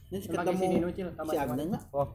Ini 0.09 0.17
ketemu 0.25 0.57
sini 0.57 0.77
nucil 0.81 1.07
tambah 1.13 1.33
si 1.33 1.37
Agda 1.37 1.63
enggak? 1.63 1.83
Oh, 1.93 2.09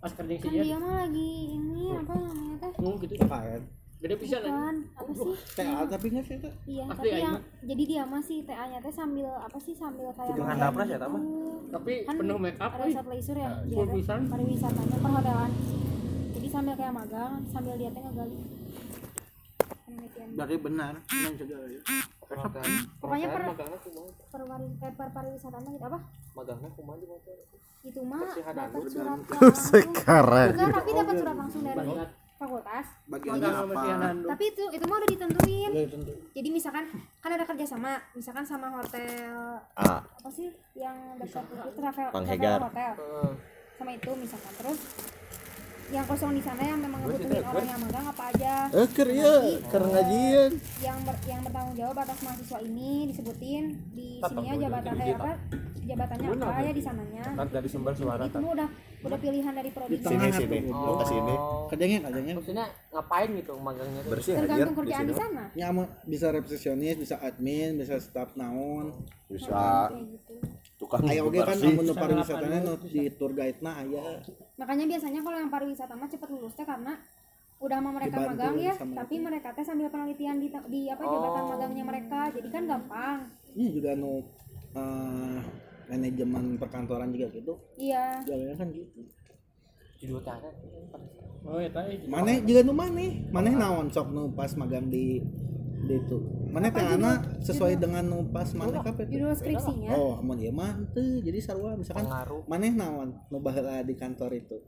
Pas 0.00 0.12
kerjeng 0.16 0.40
si 0.40 0.48
kan 0.48 0.52
dia. 0.56 0.64
dia 0.64 0.76
mah 0.80 0.92
lagi 1.04 1.30
ini 1.60 1.92
apa 1.92 2.12
namanya 2.16 2.56
teh 2.64 2.72
Oh 2.80 2.96
gitu. 3.04 3.12
Apaan? 3.20 3.62
Gede 3.96 4.14
pisan 4.20 4.42
kan 4.44 4.76
apa 4.92 5.10
sih 5.10 5.32
TA 5.56 5.88
tapi 5.88 6.06
nggak 6.12 6.24
sih 6.24 6.36
itu? 6.36 6.50
iya 6.68 6.84
tapi 6.84 7.08
aing 7.08 7.22
yang 7.24 7.36
mah. 7.40 7.42
jadi 7.64 7.82
dia 7.88 8.02
mah 8.04 8.20
sih 8.20 8.38
TA 8.44 8.64
nya 8.66 8.78
teh 8.78 8.92
sambil 8.92 9.30
apa 9.32 9.56
sih 9.56 9.72
sambil 9.72 10.12
kayak 10.12 10.36
handapna 10.36 10.84
sih, 10.84 10.94
eta 10.94 11.06
mah. 11.08 11.20
gitu. 11.20 11.52
Tapi 11.72 11.92
kan 12.04 12.14
penuh 12.14 12.36
make 12.36 12.60
up 12.60 12.72
resort 12.76 13.06
leisure 13.08 13.38
ya 13.38 13.50
dia 13.64 13.72
full 13.74 13.88
teh 13.88 13.94
pisan. 13.96 14.20
pariwisatanya 14.28 14.96
perhotelan 15.00 15.50
jadi 16.36 16.48
sambil 16.52 16.74
kayak 16.76 16.92
magang 16.92 17.32
sambil 17.48 17.74
dia 17.74 17.88
teh 17.88 18.02
ngegali 18.04 18.38
penelitian 19.86 20.28
Berarti 20.36 20.54
benar. 20.60 20.92
Benar 21.00 21.32
juga 21.34 21.56
ya. 21.64 21.80
pokoknya 23.00 23.28
per 23.30 23.42
perwari 24.28 24.66
eh, 24.76 24.92
per 24.92 25.08
pariwisatanya 25.08 25.70
gitu 25.72 25.86
apa 25.86 25.98
Magangna 26.34 26.68
kumaha 26.68 26.98
di 26.98 27.06
motor? 27.06 27.36
itu 27.80 28.00
mah 28.02 28.18
dapat 28.34 28.82
surat 28.90 29.18
langsung 29.22 29.54
sekarang 29.70 30.48
enggak 30.52 30.70
tapi 30.74 30.90
dapat 30.90 31.14
surat 31.16 31.36
langsung 31.38 31.62
dari. 31.62 31.88
Fakultas. 32.36 32.86
Magang 33.08 33.40
apa? 33.40 33.48
sama 33.64 34.08
tapi 34.36 34.44
itu 34.52 34.62
itu 34.72 34.84
mah 34.84 34.96
udah 35.00 35.10
ditentuin. 35.10 35.70
Ya, 35.72 35.84
tentu. 35.88 36.12
jadi 36.36 36.48
misalkan 36.52 36.84
kan 37.20 37.30
ada 37.32 37.44
kerjasama 37.48 37.96
misalkan 38.12 38.44
sama 38.44 38.68
hotel 38.70 39.60
ah 39.76 40.00
apa 40.04 40.28
sih 40.28 40.52
yang 40.76 41.16
dekat 41.16 41.44
itu 41.48 41.70
travel 41.80 42.08
travel 42.12 42.60
hotel. 42.68 42.92
Sama 43.76 43.90
itu 43.92 44.10
misalkan. 44.16 44.52
Terus 44.56 44.80
yang 45.86 46.04
kosong 46.04 46.34
di 46.34 46.42
sana 46.42 46.62
yang 46.62 46.80
memang 46.82 46.98
ngebutuhin 47.00 47.42
orang 47.42 47.66
yang 47.66 47.80
magang 47.80 48.06
apa 48.06 48.22
aja. 48.34 48.52
Eh 48.74 48.86
ker 48.90 49.08
ya 49.08 49.32
ker 49.66 49.82
ngajian. 49.84 50.50
yang 50.82 50.98
ber- 51.02 51.22
yang 51.24 51.40
bertanggung 51.40 51.76
jawab 51.76 51.96
atas 52.02 52.18
mahasiswa 52.20 52.58
ini 52.60 52.90
disebutin 53.06 53.64
di 53.94 54.08
sininya 54.18 54.54
jabatan 54.58 54.94
eh, 54.96 55.14
apa 55.14 55.30
jabatannya 55.86 56.28
apa 56.34 56.60
ya 56.60 56.72
di 56.74 56.82
sananya. 56.82 57.24
Kan 57.32 57.46
dari 57.48 57.68
sumber 57.70 57.94
suara 57.94 58.26
itu 58.26 58.34
kan. 58.34 58.42
udah 58.42 58.68
udah. 59.06 59.18
pilihan 59.22 59.52
dari 59.54 59.70
prodi 59.70 59.94
Di 59.94 59.98
sini 60.02 60.26
sini 60.28 60.58
Oh. 60.74 60.98
ke 60.98 61.04
sini. 61.06 61.34
Kerjanya 61.70 61.98
kerjanya. 62.02 62.32
Maksudnya 62.34 62.66
ngapain 62.90 63.28
gitu 63.38 63.52
magangnya 63.56 64.00
bersih 64.04 64.32
aja 64.34 64.40
tergantung 64.42 64.74
di 64.74 64.78
kerjaan 64.82 65.00
sini 65.00 65.10
di 65.10 65.14
sana. 65.14 65.42
Ya 65.54 65.66
ama- 65.70 65.90
bisa 66.02 66.26
resepsionis, 66.34 66.96
bisa 66.98 67.14
admin, 67.22 67.78
bisa 67.78 67.94
staff 68.02 68.34
naon. 68.34 68.90
bisa. 69.30 69.90
Gitu 69.94 70.34
tukang 70.86 71.02
Aya 71.10 71.20
oge 71.26 71.42
kan 71.42 71.58
bersih 71.58 71.74
amun 71.74 71.82
nu 71.82 71.94
pariwisatanya 71.98 72.58
nu 72.62 72.74
di 72.86 73.02
tour 73.18 73.34
guide 73.34 73.58
na 73.58 73.82
aya. 73.82 74.22
makanya 74.54 74.84
biasanya 74.86 75.20
kalau 75.26 75.36
yang 75.42 75.50
pariwisata 75.50 75.92
mah 75.98 76.06
cepet 76.06 76.28
lulus 76.30 76.54
teh 76.54 76.62
karena 76.62 76.94
udah 77.58 77.76
sama 77.82 77.90
mereka 77.90 78.16
Dibantu 78.20 78.30
magang 78.36 78.56
ya 78.62 78.74
tapi 78.78 79.14
mereka 79.18 79.48
teh 79.50 79.64
sambil 79.66 79.88
penelitian 79.90 80.36
di, 80.38 80.48
di 80.70 80.80
apa 80.86 81.02
jabatan 81.02 81.44
magangnya 81.50 81.84
mereka 81.88 82.20
jadi 82.30 82.48
kan 82.54 82.62
gampang 82.70 83.18
Ini 83.56 83.66
juga 83.72 83.90
nu 83.96 84.20
eh, 84.76 85.40
manajemen 85.88 86.44
perkantoran 86.60 87.08
juga 87.10 87.26
gitu. 87.32 87.54
iya 87.80 88.20
Jalannya 88.22 88.54
kan 88.58 88.68
gitu. 88.68 89.00
Judul 89.96 90.20
tangan. 90.20 90.52
Oh, 91.46 91.56
eta 91.56 91.80
eh. 91.88 92.04
Maneh 92.04 92.44
juga 92.44 92.60
nu 92.66 92.76
maneh, 92.76 93.24
maneh 93.32 93.56
naon 93.56 93.88
sok 93.88 94.12
nu 94.12 94.28
pas 94.36 94.52
magang 94.60 94.92
di 94.92 95.24
itu. 95.88 96.18
Maneh 96.48 96.68
teh 96.68 96.82
ana 96.82 97.12
sesuai 97.38 97.76
dengan 97.76 98.02
pas 98.28 98.48
maneh 98.50 98.80
kape 98.80 99.06
judul 99.06 99.30
skripsinya 99.30 99.92
Oh, 99.92 100.18
amun 100.18 100.36
ieu 100.36 100.50
mah 100.50 100.74
teu 100.90 101.20
jadi 101.20 101.38
sarua 101.38 101.74
misalkan 101.74 102.04
Pengaruh. 102.04 102.42
maneh 102.44 102.72
naon 102.72 103.14
nu 103.26 103.38
baheula 103.38 103.80
di 103.80 103.92
kantor 103.92 104.34
itu. 104.34 104.58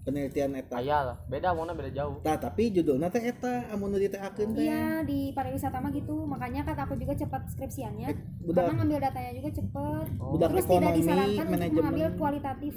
Penelitian 0.00 0.56
eta. 0.56 0.80
Aya 0.80 0.98
lah. 1.04 1.16
Beda 1.28 1.52
mana 1.52 1.76
beda 1.76 1.92
jauh. 1.92 2.24
Tah, 2.24 2.32
tapi 2.34 2.72
judulna 2.72 3.06
teh 3.06 3.20
eta 3.20 3.68
amun 3.68 3.92
diteakeun 3.92 4.56
teh. 4.56 4.64
iya 4.64 5.04
di 5.04 5.28
pariwisata 5.30 5.76
mah 5.76 5.92
gitu 5.92 6.24
makanya 6.24 6.64
kata 6.64 6.88
aku 6.88 6.96
juga 6.96 7.12
cepat 7.14 7.44
skripsiannya 7.52 8.08
Eh, 8.08 8.16
budak 8.40 8.64
karena 8.64 8.80
ngambil 8.80 8.98
datanya 8.98 9.32
juga 9.36 9.50
cepet 9.52 10.06
budak 10.16 10.48
terus 10.50 10.64
tidak 10.66 10.92
disarankan 10.96 11.28
untuk 11.36 11.52
manajemen 11.52 11.76
mengambil 11.78 12.08
kualitatif 12.16 12.74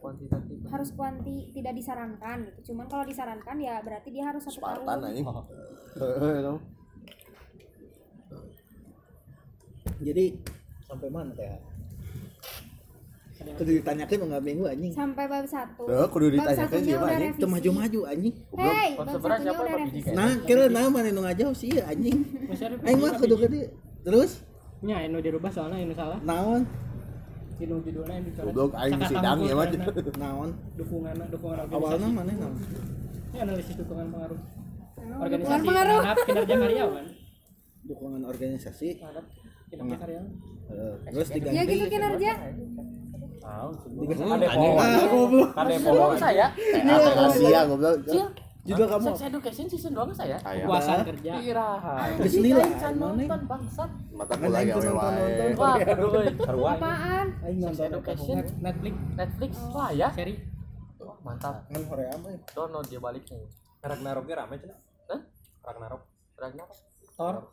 Berkuantitatif. 0.00 0.64
harus 0.72 0.88
kuanti 0.96 1.52
tidak 1.52 1.76
disarankan 1.76 2.48
gitu. 2.48 2.72
Cuman 2.72 2.88
kalau 2.88 3.04
disarankan 3.04 3.56
ya 3.60 3.84
berarti 3.84 4.08
dia 4.08 4.24
harus 4.32 4.40
satu 4.48 4.64
Spartan 4.64 4.88
tahun. 4.88 5.12
anjing. 5.12 5.28
Jadi 10.08 10.24
sampai 10.88 11.08
mana 11.12 11.36
teh 11.36 11.52
kudu 13.40 13.70
ditanyakeun 13.80 14.20
enggak 14.28 14.42
minggu 14.44 14.64
anjing. 14.68 14.92
Sampai 14.92 15.24
bab 15.24 15.44
satu. 15.48 15.84
Tuh, 15.88 16.08
kudu 16.12 16.26
bab 16.28 16.34
ditanyakan 16.48 16.80
siapa, 16.80 17.04
anjing? 17.08 17.20
revisi. 17.20 17.40
teu 17.40 17.48
maju-maju 17.48 18.00
anjing. 18.08 18.34
Hei 18.56 18.88
bab 18.96 19.04
Konsepnya 19.04 19.20
satunya 19.20 19.52
udah 19.52 19.52
Pak 19.52 19.76
revisi. 19.80 19.96
Biji 20.00 20.16
nah 20.16 20.30
kira 20.44 20.62
nah 20.68 20.86
mana 20.88 21.08
nu 21.12 21.20
ngajauh 21.24 21.54
sih 21.56 21.72
anjing 21.80 22.16
aing 22.84 22.98
mah 23.00 23.12
kudu 23.20 23.36
gede. 23.40 23.62
Terus? 24.04 24.30
Nya 24.80 25.04
anu 25.04 25.20
dirubah 25.20 25.52
soalnya 25.52 25.76
anu 25.84 25.92
salah. 25.96 26.18
naon 26.24 26.64
Inu 27.60 27.76
judulnya 27.78 28.14
yang 28.14 28.24
bicara. 28.24 28.44
Goblok 28.46 28.72
aing 28.74 29.00
sidang 29.04 29.38
ya 29.40 29.52
mah. 29.52 29.66
naon 30.16 30.48
Dukungan 30.74 31.16
dukungan 31.28 31.56
awalnya 31.60 31.76
organisasi. 32.00 32.16
mana 32.16 32.32
naon 32.32 32.54
Ini 33.30 33.38
analisis 33.38 33.74
dukungan 33.76 34.06
pengaruh. 34.10 34.40
Organisasi 35.20 35.62
pengaruh. 35.62 36.00
terhadap 36.00 36.24
kinerja 36.28 36.54
karyawan. 36.56 37.04
dukungan 37.82 38.20
organisasi 38.24 38.88
Terhadap 38.96 39.24
kinerja 39.68 39.96
karyawan. 39.98 40.28
eh, 40.70 40.94
terus 41.06 41.28
ya 41.28 41.34
diganti 41.36 41.72
gitu 41.74 41.86
kinerja 41.88 42.32
Tahu. 43.40 43.70
ah 44.40 45.04
goblok 45.06 45.48
Kan 45.50 45.64
depo 45.66 46.12
saya. 46.14 46.46
Rahasia 46.56 47.60
goblok. 47.66 47.96
Juga 48.60 48.84
kamu 48.86 49.06
Sex 49.08 49.20
education 49.24 49.66
season 49.66 49.92
2 49.94 50.12
saya 50.12 50.36
Aya. 50.42 50.64
Puasan 50.64 50.96
Udah. 50.96 51.06
kerja. 51.08 51.32
Iraha 51.40 51.94
Geus 52.18 52.34
nilai, 52.36 52.68
can 52.76 52.94
mana? 52.94 53.16
nonton 53.16 53.40
bangsat 53.46 53.90
Mata 54.10 54.34
Kan 54.34 54.40
teu 54.40 54.52
nonton- 54.52 54.94
wae. 54.94 55.54
wah 55.54 55.74
aduh 55.76 56.10
euy 56.12 56.28
apaan 56.68 57.26
aing 57.40 57.58
nonton 57.58 57.84
education 57.88 58.36
Netflix 58.58 58.94
Netflix 59.14 59.52
wah 59.70 59.90
ya 59.90 60.08
seri 60.12 60.34
Wah, 60.98 61.16
mantap 61.22 61.64
ngan 61.66 61.82
Korea 61.82 62.12
mah 62.14 62.36
download 62.46 62.84
dia 62.84 63.00
baliknya 63.00 63.40
Ragnaroknya 63.80 64.34
rame 64.36 64.54
cenah. 64.54 64.76
Hah? 65.08 65.20
Ragnarok. 65.62 66.02
Ragnarok 66.36 66.76
Thor. 67.10 67.48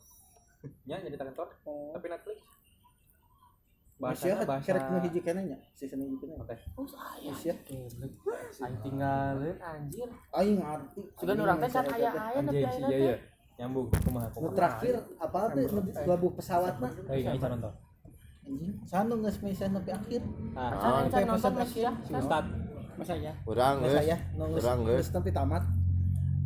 Ya 0.83 0.99
jadi 0.99 1.15
tangan 1.15 1.31
Thor. 1.33 1.47
Tapi 1.89 2.05
Netflix. 2.05 2.37
Bahasa 3.97 4.45
bahasa 4.45 4.65
kerek 4.69 4.83
nu 4.93 4.97
hiji 5.01 5.19
keneh 5.25 5.43
nya 5.49 5.57
season 5.73 6.05
hiji 6.05 6.17
keneh 6.21 6.37
Oke. 6.37 6.53
oh 6.77 6.85
saya. 6.85 7.33
Ya 7.33 7.53
aing 8.61 8.77
tinggalin 8.85 9.57
anjir 9.57 10.09
aing 10.37 10.57
ngarti 10.61 11.01
sudah 11.17 11.33
orang 11.33 11.57
teh 11.65 11.69
kan 11.73 11.85
aya 11.97 12.09
aya 12.13 12.39
si 12.45 12.57
aya 12.61 12.77
iya 12.77 12.87
teh. 12.87 13.01
Ya. 13.01 13.17
Nyambung 13.57 13.89
kumaha 13.89 14.29
kumaha. 14.29 14.53
terakhir 14.53 14.95
apa 15.17 15.39
teh? 15.49 15.65
Nu 15.65 15.81
labu 16.05 16.27
pesawat 16.37 16.77
mah. 16.77 16.91
Hei, 17.09 17.25
ini 17.25 17.41
cara 17.41 17.57
nonton. 17.57 17.73
anjing. 18.45 18.71
Sanu 18.85 19.13
geus 19.25 19.37
mesan 19.41 19.69
sampai 19.73 19.93
akhir. 19.97 20.21
Ah, 20.53 20.69
Sampai 21.09 21.25
nonton 21.25 21.51
pesan 21.51 21.53
lagi 21.57 21.79
ya. 21.81 21.91
Ustad. 22.21 22.45
Masa 22.97 23.13
ya? 23.17 23.33
Urang 23.49 23.75
Masa 23.81 24.01
geus. 24.05 24.61
Urang 24.61 24.79
geus. 24.85 25.05
sampai 25.09 25.33
tamat 25.33 25.63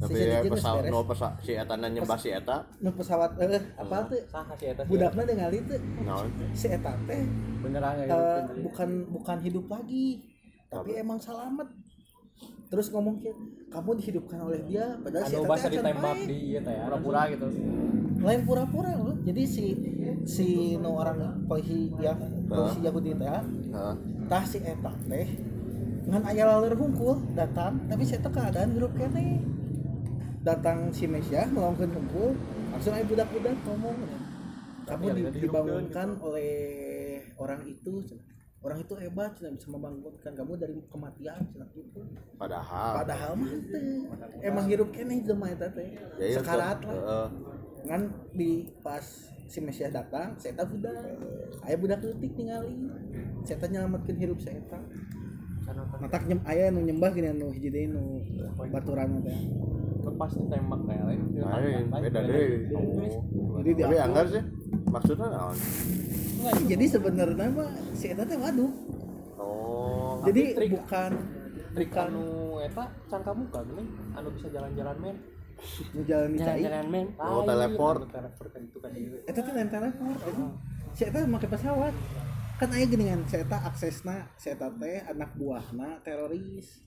Tapi 0.01 0.17
ya 0.17 0.41
pesawat 0.41 0.83
no 0.89 1.05
pesawat 1.05 1.35
si 1.45 1.51
eta 1.53 1.73
na 1.77 1.87
nyembah 1.87 2.17
si 2.17 2.29
eta. 2.33 2.57
nu 2.81 2.89
pesawat 2.89 3.37
eh 3.37 3.61
apa 3.77 3.97
teh 4.09 4.21
Saha 4.25 4.53
si 4.57 4.65
eta 4.65 4.81
sih? 4.81 4.89
budakna 4.89 5.21
ningali 5.29 5.59
teh 5.69 5.77
Naon? 6.01 6.25
si 6.57 6.67
eta 6.73 6.91
teh 7.05 7.21
beneran 7.61 8.01
ya 8.01 8.05
eh, 8.09 8.41
bukan 8.65 8.89
bukan 9.13 9.37
hidup 9.45 9.69
lagi. 9.69 10.25
Tapi 10.67 10.97
emang 10.97 11.21
selamat. 11.21 11.69
Terus 12.71 12.87
ngomong 12.89 13.21
kayak 13.21 13.37
kamu 13.69 13.89
dihidupkan 14.01 14.39
oleh 14.41 14.65
dia 14.65 14.97
padahal 14.97 15.27
si 15.29 15.35
eta 15.37 15.45
teh 15.45 15.53
acan 15.53 15.71
ditembak 15.77 16.17
di 16.25 16.37
ieu 16.49 16.59
teh 16.65 16.73
ya. 16.73 16.83
pura-pura 16.89 17.21
gitu. 17.29 17.47
Lain 18.21 18.41
pura-pura 18.41 18.91
loh. 18.97 19.15
Jadi 19.21 19.43
si 19.45 19.65
si 20.25 20.47
no 20.81 20.97
orang 20.97 21.45
polisi 21.45 21.93
yang 22.01 22.17
polisi 22.49 22.79
Yahudi 22.81 23.13
teh 23.13 23.29
Heeh. 23.29 23.95
tah 24.25 24.43
si 24.49 24.57
eta 24.65 24.91
teh 25.05 25.27
ngan 26.01 26.25
aya 26.25 26.49
laler 26.49 26.73
hungkul 26.73 27.13
datang 27.37 27.77
tapi 27.85 28.01
si 28.01 28.17
eta 28.17 28.25
keadaan 28.27 28.73
grup 28.73 28.89
kene 28.97 29.37
datang 30.41 30.89
si 30.89 31.05
Mesia 31.05 31.45
ngelakukan 31.45 31.93
hungkul 31.93 32.33
langsung 32.73 32.93
aya 32.97 33.05
budak-budak 33.05 33.53
ngomong. 33.65 33.97
Kamu 34.89 35.05
di- 35.13 35.45
dibangunkan 35.45 36.17
oleh 36.17 36.53
orang 37.37 37.61
itu 37.69 38.01
orang 38.61 38.77
itu 38.81 38.93
hebat 38.97 39.37
bisa 39.37 39.69
membangunkan 39.69 40.33
kamu 40.33 40.53
dari 40.57 40.75
kematian 40.89 41.41
cenah 41.53 41.69
gitu. 41.73 42.01
Padahal. 42.37 43.05
padahal 43.05 43.31
mah 43.37 43.53
teu. 43.69 44.05
emang 44.45 44.65
hirup 44.69 44.89
kene 44.93 45.21
jelema 45.21 45.49
eta 45.49 45.69
teh. 45.69 45.97
Ya, 46.17 46.25
iya, 46.25 46.37
sekarat 46.41 46.77
tuh. 46.81 46.89
lah. 46.89 46.97
Heeh. 46.97 47.27
kan 47.81 48.01
di 48.37 48.69
pas 48.85 49.01
si 49.49 49.57
Mesias 49.61 49.93
datang 49.93 50.37
saya 50.37 50.57
budak. 50.65 50.93
Aya 51.65 51.77
budak 51.77 52.01
leutik 52.01 52.33
ningali. 52.37 52.89
Saya 53.45 53.65
nyelamatkeun 53.65 54.17
hirup 54.17 54.37
saya 54.41 54.61
matak 55.71 56.27
nyem 56.27 56.41
aya 56.43 56.73
nu 56.73 56.83
nyembah 56.83 57.13
gini 57.13 57.31
nu 57.31 57.53
hiji 57.53 57.69
deui 57.71 57.87
nu 57.87 58.19
baturan 58.73 59.23
teh 59.23 59.39
Lepas 60.01 60.31
ditembak 60.33 60.81
kayak 60.83 61.03
lain. 61.05 61.21
Lain, 61.35 61.83
beda 61.87 62.19
deh. 62.21 62.45
jadi 63.55 63.69
di 63.69 63.81
Tapi 63.81 63.95
anggar 63.97 64.25
sih. 64.27 64.43
Maksudnya 64.87 65.27
naon? 65.29 65.57
jadi 66.63 66.85
sebenarnya 66.87 67.47
mah 67.47 67.69
si 67.93 68.09
eta 68.09 68.23
teh 68.23 68.33
waduh 68.33 68.71
Oh. 69.37 70.17
jadi 70.23 70.53
trik- 70.53 70.73
bukan 70.75 71.11
Trik 71.71 71.93
anu 71.95 72.25
eta 72.59 72.83
can 73.05 73.21
kamu 73.21 73.45
kan 73.47 73.61
geuning 73.63 73.87
anu 74.11 74.27
bisa 74.31 74.47
jalan-jalan 74.49 74.97
men. 74.99 75.17
nu 75.91 76.01
jalan 76.03 76.33
cai 76.33 76.41
jalan-jalan 76.59 76.87
men 76.87 77.07
Oh, 77.15 77.41
teleport. 77.43 78.01
Anu 78.01 78.09
teleport 78.11 78.49
kan 78.49 78.61
itu 78.63 78.77
kan 78.77 78.91
ieu. 78.91 79.21
eta 79.23 79.39
teh 79.39 79.51
lain 79.51 79.69
teleport 79.69 80.17
eta 80.19 80.45
si 80.91 81.01
eta 81.05 81.19
make 81.23 81.45
pesawat 81.45 81.93
kan 82.57 82.69
aya 82.71 82.85
gini 82.85 83.05
kan 83.05 83.21
si 83.23 83.35
eta 83.37 83.57
aksesna 83.63 84.15
si 84.35 84.47
eta 84.49 84.67
teh 84.73 84.97
anak 85.03 85.29
buahna 85.35 86.01
teroris 86.01 86.81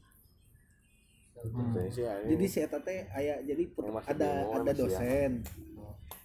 Jadi 1.44 1.90
sih 1.92 2.04
aing. 2.08 2.28
jadi 2.32 2.44
si 2.48 2.58
eta 2.64 2.78
teh 2.80 3.04
aya 3.12 3.34
jadi 3.44 3.64
ada 4.08 4.30
ada 4.48 4.72
ya. 4.72 4.74
dosen 4.74 5.30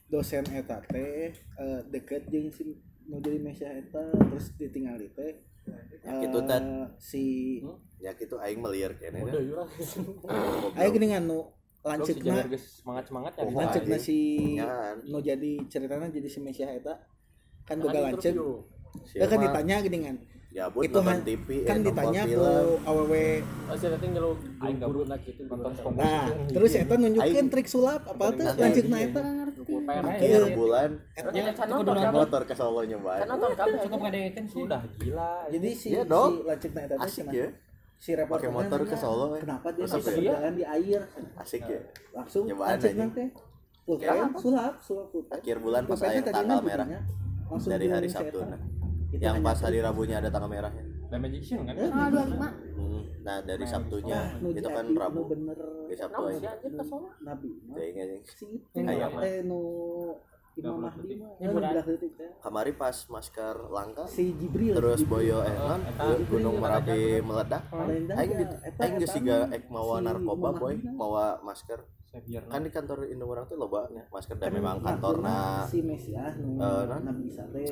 dosen 0.07 0.43
eta 0.55 0.79
teh 0.87 1.35
eh, 1.35 1.79
deket 1.91 2.31
jeung 2.31 2.47
si 2.49 2.79
nu 3.09 3.19
jadi 3.19 3.37
Mesia 3.41 3.69
eta 3.73 4.13
terus 4.15 4.55
ditinggali 4.55 5.11
teh 5.13 5.49
Ya, 6.01 6.17
gitu, 6.25 6.39
eh, 6.49 6.65
si 6.97 7.23
Ya 8.01 8.15
gitu 8.17 8.41
aing 8.41 8.57
meliar 8.57 8.95
kene. 8.97 9.21
Udah 9.21 9.37
yura. 9.37 9.65
aya 10.73 10.87
gini 10.89 11.13
kan 11.13 11.29
nu 11.29 11.45
Si 11.79 11.87
lanceukna 11.87 12.35
Jagar 12.35 12.47
geus 12.51 12.65
semangat-semangat 12.81 13.31
ya. 13.37 13.41
Oh, 13.45 13.51
lanceukna 13.53 13.95
aing. 13.95 14.01
si 14.01 14.17
Nyan. 14.57 14.97
nu 15.05 15.17
jadi 15.21 15.51
ceritanya 15.69 16.09
jadi 16.09 16.27
si 16.31 16.39
Mesia 16.41 16.73
eta 16.73 16.95
kan 17.69 17.77
boga 17.77 18.09
interview. 18.09 18.65
ya 19.13 19.29
kan 19.29 19.37
ditanya 19.37 19.75
gini 19.85 19.97
kan 20.09 20.15
Ya 20.49 20.65
bud 20.65 20.81
itu 20.81 20.97
nonton 20.97 21.21
TV 21.21 21.61
kan 21.61 21.77
eh, 21.77 21.93
ditanya 21.93 22.21
ke 22.25 22.41
aww 22.81 23.13
Oh, 23.69 23.75
gabut 24.81 25.05
gitu 25.21 25.41
nah 25.93 26.25
terus 26.49 26.73
eta 26.73 26.95
nunjukin 26.97 27.45
trik 27.53 27.69
sulap 27.69 28.01
apa 28.09 28.33
tuh? 28.33 28.49
Lanceukna 28.57 28.97
Aing- 28.97 29.13
eta 29.13 29.21
Akhir 30.09 30.41
bulan 30.57 30.89
Ya, 31.29 31.53
motor 32.09 32.41
ke 32.49 32.53
Solo 32.57 32.81
nyoba. 32.81 33.21
Can 33.21 33.27
nonton 33.29 33.51
kabeh 33.53 33.77
Cukup 33.85 33.99
ngadengekeun 34.01 34.45
sih. 34.49 34.57
Sudah 34.65 34.81
gila. 34.97 35.33
jadi 35.53 35.69
si 35.77 35.89
dong. 36.09 36.31
si 36.41 36.47
lanceukna 36.49 36.81
eta 36.81 36.95
teh 36.97 37.05
Asik 37.05 37.25
ya. 37.29 37.47
si 37.99 38.09
reporternya 38.17 38.49
Pakai 38.49 38.49
motor 38.49 38.79
ke 38.89 38.95
Solo, 38.97 39.25
eh. 39.37 39.41
kenapa 39.45 39.67
dia 39.69 39.85
ya? 39.85 40.33
jalan 40.33 40.53
di 40.57 40.65
air? 40.65 41.01
Asik 41.37 41.61
ya. 41.69 41.79
langsung 42.17 42.43
lanjut 42.49 42.89
aja. 42.89 42.97
nanti 42.97 43.23
pulpen 43.85 44.17
sulap 44.41 44.73
sulap 44.81 45.07
pulpen. 45.13 45.37
Akhir 45.37 45.57
bulan 45.61 45.81
pas 45.85 45.97
tadinya 46.01 46.23
tanggal 46.25 46.59
merah. 46.65 46.87
dari 47.69 47.85
hari 47.85 48.09
Sabtu 48.09 48.41
nah. 48.41 48.78
Itu 49.09 49.19
Yang 49.19 49.35
hanya 49.35 49.45
pas 49.45 49.59
hari. 49.59 49.77
Rabunya 49.79 50.15
ada 50.17 50.29
tanggal 50.29 50.49
merahnya. 50.49 50.83
Da 51.09 51.17
Magician 51.17 51.65
kan? 51.65 51.73
Eh, 51.73 51.89
tanggal 51.89 52.09
25 52.29 52.77
Hmm. 52.79 53.01
Nah 53.19 53.37
dari 53.41 53.65
Sabtunya 53.65 54.19
nu 54.37 54.47
itu 54.49 54.63
kan 54.63 54.85
Rabu. 54.87 55.21
bener 55.27 55.59
Di 55.85 55.95
Sabtu 55.97 56.21
aja. 56.27 56.51
nabi. 57.19 57.49
Jadi 57.67 57.89
anjing. 57.95 58.23
itu 58.23 58.45
Kayak 58.71 59.09
eh 59.19 59.41
nu 59.41 59.59
Imam 60.55 60.75
Mahdi 60.81 61.15
eh. 61.39 62.31
Kamari 62.39 62.73
pas 62.73 62.97
masker 63.07 63.55
langka 63.69 64.03
si 64.05 64.35
Jibril 64.35 64.75
terus 64.75 65.01
boyo 65.03 65.39
eh 65.39 65.55
non 65.55 65.81
eta. 65.81 66.19
gunung 66.27 66.59
merapi 66.59 67.23
meledak 67.23 67.63
aing 67.71 68.33
di 68.35 68.45
aing 68.75 68.93
geus 68.99 69.13
siga 69.13 69.47
ek 69.49 69.71
mawa 69.71 70.03
narkoba 70.03 70.51
boy 70.51 70.75
mawa 70.83 71.39
masker 71.39 71.79
kan 72.49 72.59
di 72.59 72.71
kantor 72.73 73.07
Indo 73.07 73.23
orang 73.23 73.47
tuh 73.47 73.55
loba 73.55 73.87
nya 73.87 74.03
masker 74.09 74.35
dan 74.35 74.49
Kan 74.49 74.53
memang 74.57 74.77
kantorna 74.81 75.63
si 75.63 75.79
Mesias 75.79 76.35
nu 76.35 76.59
Eh? 76.59 76.99
Nabi 76.99 77.23
Isa 77.23 77.47
teh 77.47 77.69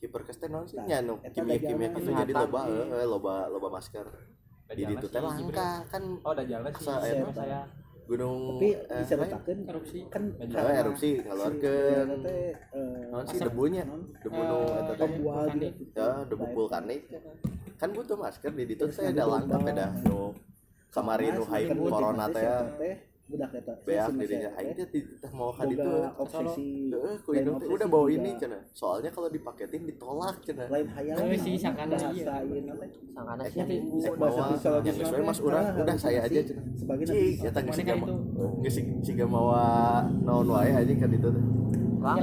hiperkes 0.00 0.36
teh 0.40 0.48
naon 0.48 0.64
sih 0.64 0.80
Tah, 0.80 0.88
nya 0.88 0.98
nu 1.04 1.20
eta 1.20 1.44
kimia 1.44 1.60
kimia 1.60 1.88
dagangan 1.92 2.00
gitu 2.00 2.10
jadi 2.16 2.32
loba 2.32 2.60
iya. 2.66 2.82
eh, 2.96 3.06
loba 3.06 3.34
loba 3.52 3.68
masker. 3.76 4.06
Di 4.70 4.82
ditu 4.86 5.06
sih, 5.06 5.12
teh 5.12 5.20
langka 5.20 5.68
kan 5.92 6.02
Oh, 6.24 6.30
udah 6.32 6.46
jalan 6.48 6.70
sih. 6.72 6.84
Saya 6.88 7.24
saya. 7.36 7.60
gunung 8.10 8.58
tapi 8.58 8.68
eh, 8.74 9.02
lain. 9.06 9.18
letakkan 9.22 9.58
Erupsi. 9.70 9.98
kan 10.10 10.22
karena 10.34 10.72
erupsi 10.82 11.10
si 11.14 11.22
ngeluarkeun 11.22 12.08
naon 13.12 13.24
sih 13.30 13.38
debunya. 13.38 13.82
Non? 13.86 14.02
debu 14.18 14.40
nu 14.40 14.58
eta 14.66 14.92
teh 14.98 15.08
ya 15.94 16.08
debu 16.26 16.44
vulkanik. 16.56 17.00
Kan 17.78 17.88
butuh 17.94 18.16
masker 18.18 18.50
di 18.50 18.64
ditu 18.66 18.88
teh 18.90 19.04
nanti 19.04 19.14
ada 19.14 19.24
langka 19.30 19.56
beda. 19.62 19.86
Nu 20.08 20.34
kamari 20.90 21.30
nu 21.30 21.46
Sama, 21.46 21.54
hype 21.60 21.74
corona 21.86 22.26
teh 22.34 22.46
eta 23.32 23.72
si 23.72 23.84
beak 23.84 24.08
dirinya. 24.18 24.50
teh 24.50 24.58
aing 24.58 24.74
teh 24.74 24.86
di- 24.88 25.08
teh 25.16 25.30
mau 25.30 25.48
ka 25.48 25.62
boga 25.62 25.70
ditu 25.70 25.90
obsesi 26.16 26.68
Heeh, 26.88 27.14
ku 27.20 27.30
obsesi 27.30 27.70
udah 27.70 27.86
bawa 27.86 28.06
ini 28.08 28.30
cenah. 28.34 28.62
Soalnya 28.72 29.10
kalau 29.10 29.28
dipaketin 29.28 29.82
ditolak 29.84 30.36
cenah. 30.40 30.66
lain 30.66 30.88
hayal. 30.88 31.16
Oh, 31.16 31.30
si 31.36 31.52
Sakana, 31.54 31.92
bahasa 31.92 32.10
iya. 32.10 32.24
Sangana 33.10 33.42
Eh, 33.42 33.48
sih 33.48 33.58
tapi 33.60 33.74
fisiologis 34.50 34.62
yang 34.90 34.96
sesuai 35.00 35.20
teh, 35.20 35.26
mas 35.26 35.38
urang. 35.40 35.64
Nah, 35.64 35.80
udah 35.80 35.96
saya 35.96 36.20
aja 36.22 36.40
cenah. 36.40 36.64
sebagai 36.74 37.04
Cik, 37.06 37.44
eta 37.44 37.60
geus 37.60 37.76
siga 37.76 37.92
kan 37.92 37.98
itu? 38.00 38.14
Geus 38.60 38.74
si- 38.74 38.90
siga 39.04 39.24
mawa 39.24 39.62
naon 40.20 40.48
wae 40.48 40.70
aja 40.72 40.92
kan 40.96 41.10
itu 41.10 41.28
teh. 41.28 41.44
Kan 42.00 42.16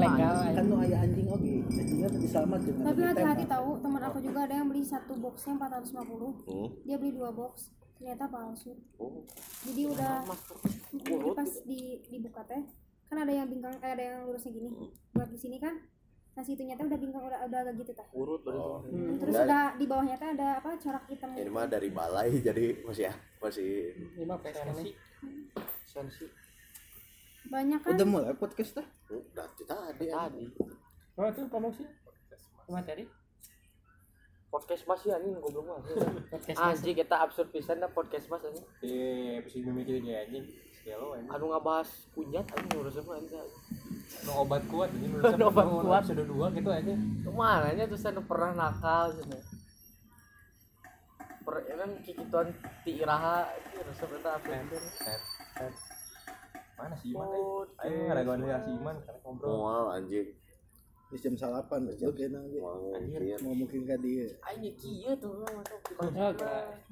nu 0.65 0.75
aya 0.75 0.97
anjing 0.99 1.27
oge. 1.27 1.53
Anjingnya 1.69 2.07
teh 2.09 2.19
diselamatkeun 2.19 2.81
tapi 2.81 3.01
hati-hati 3.03 3.45
tahu 3.45 3.69
teman 3.77 4.01
aku 4.01 4.17
juga 4.19 4.39
ada 4.41 4.53
yang 4.55 4.67
beli 4.67 4.81
satu 4.81 5.13
boxnya 5.15 5.53
450 5.53 6.33
Hmm. 6.43 6.67
dia 6.81 6.95
beli 6.95 7.11
dua 7.13 7.29
box 7.29 7.69
ternyata 7.97 8.25
palsu 8.25 8.71
Oh. 8.95 9.25
jadi 9.63 9.81
udah 9.87 10.13
jadi 10.93 11.29
pas 11.33 11.51
di 11.63 11.79
dibuka 12.07 12.41
teh 12.43 12.61
kan 13.05 13.17
ada 13.17 13.31
yang 13.31 13.47
bingkang 13.47 13.73
kayak 13.77 13.95
ada 13.95 14.03
yang 14.05 14.19
lurusnya 14.23 14.51
gini 14.51 14.69
buat 15.11 15.27
di 15.27 15.35
sini 15.35 15.57
kan 15.57 15.75
nah 16.31 16.41
si 16.41 16.53
itunya 16.53 16.73
teh 16.73 16.85
udah 16.85 16.95
bingkang 16.95 17.23
udah 17.23 17.39
udah 17.43 17.59
agak 17.59 17.73
gitu 17.75 17.91
teh 17.91 18.07
Urut. 18.11 18.45
Oh. 18.45 18.85
terus 19.17 19.33
Enggak. 19.33 19.45
udah 19.45 19.63
di 19.73 19.85
bawahnya 19.85 20.15
teh 20.15 20.29
ada 20.29 20.47
apa 20.55 20.69
corak 20.77 21.03
hitam 21.07 21.29
Ini 21.31 21.49
mah 21.49 21.65
dari 21.65 21.89
balai 21.89 22.29
jadi 22.47 22.65
masih 22.83 23.03
ya 23.05 23.13
masih 23.39 23.69
Ini 24.13 24.23
mah 24.23 24.37
sensi. 24.43 24.91
Sensi. 25.83 26.25
banyak 27.47 27.79
kan 27.79 27.95
udah 27.95 28.05
mulai 28.05 28.33
podcast 28.35 28.75
teh 28.75 28.87
udah 29.09 29.47
tadi 29.57 30.05
Tadi. 30.05 30.45
Oh, 31.17 31.25
itu 31.25 31.41
promosi. 31.49 31.81
Materi. 32.69 33.09
Podcast 34.47 34.83
mas 34.87 35.01
ya 35.03 35.19
anjing 35.19 35.35
goblok 35.43 35.65
mah. 35.67 35.79
Podcast. 36.31 36.59
Anjing 36.59 36.95
kita 36.95 37.15
absurd 37.19 37.49
pisan 37.51 37.83
dah 37.83 37.91
podcast 37.91 38.31
mas 38.31 38.43
anjing. 38.47 38.65
Eh, 38.81 39.43
episode 39.43 39.67
memikir 39.67 39.99
kayak 39.99 40.31
anjing. 40.31 40.45
gelo 40.87 41.19
ini 41.19 41.27
anu 41.27 41.51
ngabahas 41.51 42.07
kunjat 42.15 42.47
aja 42.47 42.63
ngurus 42.71 42.95
apa 43.03 43.19
aja 43.19 43.43
no 44.23 44.31
obat 44.47 44.63
kuat 44.71 44.87
ini 44.95 45.11
No 45.39 45.51
obat 45.51 45.67
kuat. 45.67 46.03
sudah 46.07 46.23
dua 46.23 46.47
gitu 46.55 46.69
aja 46.71 46.95
ke 46.95 47.27
mana 47.35 47.75
nya 47.75 47.83
terus 47.91 48.07
anu 48.07 48.23
pernah 48.23 48.55
nakal 48.55 49.11
gitu 49.19 49.35
per 51.43 51.63
kan 51.67 51.91
kikituan 52.07 52.47
ti 52.87 53.03
iraha 53.03 53.51
itu 53.51 53.83
resep 53.83 54.09
eta 54.15 54.39
tet. 54.39 55.73
mana 56.79 56.95
si 56.95 57.11
Iman 57.11 57.27
teh 57.35 57.43
ayo 57.83 57.97
ngaraguan 58.07 58.39
dari 58.47 58.63
si 58.63 58.71
Iman 58.71 58.95
karena 59.03 59.19
ngobrol 59.27 59.55
mual 59.59 59.85
anjing 59.91 60.27
di 61.07 61.17
jam 61.23 61.35
salapan 61.39 61.87
lu 61.87 62.11
kena 62.11 62.43
mau 63.39 63.53
mungkin 63.55 63.87
ka 63.87 63.95
dia. 63.95 64.27
Aing 64.51 64.75
kieu 64.75 65.15
tuh 65.15 65.39
masuk 65.39 65.79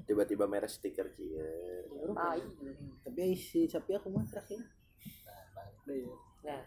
tiba-tiba 0.08 0.48
merah 0.48 0.72
stiker 0.72 1.12
kieu 1.12 1.44
tai 2.16 2.40
tapi 3.04 3.36
si 3.36 3.68
sapi 3.68 3.92
aku 4.00 4.08
mah 4.08 4.24
terakhir. 4.32 4.64
Nah 6.48 6.64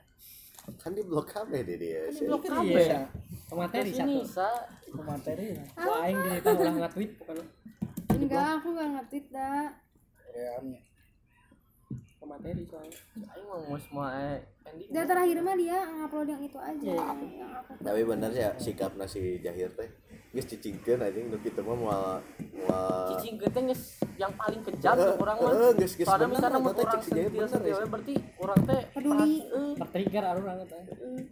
kan 0.76 0.92
di 0.92 1.00
blok 1.00 1.32
KB 1.32 1.52
deh 1.64 1.76
dia. 1.80 2.12
Sih. 2.12 2.28
blok 2.28 2.44
Iya, 2.44 2.52
kabeh 2.52 2.84
Sa. 2.84 3.00
Pemateri 3.48 3.90
sini 3.96 4.16
satu. 4.20 4.36
sa. 4.36 4.48
Materi 5.00 5.46
lah 5.56 5.66
Wah, 5.88 5.98
aing 6.04 6.18
di 6.20 6.30
itu 6.36 6.50
ulah 6.52 6.74
nge-tweet 6.76 7.10
pokoknya. 7.16 7.44
enggak 8.12 8.46
aku 8.60 8.66
nggak 8.76 8.88
ngerti 8.98 9.18
dah 9.32 9.68
realnya 10.32 10.80
Pemateri 12.28 12.62
soalnya. 12.62 12.98
aing 13.16 13.46
mau 13.48 13.78
semua 13.80 14.06
eh, 14.14 14.38
ending 14.66 14.88
dan 14.92 15.04
terakhir 15.08 15.36
mah 15.40 15.56
dia 15.56 15.78
ngupload 15.80 16.28
yang 16.28 16.42
itu 16.44 16.58
aja 16.60 16.84
yang 16.84 17.08
aku 17.56 17.72
tapi 17.80 18.00
bener 18.04 18.30
ya 18.30 18.50
sikap 18.56 18.92
nasi 18.94 19.40
jahir 19.40 19.72
teh 19.72 19.88
geus 20.28 20.44
cicingkeun 20.44 21.00
anjing 21.00 21.32
nu 21.32 21.40
kitu 21.40 21.64
mah 21.64 21.72
moal 21.74 22.02
moal 22.52 23.08
cicing 23.10 23.40
geteng 23.40 23.64
geus 23.66 23.96
yang 24.14 24.28
paling 24.36 24.60
kejam 24.60 24.92
tuh 24.92 25.16
orang 25.16 25.36
mah 25.40 25.50
Heeh, 25.50 25.70
geus 25.74 25.92
geus 25.96 26.04
soalnya 26.04 26.28
misalnya 26.28 26.60
teh 26.68 26.84
orang 26.84 27.00
si 27.00 27.10
Jahir 27.10 27.24
sentil 27.24 27.40
bener 27.40 27.48
sentil 27.48 27.72
ya. 27.72 27.86
berarti 27.88 28.14
orang 28.36 28.58
teh 28.60 28.80
Peduli. 28.92 29.32
eh, 29.40 29.72
Tertrigger 29.74 30.24
anu 30.26 30.40
banget. 30.44 30.68
eh. 30.68 30.84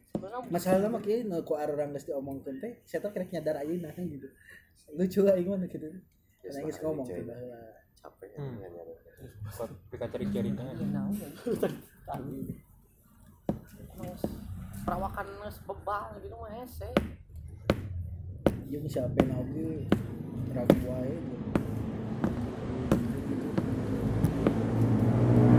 sebenarnya 0.08 0.38
masalahnya 0.48 0.88
mah 0.88 1.02
kieu 1.04 1.18
nu 1.22 1.36
ku 1.44 1.54
arurang 1.54 1.90
geus 1.92 2.08
diomongkeun 2.08 2.56
teh 2.56 2.72
saya 2.82 2.98
tuh 2.98 3.12
kerek 3.12 3.28
nyadar 3.30 3.60
ayeuna 3.60 3.92
gitu 4.16 4.28
lucu 4.96 5.20
aing 5.28 5.44
mah 5.46 5.60
geus 5.60 5.92
mah 6.56 6.80
ngomong 6.80 7.04
bahwa 7.04 7.60
capek 8.06 8.28
Hmm. 8.38 8.54
anjing 8.54 8.70
nyari. 8.70 8.94
buat 9.50 9.70
pika 9.90 10.06
cari-cari 10.06 10.50
Emang 10.54 11.10
perawakan 14.86 15.26
bebal 15.66 16.04
gitu 16.22 16.36
mah 16.36 16.52
hese 16.54 16.86
ieu 18.68 18.78
mah 18.78 18.86
siapa 18.86 19.10
oge 19.34 19.90
ragu 20.54 20.78
wae 20.86 21.16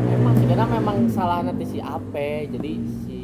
emang 0.07 0.33
sebenarnya 0.37 0.67
memang 0.71 0.97
salah 1.09 1.39
nanti 1.43 1.65
si 1.67 1.79
Ape 1.81 2.47
jadi 2.47 2.71
si 3.03 3.19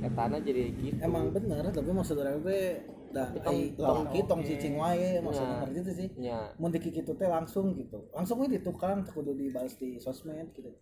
Etana 0.00 0.36
jadi 0.38 0.68
gitu. 0.72 0.96
Emang 1.00 1.28
bener 1.28 1.68
tapi 1.68 1.90
maksud 1.90 2.16
orang 2.16 2.40
teh 2.40 2.80
da 3.14 3.24
Tong- 3.30 3.54
ai 3.54 3.70
tong- 3.72 4.04
laki 4.04 4.20
tong 4.26 4.42
cicing 4.42 4.74
wae 4.74 5.22
maksudnya 5.22 5.48
Ya. 5.48 5.60
ngerti 5.62 5.78
itu 5.78 5.92
sih. 5.94 6.08
Ya 6.20 6.38
mun 6.56 6.68
di 6.68 6.80
kitu 6.80 7.12
teh 7.14 7.28
langsung 7.28 7.72
gitu. 7.72 8.10
Langsung 8.10 8.36
we 8.36 8.46
di 8.48 8.58
tukang 8.58 9.00
teu 9.00 9.14
kudu 9.14 9.32
dibalas 9.32 9.74
di 9.74 9.96
sosmed 9.96 10.50
gitu. 10.50 10.74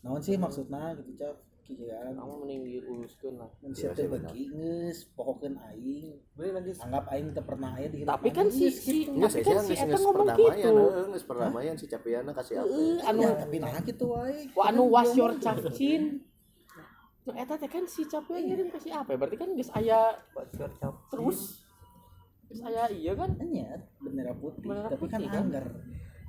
Naon 0.00 0.20
sih 0.20 0.36
maksudna 0.36 0.92
gitu 0.94 1.16
cap 1.16 1.36
kikiran 1.62 2.12
kamu 2.12 2.34
mending 2.38 2.60
diuruskan 2.66 3.38
lah. 3.38 3.46
Mun 3.58 3.70
sia 3.70 3.90
teh 3.90 4.04
beuki 4.04 4.50
geus 4.50 5.06
pohokeun 5.10 5.54
aing. 5.62 6.18
Anggap 6.76 7.06
aing 7.08 7.30
teu 7.30 7.40
pernah 7.40 7.70
aya 7.72 7.86
di 7.86 8.02
tapi 8.02 8.28
kan 8.28 8.46
si 8.46 8.66
si 8.68 9.06
tapi 9.06 9.30
sih, 9.30 9.42
kan 9.46 9.62
si 9.62 9.72
Eta 9.72 9.86
geus 9.88 10.02
ngomong 10.02 10.28
gitu. 10.28 10.74
heeh, 10.74 11.06
geus 11.08 11.24
perdamaian 11.24 11.74
si 11.74 11.86
Capiana 11.86 12.30
kasih 12.30 12.60
apa? 12.60 12.76
anu 13.06 13.20
Ya, 13.22 13.32
tapi 13.38 13.56
nah 13.56 13.80
gitu 13.80 14.04
wae 14.10 14.50
anu 14.60 14.82
was 14.86 15.14
your 15.14 15.32
cacin 15.38 16.20
Nah, 17.22 17.34
eta 17.38 17.54
teh 17.54 17.70
kan 17.70 17.86
si 17.86 18.02
capek 18.02 18.34
ngirim 18.42 18.66
ke 18.66 18.78
si 18.78 18.90
apa? 18.90 19.14
Berarti 19.14 19.38
kan 19.38 19.54
geus 19.54 19.70
aya 19.72 20.10
terus 21.06 21.62
geus 22.50 22.60
aya 22.60 22.90
iya 22.90 23.14
kan? 23.14 23.30
Anya 23.38 23.78
bendera 23.96 24.34
putih, 24.34 24.66
Bendera 24.66 24.90
tapi 24.90 25.06
kan 25.06 25.20
putih, 25.20 25.28
kan? 25.30 25.42
anggar. 25.44 25.66
Nah, 25.70 25.80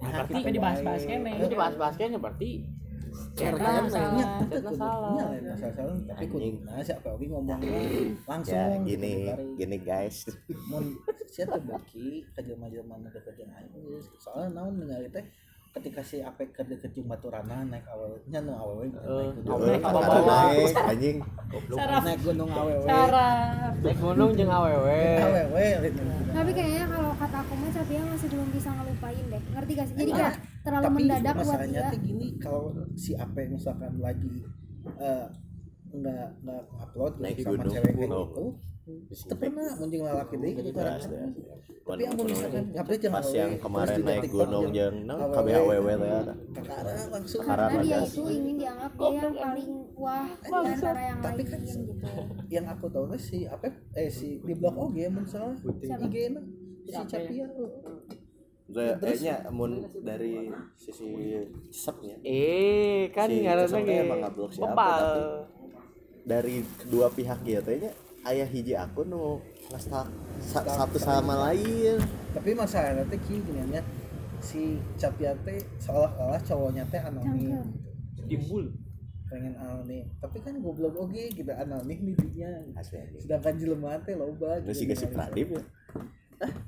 Nah, 0.03 0.09
berarti 0.19 0.33
gitu 0.35 0.49
dibahas-bahas 0.53 1.03
kene. 1.03 1.31
Ini 1.33 1.47
dibahas-bahas 1.47 1.95
kayaknya 1.95 2.19
berarti 2.19 2.51
Cerna 3.37 3.85
salah. 3.85 4.09
Nya, 4.17 4.25
salah, 4.73 5.29
itu 5.37 5.53
salah. 5.53 5.93
tapi 6.01 6.25
Anjing. 6.25 6.29
kudu 6.33 6.49
nah 6.65 6.81
siapa 6.81 7.07
oge 7.13 7.25
ngomong 7.29 7.61
langsung 8.25 8.57
Ya 8.57 8.73
gitu, 8.73 8.85
gini, 8.89 9.13
bari. 9.29 9.45
gini 9.53 9.77
guys. 9.79 10.17
mun 10.65 10.97
sia 11.29 11.45
teh 11.45 11.61
beuki 11.61 12.25
ka 12.33 12.41
jelema-jelema 12.41 12.97
nu 12.97 13.09
deket 13.09 13.37
jeung 13.37 13.53
aing 13.53 13.69
soalnya 14.17 14.49
naon 14.51 14.81
ningali 14.81 15.09
teh 15.09 15.21
ketika 15.73 16.05
si 16.05 16.21
apek 16.21 16.53
keur 16.53 16.69
deket 16.69 16.93
jeung 16.93 17.09
baturana 17.09 17.65
naik 17.65 17.81
awewe 17.89 18.21
nya 18.29 18.45
nu 18.45 18.53
awewe 18.53 18.93
naik 18.93 19.33
gunung. 19.41 19.57
Heeh, 19.57 19.73
Naik 19.73 19.83
bawah. 19.89 20.89
anjing. 20.93 21.17
naik 22.05 22.21
gunung 22.21 22.49
awewe 22.53 22.85
naik 23.81 23.97
gunung 23.97 24.31
jeung 24.37 24.51
awewe. 24.53 25.01
tapi 26.33 26.51
kayaknya 26.53 26.85
kalau 26.89 27.11
kata 27.17 27.37
aku 27.41 27.53
mah 27.57 27.69
Capia 27.73 28.01
masih 28.05 28.27
belum 28.29 28.47
bisa 28.53 28.69
ngelupain 28.69 29.23
deh 29.33 29.41
ngerti 29.53 29.71
gak 29.73 29.85
sih 29.89 29.95
jadi 29.97 30.11
kayak 30.13 30.35
terlalu 30.61 30.83
tapi 30.85 30.95
mendadak 30.97 31.35
buat 31.41 31.59
dia 31.65 31.81
tuh 31.89 31.99
gini 32.05 32.27
kalau 32.37 32.61
si 32.93 33.11
apek 33.17 33.45
misalkan 33.49 33.93
lagi 33.97 34.35
eh, 35.01 35.25
nggak 35.93 36.27
nggak 36.41 36.63
upload 36.81 37.13
gitu 37.33 37.53
sama 37.53 37.65
cewek 37.69 37.91
kayak 37.97 38.09
gitu 38.09 38.45
itu 38.83 39.33
pernah 39.33 39.79
muncul 39.79 40.03
lalaki 40.03 40.35
deh 40.35 40.51
gitu 40.53 40.69
kan 40.71 40.99
asli. 40.99 41.15
tapi 41.83 42.03
amun 42.03 42.25
misalkan 42.27 42.65
update 42.73 42.99
jangan 42.99 43.15
Pas 43.15 43.29
yang 43.31 43.51
kemarin 43.55 43.99
naik 44.01 44.27
gunung 44.27 44.65
jeung 44.69 44.95
nah, 45.03 45.15
KBHWW 45.31 45.87
teh 45.93 46.11
ada. 46.11 46.33
kakara 46.51 46.91
langsung 47.07 47.41
karena 47.43 47.79
dia 47.79 47.97
itu 48.01 48.21
ingin 48.27 48.55
dianggap 48.59 48.91
dia 48.91 49.07
yang 49.13 49.35
paling 49.35 49.69
wah 49.95 50.27
di 50.27 50.51
antara 50.67 51.01
yang 51.01 51.19
Tapi 51.19 51.35
lain 51.39 51.47
kan 51.47 51.59
gitu. 51.63 51.81
yang 52.49 52.65
aku 52.67 52.85
tahu 52.87 53.05
tuh 53.07 53.19
si 53.19 53.37
apa 53.45 53.67
eh 53.93 54.07
si 54.07 54.39
di 54.39 54.53
blog 54.53 54.75
oge 54.77 55.07
mun 55.07 55.23
salah. 55.23 55.55
Siapa? 55.55 56.03
IG 56.03 56.15
na 56.29 56.41
si 56.83 56.91
Capia 56.91 57.45
Saya 58.65 58.95
kayaknya 58.97 59.35
mun 59.49 59.71
dari 60.01 60.47
sisi 60.73 61.07
sepnya 61.69 62.15
Eh, 62.21 63.11
kan 63.11 63.27
Si 63.27 63.43
ngaran 63.43 63.63
Cesok 63.63 63.79
lagi. 63.79 63.87
teh 63.87 63.97
emang 64.01 64.19
ngablok 64.19 64.49
si 64.49 64.59
Ape, 64.59 64.67
Bebal. 64.67 64.99
tapi 64.99 65.21
dari 66.23 66.55
kedua 66.79 67.07
pihak 67.07 67.39
gitu 67.43 67.71
nya 67.77 67.91
ayah 68.25 68.45
hiji 68.45 68.73
akun 68.73 69.07
nu 69.07 69.37
ngestak 69.67 70.07
sa- 70.39 70.63
satu 70.63 70.97
sama 70.97 71.33
lain. 71.43 71.99
Tapi 72.31 72.49
masalahnya 72.53 73.03
teh 73.05 73.19
kieu 73.19 73.39
gini 73.39 73.61
nya 73.69 73.81
si 74.39 74.61
Capia 74.93 75.31
teh 75.39 75.55
seolah-olah 75.77 76.39
cowoknya 76.39 76.83
teh 76.87 76.99
anonim 76.99 77.59
timbul. 78.23 78.71
Pengen 79.25 79.53
anonim 79.55 80.05
tapi 80.17 80.37
kan 80.39 80.55
goblok 80.57 80.95
oge 80.99 81.29
gitu. 81.29 81.49
Anonim 81.49 81.99
nih 82.01 82.15
dinya 82.15 82.49
asli 82.75 82.97
anjing 82.97 83.19
sedangkan 83.19 83.53
jelema 83.55 83.97
teh 83.99 84.13
loba 84.13 84.59
nu 84.59 84.71
si 84.71 84.85
si 84.87 85.05
Pradip 85.07 85.47
ya? 85.51 85.61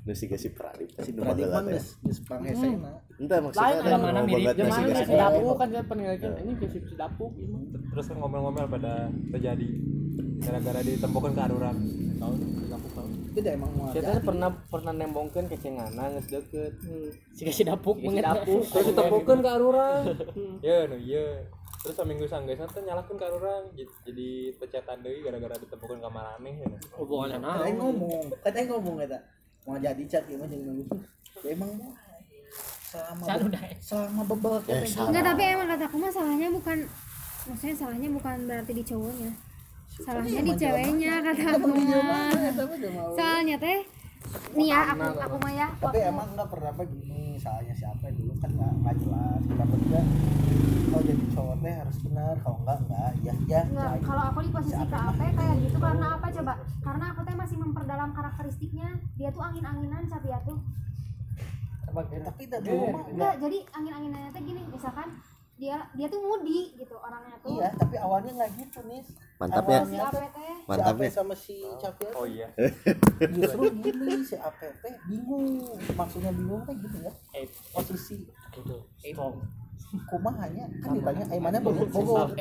Nu 0.02 0.12
si 0.12 0.24
si 0.26 0.48
Pradip 0.50 0.88
si 0.98 1.10
nu 1.10 1.20
Pradip 1.20 1.46
mah 1.46 1.62
teh. 1.62 1.72
geus 1.72 1.88
geus 2.00 2.20
panghesena 2.22 2.92
Entah 3.16 3.40
maksudnya 3.40 3.64
Lain 3.66 3.76
teh 3.76 3.86
ada 3.86 3.98
mana 3.98 4.20
mirip. 4.20 4.44
banget 4.44 4.54
jeung 4.56 4.68
si 4.68 4.76
mana 4.76 4.88
si 4.88 4.98
si 4.98 5.04
Pradip. 5.06 5.20
Dapu 5.40 5.48
kan 5.52 5.68
saya 5.68 5.84
penilaian 5.84 6.32
ini 6.38 6.52
ke 6.54 6.66
si 6.66 6.78
Dapu 6.92 7.24
ini. 7.34 7.58
terus 7.86 8.04
kan 8.06 8.16
ngomel-ngomel 8.18 8.66
pada 8.68 8.92
terjadi 9.30 9.68
gara-gara 10.38 10.80
ditemukan 10.80 11.30
ke 11.30 11.42
aruran 11.42 11.76
tahu 12.16 12.32
lampu 12.66 12.88
tahu 12.90 13.08
beda 13.30 13.50
emang 13.52 13.70
mau 13.72 13.88
Saya 13.90 14.02
teh 14.10 14.22
pernah 14.22 14.48
pernah 14.66 14.92
nembongkeun 14.94 15.46
ke 15.46 15.56
cengana 15.56 16.08
geus 16.10 16.26
deukeut. 16.26 16.72
Si 17.30 17.42
kasih 17.42 17.64
dapuk 17.66 17.94
Si 17.94 18.04
mengen 18.04 18.24
Dapuk. 18.24 18.62
terus 18.70 18.86
ditemukan 18.90 19.36
ke 19.38 19.48
aruran 19.50 20.02
ya 20.60 20.84
no 20.84 20.96
iya 20.96 21.44
terus 21.78 21.94
seminggu 21.94 22.24
sanggeus 22.24 22.64
teh 22.66 22.82
nyalakeun 22.82 23.14
ke 23.14 23.24
aruran 23.24 23.62
Jadi- 23.72 23.96
jadi 24.04 24.28
pecetan 24.56 24.98
deui 25.00 25.20
gara-gara 25.20 25.54
ditemukan 25.54 25.98
kamar 26.00 26.24
aneh 26.34 26.54
ya. 26.56 26.66
Hubungannya 26.94 27.36
aing 27.36 27.44
naon? 27.76 27.76
ngomong, 27.76 28.24
aing 28.42 28.68
ngomong 28.68 28.96
eta. 28.98 29.18
Mau 29.62 29.76
jadi 29.76 30.02
cat 30.02 30.24
ieu 30.26 30.36
mah 30.36 30.46
jeung 30.46 30.62
nunggu. 30.64 30.84
Ya 31.38 31.52
emang 31.52 31.70
mah 31.74 31.92
selama 32.86 33.22
be- 33.28 33.50
dah. 33.50 33.62
selama 33.78 34.22
bebel 34.24 34.54
Eh, 34.64 34.80
kita. 34.82 35.02
Enggak, 35.04 35.22
tapi 35.26 35.42
emang 35.44 35.68
kataku 35.68 35.96
mah 35.98 36.08
salahnya 36.08 36.48
bukan 36.48 36.78
maksudnya 37.44 37.74
salahnya 37.76 38.08
bukan 38.10 38.36
berarti 38.46 38.72
di 38.72 38.82
cowoknya. 38.82 39.30
Salahnya 39.96 40.40
di 40.44 40.52
ceweknya 40.56 41.14
kata 41.24 41.44
aku 41.56 41.68
mah. 41.72 42.30
Soalnya 43.16 43.56
teh 43.56 43.80
nih 44.52 44.68
ya 44.68 44.92
aku 44.92 45.06
aku 45.22 45.36
mah 45.38 45.52
ya 45.54 45.68
Tapi 45.78 45.98
emang 46.02 46.26
enggak 46.34 46.48
pernah 46.50 46.70
apa 46.74 46.82
gini, 46.84 47.38
soalnya 47.40 47.72
siapa 47.72 48.10
dulu 48.12 48.32
kan 48.42 48.50
enggak 48.52 48.72
enggak 48.76 48.94
jelas. 49.00 49.40
Kenapa 49.48 49.74
juga 49.80 50.00
kalau 50.86 51.02
jadi 51.02 51.24
cowok 51.32 51.56
teh 51.60 51.74
harus 51.76 51.96
benar, 52.04 52.34
kalau 52.44 52.58
enggak 52.64 52.78
enggak 52.84 53.10
ya 53.24 53.34
ya. 53.48 53.60
Enggak, 53.64 53.92
kalau 54.04 54.22
aku 54.32 54.38
di 54.44 54.50
posisi 54.52 54.84
KAP 54.84 55.20
kayak 55.20 55.54
gitu 55.64 55.78
karena 55.80 56.06
apa 56.20 56.26
coba? 56.28 56.52
Karena 56.84 57.04
aku 57.14 57.20
teh 57.24 57.36
masih 57.36 57.56
memperdalam 57.56 58.10
karakteristiknya. 58.12 58.88
Dia 59.16 59.28
tuh 59.32 59.42
angin-anginan 59.44 60.02
tapi 60.12 60.28
ya 60.28 60.38
tuh. 60.44 60.58
Tapi 61.96 62.42
tidak 62.44 62.60
Enggak, 62.68 63.34
jadi 63.40 63.58
angin-anginannya 63.72 64.30
teh 64.36 64.42
gini, 64.44 64.60
misalkan 64.68 65.08
dia 65.56 65.76
dia 65.96 66.06
tuh 66.12 66.20
mudi 66.20 66.76
gitu 66.76 66.94
orangnya 67.00 67.36
tuh. 67.40 67.56
Iya, 67.56 67.68
tapi 67.80 67.96
awalnya 67.96 68.32
enggak 68.36 68.50
gitu 68.60 68.78
nih. 68.84 69.00
Mantap 69.40 69.64
ya. 69.64 69.80
Si 69.88 69.96
AP 69.96 70.16
teh 70.36 70.54
Mantap 70.68 70.96
ya. 71.00 71.08
sama 71.08 71.34
si 71.36 71.56
Capia 71.80 72.08
oh 72.12 72.26
iya. 72.28 72.48
Justru 73.32 73.62
gini 73.80 74.14
si 74.20 74.36
APP 74.36 74.82
bingung. 75.08 75.64
Maksudnya 75.96 76.32
bingung 76.36 76.62
kan 76.68 76.76
gitu 76.76 76.98
ya. 77.00 77.12
Eh, 77.32 77.48
posisi. 77.72 78.28
Strong. 79.00 79.36
kumahanya 80.10 80.66
kan 80.82 80.98
ditanya 80.98 81.24
eh 81.30 81.40
mana 81.40 81.62
Bogor 81.62 81.86
Bogor 81.88 82.34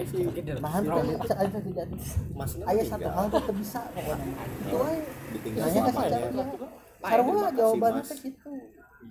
nah 0.59 0.81
teh 0.81 1.35
ada 1.37 1.59
tidak 1.61 1.85
ayah 2.67 2.85
satu 2.89 3.05
hal 3.05 3.25
tuh 3.31 3.53
bisa 3.53 3.79
pokoknya. 3.93 4.33
Itu 4.65 4.77
aja. 4.81 5.11
Ditinggal 5.29 5.63
Nanya 5.63 5.79
ke 5.79 5.91
si 5.93 5.93
selamanya 5.93 6.43
Capia 6.49 6.67
sarua 7.05 7.33
Kasih 7.37 7.55
jawabannya 7.55 8.01
mas. 8.01 8.09
teh 8.09 8.17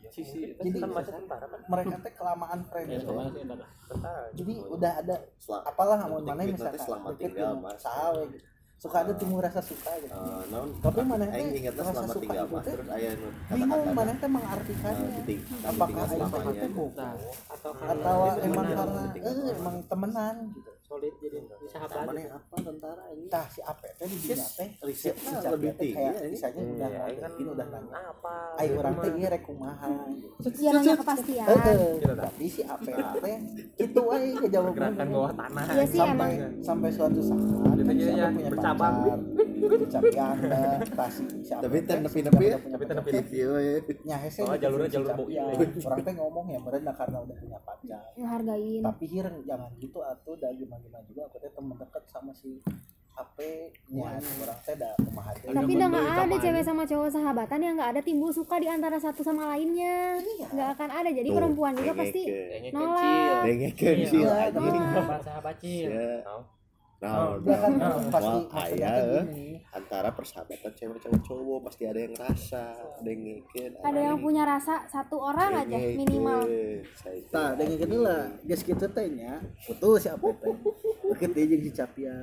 gitu 0.01 0.09
sisi 0.11 0.39
Jadi- 0.55 0.81
kan 0.81 0.91
masih 0.91 1.13
tentara 1.15 1.47
kan? 1.47 1.61
Mereka 1.71 1.95
teh 2.03 2.13
kelamaan 2.19 2.61
friend 2.67 2.89
tentara. 3.89 4.23
Jadi 4.35 4.53
udah 4.67 4.93
ada 5.05 5.17
apalah 5.65 5.99
mau 6.11 6.19
mana 6.21 6.43
misalkan 6.45 6.81
selamat 6.81 7.13
tinggal, 7.17 7.53
Mas. 7.63 7.79
saha 7.79 8.07
we 8.19 8.25
gitu. 8.35 8.47
suka 8.75 9.01
ada 9.01 9.13
timbul 9.17 9.41
rasa 9.41 9.65
suka 9.65 9.93
gitu. 9.97 10.13
Eh, 10.13 10.43
naon? 10.53 10.69
Tapi 10.83 11.01
mana 11.09 11.25
aing 11.33 11.49
teh 11.57 11.63
rasa 11.73 11.93
selamat 11.95 12.11
suka 12.13 12.21
tinggal 12.21 12.45
itu 12.45 12.55
mas. 12.55 12.65
teh. 12.67 12.73
Terus 12.75 12.89
aya 12.93 13.11
nu 13.17 13.29
bingung 13.49 13.71
kata-kata 13.71 13.93
mana 13.97 14.13
teh 14.13 14.29
mengartikannya 14.29 15.09
apakah 15.65 16.05
aing 16.05 16.57
teh 16.61 16.71
bohong 16.75 16.95
atau 17.49 17.71
atau 17.73 18.17
emang 18.45 18.67
karena 18.69 19.03
eh 19.15 19.37
emang 19.57 19.77
temenan 19.89 20.37
gitu 20.53 20.74
solid 20.85 21.15
jadi 21.17 21.39
sahabat 21.67 22.05
mana 22.05 22.21
yang 22.21 22.35
apa 22.35 22.57
tentara 22.61 23.05
ini 23.11 23.27
tah 23.27 23.47
si 23.47 23.61
Ape 23.61 23.89
teh 23.91 24.05
di 24.05 24.17
dunia 24.19 24.47
teh 24.51 24.69
risetnya 24.81 25.31
si 25.35 25.47
lebih 25.49 25.71
tinggi 25.75 25.95
kayak 25.95 26.13
ya, 26.13 26.21
ini. 26.21 26.31
misalnya 26.31 26.61
udah 26.63 26.77
Iya, 26.85 26.99
nanya 27.01 27.19
kan 27.19 27.33
ini 27.35 27.51
udah 27.51 27.67
nanya 27.67 27.99
apa 28.07 28.35
aing 28.55 28.75
orang 28.77 28.95
teh 28.95 29.11
ieu 29.15 29.27
rek 29.27 29.43
kumaha 29.43 29.89
gitu 30.11 30.29
Iya 30.55 30.71
nanya 30.73 30.95
kepastian. 30.95 31.47
Tapi 32.15 32.45
si 32.47 32.61
Ape 32.63 32.91
teh 33.17 33.37
gitu 33.79 34.01
aja 34.07 34.29
kejawab 34.39 34.73
gerakan 34.73 35.07
bawah 35.09 35.33
tanah 35.33 35.65
Iya 35.67 35.85
sih 35.85 35.99
sampai 35.99 36.31
emang. 36.35 36.53
sampai 36.61 36.89
suatu 36.91 37.21
saat 37.23 37.41
Dia 37.75 37.85
kan 37.85 37.97
punya 38.31 38.51
bercabang. 38.53 38.95
ada 40.15 40.61
pasti 40.95 41.25
Tapi 42.29 42.45
ya. 42.45 42.57
Tapi 42.61 42.85
pacar. 42.85 42.95
nepi-nepi. 42.95 43.35
Iya, 43.35 43.49
iya. 43.59 43.73
Nya 44.05 44.17
hese 44.21 44.41
Oh, 44.41 44.53
gitu 44.53 44.63
jalurnya 44.63 44.89
jalur 44.91 45.11
bau. 45.11 45.27
orang 45.83 45.99
teh 45.99 46.15
ngomong 46.15 46.47
ya 46.47 46.59
nah 46.79 46.93
karena 46.93 47.19
udah 47.19 47.33
punya 47.35 47.59
pacar 47.59 48.03
Ngehargain. 48.15 48.83
tapi 48.83 49.05
hireng 49.07 49.37
jangan 49.43 49.71
gitu 49.75 49.99
atuh 49.99 50.37
dah 50.37 50.53
gimana 50.75 50.83
gimana 50.83 51.07
juga 51.07 51.21
aku 51.31 51.37
teh 51.39 51.51
temen 51.55 51.77
deket 51.79 52.05
sama 52.11 52.33
si 52.35 52.59
Ape 53.15 53.71
nya. 53.95 54.19
Orang 54.19 54.59
teh 54.67 54.75
dah 54.75 54.93
kumaha 54.99 55.31
teh. 55.39 55.55
Tapi 55.55 55.71
udah 55.79 55.87
nggak 55.87 56.19
ada 56.27 56.37
cewek 56.43 56.63
sama 56.67 56.83
cowok 56.83 57.11
sahabatan 57.15 57.61
yang 57.63 57.75
nggak 57.79 57.91
ada 57.95 58.03
timbul 58.03 58.31
suka 58.35 58.59
di 58.59 58.67
antara 58.67 58.99
satu 58.99 59.23
sama 59.23 59.55
lainnya. 59.55 60.19
Nggak 60.51 60.69
akan 60.75 60.89
ada. 60.91 61.11
Jadi 61.15 61.29
Tuh, 61.31 61.37
perempuan 61.39 61.73
juga 61.79 61.93
pasti 61.95 62.23
nolak. 62.75 63.47
Iya, 63.47 63.71
anjing 63.71 64.87
sahabat 64.91 65.21
sahabat 65.23 65.55
cil 65.63 65.95
Ya. 67.05 67.37
Nah, 67.37 67.57
kan 67.61 67.73
nah, 67.77 67.97
pasti 68.17 68.39
wah, 68.49 68.65
aya, 68.65 68.89
teh 68.97 69.05
eh. 69.05 69.25
gini 69.29 69.49
antara 69.77 70.09
persahabatan 70.17 70.73
cewek 70.73 70.99
cewek 71.05 71.21
cowok 71.29 71.59
pasti 71.69 71.85
ada 71.85 72.01
yang 72.01 72.15
rasa 72.17 72.63
ada 72.73 73.09
yang 73.13 73.21
ngikir 73.21 73.71
Ada 73.85 74.01
yang 74.01 74.19
punya 74.25 74.43
rasa 74.49 74.89
satu 74.89 75.21
orang 75.21 75.69
aja 75.69 75.77
minimal. 75.77 76.49
Tah, 77.29 77.53
dengan 77.61 77.77
gitu 77.77 77.97
lah, 78.01 78.23
geus 78.49 78.63
kitu 78.65 78.87
teh 78.89 79.07
nya, 79.13 79.37
putus 79.69 80.07
si 80.07 80.09
Ape 80.09 80.29
teh. 80.41 80.55
Deket 81.13 81.31
dia 81.37 81.45
si 81.61 81.71
Capia. 81.77 82.17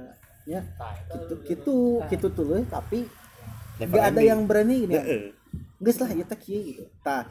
Ya, 0.49 0.65
gitu 1.13 1.33
gitu 1.45 1.77
gitu 2.09 2.27
tuh 2.33 2.65
tapi 2.65 3.05
nggak 3.77 4.05
ada 4.17 4.21
yang 4.25 4.49
berani 4.49 4.89
gini. 4.89 4.97
Geus 5.77 6.01
lah 6.01 6.09
teh 6.09 6.37
kieu 6.41 6.73
gitu. 6.73 6.83
Tah, 7.05 7.29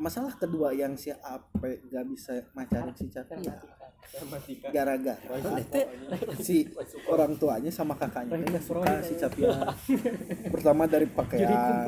masalah 0.00 0.32
kedua 0.32 0.72
yang 0.72 0.96
si 0.96 1.12
Ape 1.12 1.84
gak 1.92 2.04
bisa 2.08 2.32
macarin 2.56 2.96
si 2.96 3.12
Capia 3.12 3.77
gara-gara 4.72 5.20
si 6.40 6.64
orang 7.06 7.36
tuanya 7.36 7.70
sama 7.70 7.94
kakaknya. 7.94 8.34
Teh 8.34 8.48
gak 8.56 8.64
suka 8.64 8.92
si 9.04 9.14
Capia 9.20 9.52
pertama 10.54 10.88
dari 10.88 11.06
pakaian 11.06 11.86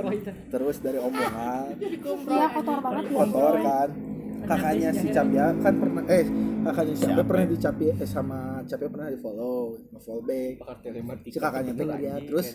terus 0.53 0.77
dari 0.85 0.99
omongan. 1.01 1.75
Iya 1.81 2.47
kotor 2.55 2.79
banget 2.85 3.05
ya. 3.09 3.17
kotor 3.17 3.55
kan? 3.65 3.91
Kakaknya 4.41 4.91
si 4.95 5.07
Capia 5.13 5.47
kan 5.59 5.75
pernah 5.81 6.05
eh 6.09 6.27
kakaknya 6.61 6.95
si 6.95 7.05
Capia 7.09 7.25
pernah 7.25 7.47
di 7.49 7.59
Capia 7.59 7.93
eh, 7.97 8.09
sama 8.09 8.39
Capia 8.69 8.89
pernah 8.93 9.09
di 9.11 9.19
follow 9.19 9.75
follow 9.99 10.23
back. 10.23 10.55
Si 11.27 11.39
kakaknya 11.41 11.73
tuh 11.75 11.87
ngeliat 11.89 12.21
terus 12.29 12.49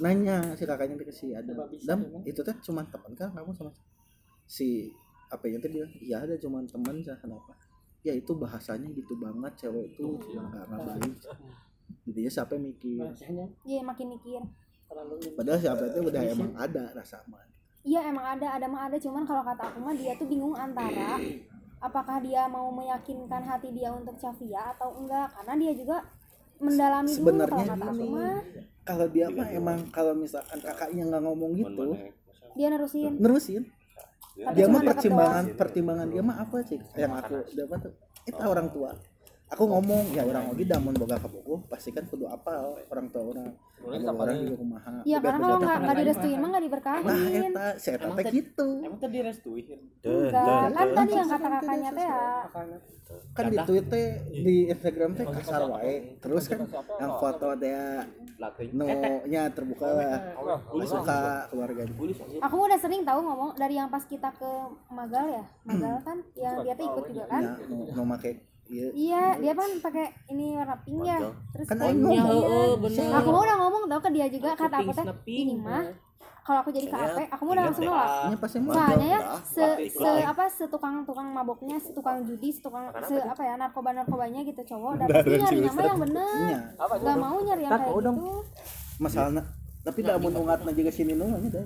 nanya 0.00 0.38
si 0.56 0.64
kakaknya 0.64 0.94
tuh 0.96 1.06
ke 1.06 1.14
si 1.14 1.26
Adam. 1.36 1.68
Dam 1.84 2.00
itu 2.24 2.40
tuh 2.40 2.56
cuma 2.64 2.82
teman 2.88 3.12
kan 3.14 3.30
kamu 3.36 3.52
sama 3.52 3.70
si 4.50 4.90
apa 5.30 5.46
yang 5.46 5.62
tadi 5.62 5.78
bilang 5.78 5.92
iya 6.02 6.16
ada 6.26 6.34
cuma 6.42 6.58
teman 6.66 6.98
saya 7.06 7.14
kenapa 7.22 7.54
ya 8.00 8.12
itu 8.16 8.32
bahasanya 8.32 8.88
gitu 8.96 9.12
banget 9.20 9.52
cewek 9.66 9.92
itu 9.92 10.16
nggak 10.16 10.64
nggak 10.68 10.80
baik 10.88 11.16
jadi 12.10 12.26
ya 12.26 12.30
siapa 12.30 12.56
yang 12.56 12.64
mikir? 12.74 13.06
Iya 13.66 13.80
makin 13.84 14.06
mikir. 14.16 14.42
padahal 15.38 15.60
siapa 15.62 15.86
itu 15.86 16.02
udah 16.02 16.22
emang 16.26 16.50
ada 16.58 16.90
rasa 16.90 17.22
aman. 17.22 17.46
Iya 17.86 18.10
emang 18.10 18.26
ada, 18.26 18.58
ada 18.58 18.66
mah 18.66 18.90
ada. 18.90 18.98
Cuman 18.98 19.22
kalau 19.22 19.46
kata 19.46 19.70
aku 19.70 19.78
mah 19.78 19.94
dia 19.94 20.18
tuh 20.18 20.26
bingung 20.26 20.58
antara 20.58 21.22
apakah 21.78 22.18
dia 22.18 22.50
mau 22.50 22.74
meyakinkan 22.74 23.46
hati 23.46 23.70
dia 23.70 23.94
untuk 23.94 24.18
Chavia 24.18 24.74
atau 24.74 24.98
enggak. 24.98 25.30
Karena 25.38 25.54
dia 25.62 25.72
juga 25.78 26.02
mendalami 26.58 27.06
dulu 27.06 27.18
sebenarnya 27.22 27.54
kalau 27.54 27.70
kata 27.70 27.86
aku 27.86 27.94
gini 27.94 28.10
mah. 28.10 28.38
kalau 28.82 29.06
dia 29.06 29.26
mah 29.30 29.48
emang 29.54 29.78
kalau 29.94 30.12
misalkan 30.18 30.58
kakaknya 30.58 31.02
nggak 31.06 31.22
ngomong 31.22 31.50
gitu 31.54 31.94
dia 32.58 32.66
nerusin. 32.66 33.12
Nerusin 33.22 33.62
dia 34.36 34.66
mah 34.70 34.82
pertimbangan 34.82 35.44
pertimbangan 35.58 36.06
dia 36.10 36.22
mah 36.22 36.36
apa 36.42 36.56
sih? 36.64 36.78
Yang 36.96 37.12
aku 37.24 37.34
dapat 37.56 37.78
tuh 37.88 37.94
itu 38.28 38.42
orang 38.44 38.68
tua 38.70 38.90
aku 39.50 39.66
ngomong 39.66 40.14
ya 40.14 40.22
orang 40.22 40.54
lagi 40.54 40.62
damun 40.62 40.94
boga 40.94 41.18
ka 41.18 41.26
buku 41.26 41.58
pasti 41.66 41.90
kan 41.90 42.06
kudu 42.06 42.30
apa 42.30 42.70
orang 42.86 43.06
tua 43.10 43.34
orang 43.34 43.50
ada 43.80 44.12
orang 44.14 44.36
di 44.46 44.54
kumaha 44.54 44.90
Iya 45.02 45.18
karena 45.18 45.38
kalau 45.42 45.58
nggak 45.58 45.78
nggak 45.82 45.96
direstuin 45.98 46.38
mah 46.38 46.48
nggak 46.48 46.62
nah 46.62 46.66
diberkahin 46.70 47.50
eta 47.50 47.66
si 47.80 47.88
eta 47.90 48.08
teh 48.14 48.24
gitu. 48.30 48.68
emang 48.86 49.00
tadi 49.02 49.18
restuin 49.26 49.80
enggak. 50.06 50.64
kan 50.70 50.88
tadi 50.94 51.12
yang 51.18 51.28
kata 51.28 51.48
kakaknya 51.50 51.90
teh 51.90 52.06
ya. 52.06 52.22
Kan 53.34 53.44
di 53.50 53.58
Twitter 53.66 54.06
di 54.30 54.56
Instagram 54.70 55.10
teh 55.18 55.26
kasar 55.26 55.62
wae. 55.66 55.94
Terus 56.22 56.44
kan 56.46 56.60
yang 57.02 57.12
foto 57.18 57.48
dia 57.58 58.06
no 58.70 58.86
nya 59.26 59.50
terbuka. 59.50 59.88
Lah 59.90 60.86
suka 60.86 61.50
keluarganya. 61.50 61.90
Aku 62.46 62.56
udah 62.70 62.78
sering 62.78 63.02
tahu 63.02 63.18
ngomong 63.18 63.58
dari 63.58 63.74
yang 63.74 63.90
pas 63.90 64.06
kita 64.06 64.30
ke 64.30 64.50
Magal 64.94 65.26
ya. 65.26 65.44
Magal 65.66 65.94
kan 66.06 66.18
yang 66.38 66.62
dia 66.62 66.74
tuh 66.78 66.86
ikut 66.86 67.04
juga 67.10 67.24
kan? 67.26 67.42
Ya 67.42 67.66
no, 67.66 68.06
no 68.06 68.14
make 68.14 68.49
iya. 68.70 68.88
Iya 68.94 69.24
dia 69.42 69.52
kan 69.58 69.70
pakai 69.82 70.06
ini 70.30 70.54
warna 70.54 70.76
pink 70.86 71.02
ya. 71.02 71.18
Terus 71.52 71.66
kan 71.66 71.76
kan 71.82 71.90
aing 71.90 72.00
iya. 72.06 72.22
ngomong 72.22 73.18
aku 73.18 73.28
mau 73.34 73.42
udah 73.42 73.56
ngomong 73.58 73.82
tau 73.90 74.00
ke 74.00 74.10
dia 74.14 74.26
juga 74.30 74.50
kata 74.54 74.76
aku 74.80 74.92
teh 74.94 75.04
ini 75.26 75.54
mah 75.58 75.84
kalau 76.40 76.64
aku 76.64 76.70
jadi 76.72 76.88
KP 76.88 77.18
aku 77.30 77.42
mau 77.44 77.52
udah 77.52 77.64
langsung 77.68 77.84
nolak. 77.84 78.08
Ini 78.30 78.36
pasti 78.40 78.58
mah 78.62 78.74
soalnya 78.74 79.06
ya 79.06 79.20
se, 79.44 79.66
se 79.92 80.10
apa 80.24 80.44
setukang 80.48 80.94
tukang 81.04 81.28
maboknya 81.30 81.76
setukang 81.82 82.24
judi 82.24 82.48
setukang 82.54 82.90
se 83.04 83.14
apa 83.20 83.42
ya 83.44 83.54
narkoba 83.60 83.90
narkobanya 83.92 84.40
gitu 84.46 84.62
cowok 84.64 85.04
dan 85.04 85.06
pasti 85.10 85.36
mah 85.66 85.84
yang 85.84 86.00
bener. 86.00 86.54
Gak 86.78 87.16
mau 87.18 87.36
nyari 87.42 87.62
yang 87.66 87.72
kayak 87.76 87.92
gitu. 87.92 88.12
Masalahnya 89.00 89.42
tapi 89.80 90.04
dah 90.04 90.20
mun 90.20 90.34
ungatna 90.36 90.76
juga 90.76 90.92
sini 90.92 91.16
nu 91.16 91.24
nya 91.24 91.40
deh 91.40 91.64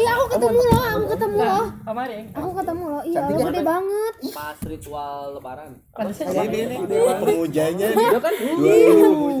iya 0.00 0.10
aku 0.16 0.26
ketemu 0.32 0.60
loh 0.64 0.84
aku 0.88 1.06
ketemu 1.12 1.36
loh. 1.38 1.66
kemarin. 1.84 2.22
Aku 2.32 2.50
ketemu 2.56 2.84
loh 2.88 3.02
iya 3.04 3.20
lo 3.20 3.36
ya? 3.36 3.44
gede 3.52 3.62
banget. 3.62 4.14
pas 4.32 4.58
ritual 4.64 5.20
lebaran. 5.36 5.70
Ini 5.92 6.60
nih. 6.72 6.78
Pemujanya 7.20 7.86
nih 7.92 8.08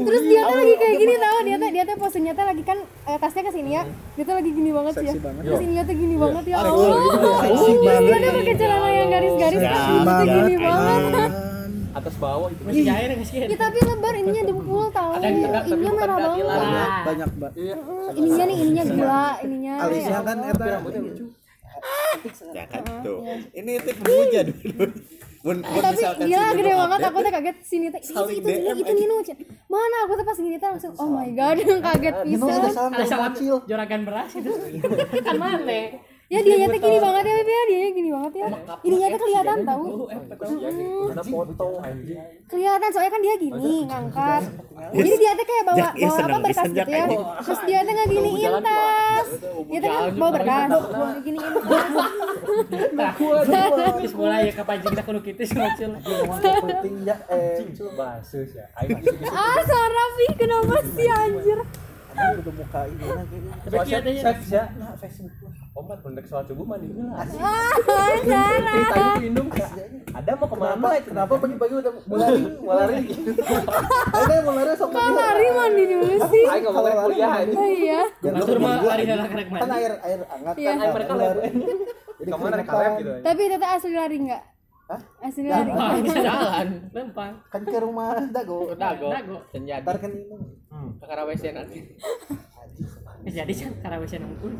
terus 0.04 0.22
dia 0.22 0.40
tuh 0.44 0.56
lagi 0.58 0.74
kayak 0.76 0.96
gini 1.00 1.14
tau 1.16 1.38
dia 1.40 1.56
tuh 1.56 1.70
dia 1.72 1.82
tuh 1.88 1.96
posenya 1.96 2.32
tuh 2.36 2.44
lagi 2.44 2.62
kan 2.62 2.78
eh, 3.08 3.16
tasnya 3.16 3.42
ke 3.42 3.52
sini 3.56 3.70
ya 3.72 3.82
dia 3.88 4.24
tuh 4.26 4.34
lagi 4.36 4.50
gini 4.52 4.70
banget 4.70 4.92
sih 4.92 5.06
ya. 5.08 5.12
Seksi 5.16 5.24
banget. 5.24 5.42
terus 5.48 5.60
ininya 5.64 5.82
tuh 5.82 5.96
gini 5.96 6.16
banget 6.20 6.44
ya 6.44 6.56
Allah. 6.60 6.76
dia 8.04 8.16
tuh 8.20 8.32
pakai 8.36 8.54
celana 8.60 8.88
yang 8.90 9.08
garis-garis 9.08 9.60
Ya, 9.62 9.70
terus 9.72 9.84
gini 9.88 10.56
banget. 10.60 11.00
kan 11.08 11.30
atas 11.92 12.14
bawah 12.16 12.48
itu. 12.48 12.62
Masih 12.64 12.84
cair 12.84 13.08
nggak 13.12 13.28
sih 13.28 13.36
Ya 13.44 13.56
tapi 13.56 13.78
lebar 13.80 14.14
ininya 14.14 14.42
dempul 14.44 14.84
tapi 14.88 15.16
Ininya 15.22 15.90
merah 15.92 16.16
banget. 16.18 16.44
banyak 16.46 16.90
banyak 17.04 17.28
mbak. 17.36 17.52
Mm, 17.52 18.18
Ininya 18.18 18.44
nih, 18.44 18.56
ininya 18.58 18.84
gula 18.86 19.26
Ininya. 19.40 19.74
Alisnya 19.84 20.12
ya 20.12 20.20
kan 20.22 20.36
eta 20.42 20.64
ya 22.52 22.64
kan 22.68 22.82
tuh. 23.02 23.18
Ini 23.52 23.72
teh 23.82 23.94
pemuja 23.96 24.40
dulu. 24.46 24.84
Mun 25.42 25.58
Eh, 25.58 25.74
mun 25.74 25.82
tapi 25.82 26.02
gila 26.22 26.46
si 26.46 26.54
gede 26.54 26.72
banget. 26.78 27.00
aku 27.02 27.18
tuh 27.18 27.32
kaget 27.34 27.56
sini 27.66 27.86
teh. 27.90 27.98
Itu 27.98 28.22
itu 28.30 28.46
itu, 28.46 28.70
itu 28.78 28.92
Nino 28.94 29.14
mana 29.66 29.96
aku 30.06 30.12
tuh 30.14 30.24
pas 30.28 30.36
gini 30.38 30.54
tuh 30.54 30.68
langsung 30.70 30.92
oh 30.94 31.08
my 31.10 31.28
god 31.34 31.56
kaget 31.90 32.14
Nino 32.22 32.46
ada 32.46 32.70
salam 33.02 33.32
kecil 33.34 33.54
juragan 33.66 34.06
beras 34.06 34.30
itu. 34.38 34.50
kan 35.18 35.34
mana? 35.34 35.66
Ya 36.32 36.40
dia 36.40 36.56
nyata 36.64 36.78
gini 36.80 36.96
banget 36.96 37.24
ya 37.28 37.34
Bebe 37.36 37.52
ya 37.52 37.64
dia 37.68 37.88
gini 37.92 38.08
banget 38.08 38.32
ya 38.32 38.46
ininya 38.88 39.06
tuh 39.12 39.20
kelihatan 39.20 39.58
tau 39.68 39.84
ada 41.12 41.22
foto 41.28 41.66
anjing 41.84 42.18
kelihatan 42.48 42.88
soalnya 42.88 43.10
kan 43.12 43.20
dia 43.20 43.34
gini 43.36 43.74
ngangkat 43.84 44.42
jadi 44.96 45.10
dia 45.20 45.30
tuh 45.36 45.44
kayak 45.44 45.64
bawa 45.68 45.76
iya, 45.76 46.08
bawa 46.08 46.16
apa 46.24 46.38
berkas 46.40 46.68
gitu 46.72 46.88
ya 46.88 47.04
terus 47.44 47.60
dia 47.68 47.78
tuh 47.84 47.92
ngeginiin 47.92 48.54
tas 48.64 49.28
dia 49.68 49.78
tuh 49.84 49.90
kan 49.92 50.04
bawa 50.16 50.30
berkas 50.32 50.68
ngeginiin 51.20 51.52
tas 51.52 53.16
Terus 53.92 54.14
mulai 54.16 54.48
ya 54.48 54.52
kapan 54.56 54.78
kita 54.80 55.00
kudu 55.04 55.20
kitu 55.20 55.42
sih 55.44 55.56
penting 55.60 56.94
ya 57.04 57.16
eh 57.28 57.60
basus 57.92 58.50
ya 58.56 58.66
ah 59.28 59.58
suara 59.68 59.88
Raffi 59.92 60.26
kenapa 60.40 60.76
sih 60.96 61.08
anjir 61.12 61.60
Ada 62.12 62.38
udah 62.38 62.54
muka 62.54 62.80
ini 62.84 63.02
nah 63.02 63.24
kayak 63.24 63.42
Tapi 63.64 63.76
kieu 63.82 63.98
teh 63.98 64.12
Seks 64.18 64.46
ya. 64.48 64.64
nah 64.74 64.92
Facebook. 64.94 65.32
Omat 65.72 65.98
pendek 65.98 66.24
sholat 66.26 66.44
subuh 66.44 66.64
mandi 66.64 66.86
dulu. 66.86 67.08
Ceritanya 68.22 69.12
minum. 69.18 69.46
Ada 70.12 70.30
mau 70.34 70.44
ke 70.44 70.54
mana? 70.54 70.72
Kenapa 70.74 71.00
kenapa 71.02 71.32
pagi-pagi 71.38 71.74
udah 71.74 71.92
mulai 72.04 72.30
mulai 72.58 72.96
gitu. 73.02 73.30
Ada 74.18 74.34
mulai 74.42 74.74
sok 74.74 74.88
Kok 74.90 75.08
lari 75.10 75.48
mandi 75.50 75.84
dulu 75.86 76.06
sih? 76.28 76.44
Ayo 76.46 76.68
ngomongin 76.68 76.98
kuliah 77.02 77.34
ini. 77.40 77.54
Oh 77.54 77.66
iya. 77.66 78.00
Lu 78.20 78.54
mah 78.58 78.74
lari 78.82 79.02
heula 79.02 79.24
karek 79.24 79.46
kan 79.46 79.56
mandi. 79.58 79.72
air 79.74 79.92
air 79.98 80.20
hangat 80.22 80.54
Iya. 80.54 80.68
kan 80.68 80.76
Ayo 80.78 80.92
mereka 80.92 81.12
lari. 81.14 81.38
lari. 81.38 81.50
Jadi 82.14 82.28
Ke 82.28 82.36
mana 82.36 82.44
keringetan. 82.52 82.68
kalem 82.70 82.92
gitu. 82.94 83.10
Tapi 83.24 83.42
teteh 83.48 83.70
asli 83.70 83.92
lari 83.92 84.16
enggak? 84.20 84.42
Hah? 84.84 85.00
Asli 85.22 85.40
Ya, 85.42 85.52
lari. 85.56 85.70
Bisa 85.98 86.18
jalan, 86.20 86.66
lempang. 86.92 87.32
kan 87.48 87.62
ke 87.64 87.78
rumah 87.78 88.06
dago 88.28 88.58
Dago. 88.74 89.08
Dago. 89.08 89.36
Jadi 89.48 89.64
ntar 89.72 89.96
kan 89.96 90.10
ini 90.12 90.36
ke 90.92 91.04
karawesan 91.04 91.54
nanti. 91.54 91.78
Jadi 93.22 93.52
kan 93.54 93.72
karawesan 93.80 94.20
unggul. 94.24 94.50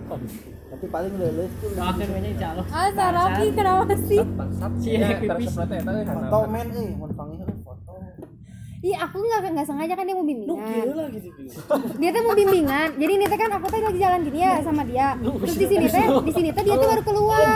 tapi 0.70 0.86
paling 0.86 1.14
leles 1.16 1.50
tuh 1.58 1.74
Doakeun 1.74 2.08
we 2.08 2.18
nya 2.20 2.30
insyaallah. 2.30 2.66
Ah, 2.70 2.88
Sarapi 2.90 3.44
kenapa 3.50 3.94
sih? 4.00 4.20
Ya, 4.88 5.18
pipis. 5.18 5.50
foto 5.50 6.38
men 6.46 6.68
eh 6.70 6.90
mau 6.94 7.06
dipanggil 7.06 7.42
foto 7.60 7.92
Ih, 8.82 8.98
aku 8.98 9.14
nggak 9.14 9.54
nggak 9.54 9.62
sengaja 9.62 9.94
kan 9.94 10.02
dia 10.02 10.10
mau 10.10 10.26
bimbingan. 10.26 10.58
lah 10.90 11.06
gitu 11.08 11.30
Dia 12.02 12.10
tuh 12.10 12.22
mau 12.26 12.34
bimbingan. 12.34 12.88
Jadi 12.98 13.12
ini 13.14 13.26
kan 13.28 13.50
aku 13.54 13.66
teh 13.70 13.78
lagi 13.78 13.98
jalan 14.02 14.20
gini 14.26 14.38
ya 14.42 14.58
sama 14.58 14.82
dia. 14.82 15.14
Terus 15.14 15.54
di 15.54 15.66
sini 15.70 15.86
teh, 15.86 16.02
di 16.02 16.32
sini 16.34 16.48
teh 16.50 16.62
dia 16.66 16.74
tuh 16.74 16.88
baru 16.90 17.02
keluar. 17.04 17.46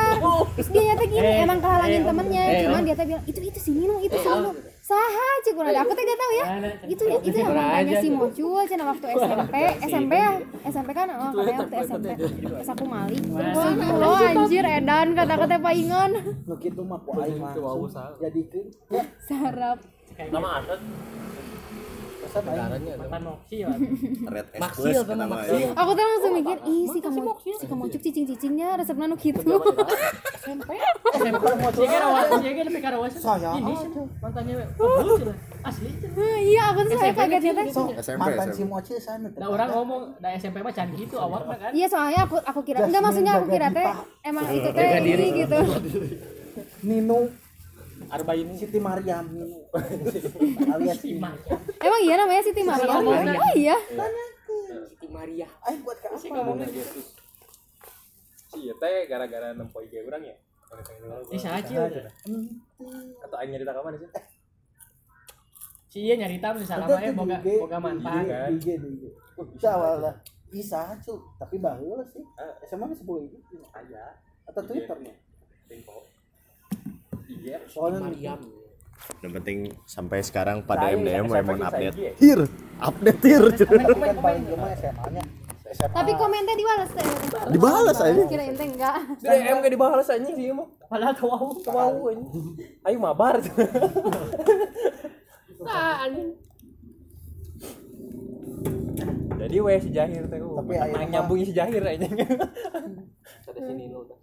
Terus 0.54 0.68
dia 0.70 0.82
nyata 0.86 1.04
gini, 1.04 1.18
Eh, 1.18 1.42
emang 1.42 1.58
kehalangin 1.58 1.98
eh, 1.98 2.06
temennya. 2.06 2.42
eh, 2.44 2.62
Cuman 2.62 2.82
dia 2.82 2.94
teh 2.94 3.06
bilang 3.10 3.24
itu 3.26 3.38
itu 3.42 3.58
sini 3.58 3.80
no, 3.84 3.98
itu 3.98 4.14
sini 4.14 4.38
no. 4.38 4.50
Saha 4.86 5.28
cik 5.42 5.58
urang. 5.58 5.74
Aku 5.82 5.92
teh 5.98 6.04
gak 6.06 6.14
tahu 6.14 6.32
ya. 6.38 6.44
Itu 6.86 7.04
itu 7.26 7.36
yang 7.42 7.58
mantannya 7.58 7.94
si 7.98 8.06
Mocul 8.06 8.62
cina 8.70 8.84
waktu 8.86 9.06
SMP, 9.18 9.54
SMP 9.82 10.12
ya. 10.14 10.30
SMP 10.70 10.90
kan 10.94 11.10
oh 11.10 11.30
katanya 11.34 11.58
waktu 11.66 11.76
SMP. 11.90 12.06
Pas 12.54 12.68
aku 12.70 12.84
mali. 12.86 13.18
Lo 13.98 14.14
anjir 14.14 14.62
edan 14.62 15.18
kata-kata 15.18 15.58
paingan. 15.58 16.10
nu 16.46 16.54
kitu 16.62 16.86
mah 16.86 17.02
ku 17.02 17.18
aing 17.18 17.42
mah 17.42 17.50
jadikeun 18.22 18.70
Sarap. 19.26 19.82
Nama 20.30 20.48
Asad. 20.62 20.80
Pesan 22.26 22.42
ya. 23.54 23.68
red 24.34 24.46
plus 24.50 24.98
kan. 25.06 25.18
Aku 25.78 25.90
tuh 25.94 26.04
langsung 26.04 26.32
mikir, 26.34 26.58
ih 26.66 26.84
si 26.90 26.98
kamu 26.98 27.20
si 27.38 27.64
kamu 27.70 27.82
cuk 27.86 28.00
cicing-cicingnya 28.02 28.68
resepnya 28.82 29.06
nu 29.06 29.16
gitu. 29.16 29.40
SMP. 30.42 30.70
Lebih 32.66 32.82
karawas. 32.82 33.12
Saya 33.14 33.54
Ini 33.58 33.74
mantannya. 34.18 34.66
Oh, 34.78 35.18
cenah. 35.18 35.36
Asli. 35.66 35.90
Iya, 36.16 36.62
aku 36.74 36.80
tuh 36.86 36.98
saya 36.98 37.12
kagetnya 37.14 37.52
teh. 37.54 37.66
mantan 38.18 38.48
si 38.54 38.62
Moce 38.66 38.94
sana 39.02 39.28
Da 39.34 39.46
orang 39.46 39.68
ngomong 39.70 40.02
da 40.22 40.28
SMP 40.34 40.62
mah 40.62 40.74
can 40.74 40.90
gitu 40.94 41.16
awakna 41.18 41.54
kan. 41.58 41.70
Iya 41.74 41.86
soalnya 41.90 42.20
aku 42.26 42.36
aku 42.42 42.60
kira 42.66 42.86
enggak 42.86 43.02
maksudnya 43.02 43.32
aku 43.38 43.46
kira 43.50 43.68
teh 43.70 43.86
emang 44.26 44.44
itu 44.50 44.70
teh 44.74 44.88
ini 45.02 45.26
gitu. 45.46 45.58
Nino 46.86 47.45
Arba'in 48.10 48.48
Siti 48.54 48.78
Mariam 48.78 49.26
alias 50.74 51.00
Nino 51.02 51.30
Emang 51.82 52.00
iya 52.02 52.14
namanya 52.18 52.42
Siti 52.42 52.62
Maria. 52.62 52.88
Oh 52.98 53.52
iya. 53.54 53.76
Siti 54.90 55.06
Maria. 55.10 55.46
aing 55.68 55.80
buat 55.86 55.98
Si 56.18 56.26
apa? 56.30 56.34
Ngomongnya. 56.42 56.66
Iya 58.56 58.72
teh 58.80 58.96
gara-gara 59.06 59.48
nempoi 59.54 59.86
kayak 59.86 60.04
urang 60.08 60.22
ya. 60.24 60.36
Ini 61.30 61.38
saja. 61.38 61.78
Atau 63.22 63.36
aing 63.38 63.50
nyerita 63.54 63.72
ka 63.76 63.80
mana 63.84 63.96
sih? 64.00 64.10
Si 65.86 65.98
ieu 66.04 66.16
nyarita 66.18 66.52
misalnya 66.52 66.86
mah 66.90 67.02
eh 67.04 67.12
boga 67.14 67.36
boga 67.40 67.78
mantan 67.78 68.24
kan. 68.26 68.50
IG 68.52 68.66
di 68.82 68.88
IG 69.00 69.04
bisa 69.52 69.70
bisa 70.50 70.80
cu. 71.04 71.14
Tapi 71.38 71.56
baheula 71.60 72.04
sih. 72.08 72.24
SMA 72.66 72.90
mah 72.90 72.96
sepuluh 72.96 73.26
itu 73.28 73.38
Aya. 73.74 74.16
atau 74.46 74.62
Twitternya? 74.62 75.14
Tempo. 75.66 76.06
Iya. 77.26 77.58
soalnya 77.66 78.00
Mariam. 78.02 78.38
Yang 79.20 79.32
penting 79.36 79.58
sampai 79.84 80.18
sekarang 80.24 80.64
pada 80.64 80.88
Saya- 80.88 80.96
MDM 80.96 81.24
pakai 81.28 81.60
update. 81.60 81.96
Hir, 82.16 82.40
update 82.80 83.20
hir. 83.22 83.42
paling 84.16 84.44
cuma 84.48 84.66
SMA-nya 84.72 85.22
SMA 85.66 85.92
Tapi 85.92 86.12
komennya 86.14 86.54
dibalas 86.54 86.90
teh. 86.94 87.04
Dibalas 87.50 87.98
aja. 88.00 88.22
Kira 88.24 88.44
ente 88.46 88.64
enggak. 88.64 88.96
DM 89.20 89.56
gak 89.60 89.72
dibalas 89.72 90.06
anjing 90.08 90.34
sih 90.34 90.54
mah. 90.54 90.68
Padahal 90.86 91.12
kewau 91.12 91.52
anjing. 92.08 92.56
Ayo 92.86 92.96
mabar. 92.96 93.36
Jadi 99.36 99.56
we 99.60 99.74
si 99.78 99.90
Jahir 99.92 100.24
teh. 100.26 100.38
Tapi 100.40 100.72
ayeuna 100.74 101.04
nyambungnya 101.04 101.44
si 101.44 101.54
Jahir 101.54 101.82
anjing. 101.84 102.14
Ada 102.16 103.60
sini 103.60 103.84
lu 103.90 104.06
udah. 104.06 104.18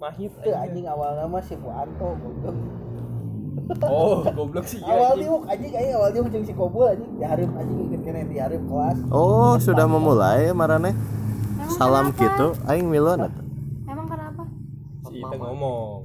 Mahit 0.00 0.32
itu 0.32 0.50
anjing 0.50 0.86
awalnya 0.86 1.28
mah 1.28 1.44
si 1.44 1.54
Fuanto 1.54 2.16
goblok 2.16 2.56
Oh, 3.84 4.24
goblok 4.24 4.64
sih 4.64 4.80
ya. 4.80 4.88
awal 4.88 5.14
diuk 5.14 5.42
anjing 5.44 5.70
aing 5.70 5.92
awal 5.92 6.08
diuk 6.08 6.26
jeung 6.26 6.42
si 6.42 6.50
Kobul 6.50 6.88
anjing 6.88 7.12
dihareup 7.14 7.52
anjing 7.54 7.78
ikut 7.84 8.00
kene 8.00 8.20
dihareup 8.26 8.64
kelas 8.64 8.98
Oh, 9.08 9.54
sudah 9.58 9.84
memulai 9.84 10.50
marane. 10.50 10.96
Emang 10.96 11.70
Salam 11.70 12.06
kenapa? 12.10 12.20
gitu. 12.24 12.46
Aing 12.64 12.88
milon 12.88 13.20
atuh. 13.20 13.44
Emang 13.84 14.08
kenapa? 14.08 14.42
Si 15.04 15.20
Ita 15.20 15.36
ngomong. 15.36 16.00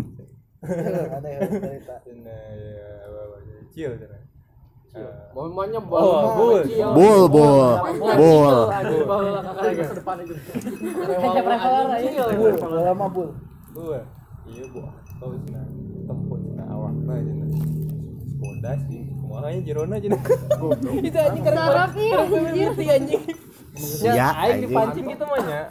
ada 0.65 1.27
yang 1.29 1.41
cerita 1.47 1.93
Cina 2.03 2.35
ya, 2.51 2.89
apa-apa. 3.07 3.37
Cil 3.71 3.91
cina. 3.95 4.17
Eh, 4.91 5.11
Momennya 5.31 5.79
Oh, 5.79 6.21
bul. 6.35 6.61
Bul, 6.67 7.21
bul. 7.27 7.71
Bul. 8.13 8.57
ke 9.71 9.93
depan 9.95 10.15
aja. 10.19 10.33
Kayak 11.15 11.43
prefer 11.43 11.85
aja. 11.87 12.21
bul 12.35 12.53
lama 12.75 13.07
bul 13.07 13.29
Bul. 13.76 13.99
Iya, 14.47 14.63
Bu. 14.71 14.80
Kau 15.19 15.36
cina 15.43 15.61
tempun 16.07 16.39
cina 16.47 16.63
awakna 16.71 17.19
cina. 17.19 17.45
Sekolah 18.23 18.76
sih. 18.88 19.01
Kumahanya 19.19 19.59
jerona 19.67 19.95
cina. 19.99 20.15
Itu 21.03 21.17
anjing 21.19 21.43
karena 21.43 21.63
Sarap 21.67 21.91
ih 21.99 22.11
anjir. 22.15 22.69
anjing. 22.88 23.23
Ya, 24.15 24.32
aing 24.32 24.63
anjing. 24.63 24.71
dipancing 24.71 25.05
gitu 25.11 25.23
mah. 25.28 25.67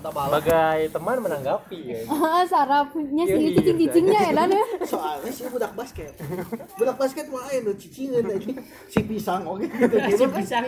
Sebagai 0.00 0.78
teman 0.88 1.16
menanggapi 1.18 1.78
ya. 1.84 2.00
Ah, 2.28 2.42
sarapnya 2.42 3.02
Iya, 3.20 3.24
si 3.26 3.38
iya, 3.40 3.50
cicing-cicingnya 3.52 4.20
edan 4.28 4.50
ya. 4.50 4.64
soalnya 4.84 5.28
si 5.28 5.42
budak 5.44 5.72
basket 5.72 6.12
budak 6.74 6.96
basket 6.96 7.26
mah 7.26 7.44
aya 7.44 7.60
nu 7.60 7.72
cicingeun 7.72 8.26
anjing 8.26 8.56
si 8.86 9.00
pisang 9.02 9.42
oge 9.44 9.66
gitu 9.66 9.96
Si 10.18 10.24
pisang. 10.28 10.64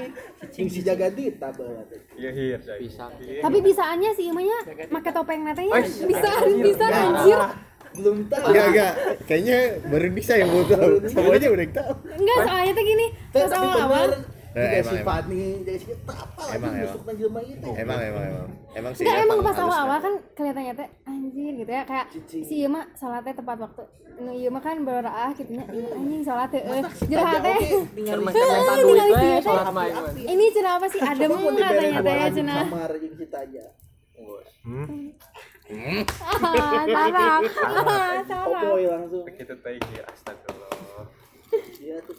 Sing 0.51 0.67
si 0.67 0.81
jaga 0.81 1.07
dita 1.09 1.49
bae 1.51 1.85
Iya, 2.15 2.31
hir. 2.31 2.59
Pisang. 2.77 3.11
Tapi 3.17 3.59
bisaannya 3.61 4.11
sih 4.13 4.27
emangnya 4.27 4.59
make 4.89 5.11
topeng 5.11 5.43
natanya 5.43 5.79
bisaan 5.83 6.51
bisa 6.59 6.85
anjir. 6.87 7.39
belum 7.91 8.23
tahu 8.25 8.45
Enggak, 8.47 8.67
enggak. 8.69 8.93
Kayaknya 9.25 9.59
baru 9.85 10.07
bisa 10.13 10.33
yang 10.35 10.49
mau 10.49 10.63
tahu. 10.63 10.91
Semuanya 11.05 11.49
udah 11.49 11.67
tahu. 11.73 11.93
Enggak 12.15 12.37
soalnya 12.41 12.73
tuh 12.73 12.85
gini. 12.85 13.07
Pas 13.29 13.51
awal-awal 13.51 14.09
Eh, 14.51 14.83
emang, 14.83 14.83
si 14.83 14.97
emang. 14.99 15.07
Fadni 15.07 15.45
jadi 15.63 15.79
si 15.79 15.91
apa 15.95 16.43
lagi 16.43 16.57
Emang, 16.59 16.73
besok 16.75 17.03
nang 17.07 17.17
jelema 17.23 17.41
itu 17.47 17.69
Emang, 17.79 17.99
emang, 18.03 18.25
emang. 18.27 18.49
Emang 18.75 18.93
sih. 18.99 19.03
Enggak 19.07 19.23
emang 19.23 19.39
emang 19.39 19.47
pas 19.47 19.59
awal-awal 19.63 19.99
kan 20.03 20.15
kelihatannya 20.35 20.75
teh 20.75 20.89
anjir 21.07 21.53
gitu 21.55 21.71
ya 21.71 21.83
kayak 21.87 22.07
si 22.27 22.55
ieu 22.59 22.67
mah 22.67 22.85
salatnya 22.99 23.35
tepat 23.39 23.57
waktu. 23.63 23.83
Nu 24.19 24.31
ieu 24.35 24.51
mah 24.51 24.63
kan 24.63 24.77
beraraah 24.83 25.31
gitu 25.39 25.51
nya. 25.55 25.65
Anjing 25.71 26.23
salat 26.27 26.51
teh. 26.51 26.63
Jeraha 27.07 27.39
teh. 27.39 27.59
tinggal. 27.95 28.19
Sholat 28.27 29.65
sama 29.71 29.83
ieu. 29.87 30.03
Ini 30.19 30.45
cenah 30.51 30.73
apa 30.83 30.87
sih? 30.91 30.99
Adem 30.99 31.31
katanya 31.31 32.01
teh 32.03 32.19
cenah. 32.35 32.65
kamar 32.67 32.93
jeung 32.99 33.15
si 33.15 33.27
Taja 33.31 33.65
Ah, 35.71 36.83
sarap. 36.83 37.43
Ah, 37.47 38.19
sarap. 38.27 38.47
Popoy 38.51 38.85
langsung 38.91 39.23
Kita 39.31 39.55
teh 39.63 39.79
astagfirullah. 39.79 41.07
iya 41.79 41.97
tuh 42.03 42.15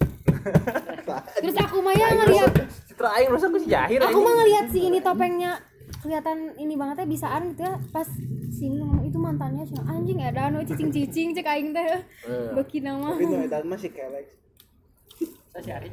Terus 1.41 1.55
aku 1.57 1.77
mah 1.81 1.93
ya 1.93 2.07
ngeliat. 2.13 2.53
Citra 2.89 3.09
aing 3.17 3.29
masa 3.31 3.45
aku 3.49 3.57
si 3.61 3.67
Jahir 3.69 3.99
aku 4.01 4.19
mah 4.21 4.33
ngeliat 4.41 4.65
si 4.73 4.79
ini 4.89 4.99
topengnya 5.01 5.61
kelihatan 6.01 6.57
ini 6.57 6.73
banget 6.77 7.03
ya 7.03 7.07
bisaan 7.07 7.53
gitu 7.53 7.61
ya. 7.65 7.75
Pas 7.93 8.09
sini 8.51 8.81
ngomong 8.81 9.05
itu 9.05 9.17
mantannya 9.17 9.63
cina 9.65 9.83
anjing 9.89 10.19
ada 10.21 10.49
anu 10.49 10.61
cicing-cicing 10.65 11.33
cek 11.37 11.47
aing 11.47 11.73
teh. 11.73 12.05
Beki 12.57 12.81
nama. 12.85 13.17
Tapi 13.17 13.65
mah 13.65 13.79
si 13.79 13.89
Kelek. 13.89 14.27
Saya 15.51 15.61
si 15.61 15.71
Ari. 15.71 15.89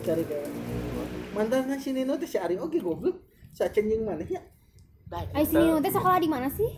cari 0.00 0.24
ke 0.24 0.38
mantan 1.36 1.68
si 1.76 1.92
Nino 1.92 2.16
teh 2.16 2.26
si 2.26 2.40
Ari 2.40 2.56
oge 2.56 2.80
goblok. 2.80 3.20
Sacenjing 3.50 4.02
jeung 4.02 4.06
mana 4.06 4.24
ya? 4.24 4.40
Ay 5.34 5.42
si 5.42 5.58
Nino 5.58 5.82
teh 5.82 5.90
sekolah 5.90 6.18
di 6.22 6.28
mana 6.30 6.48
sih? 6.50 6.70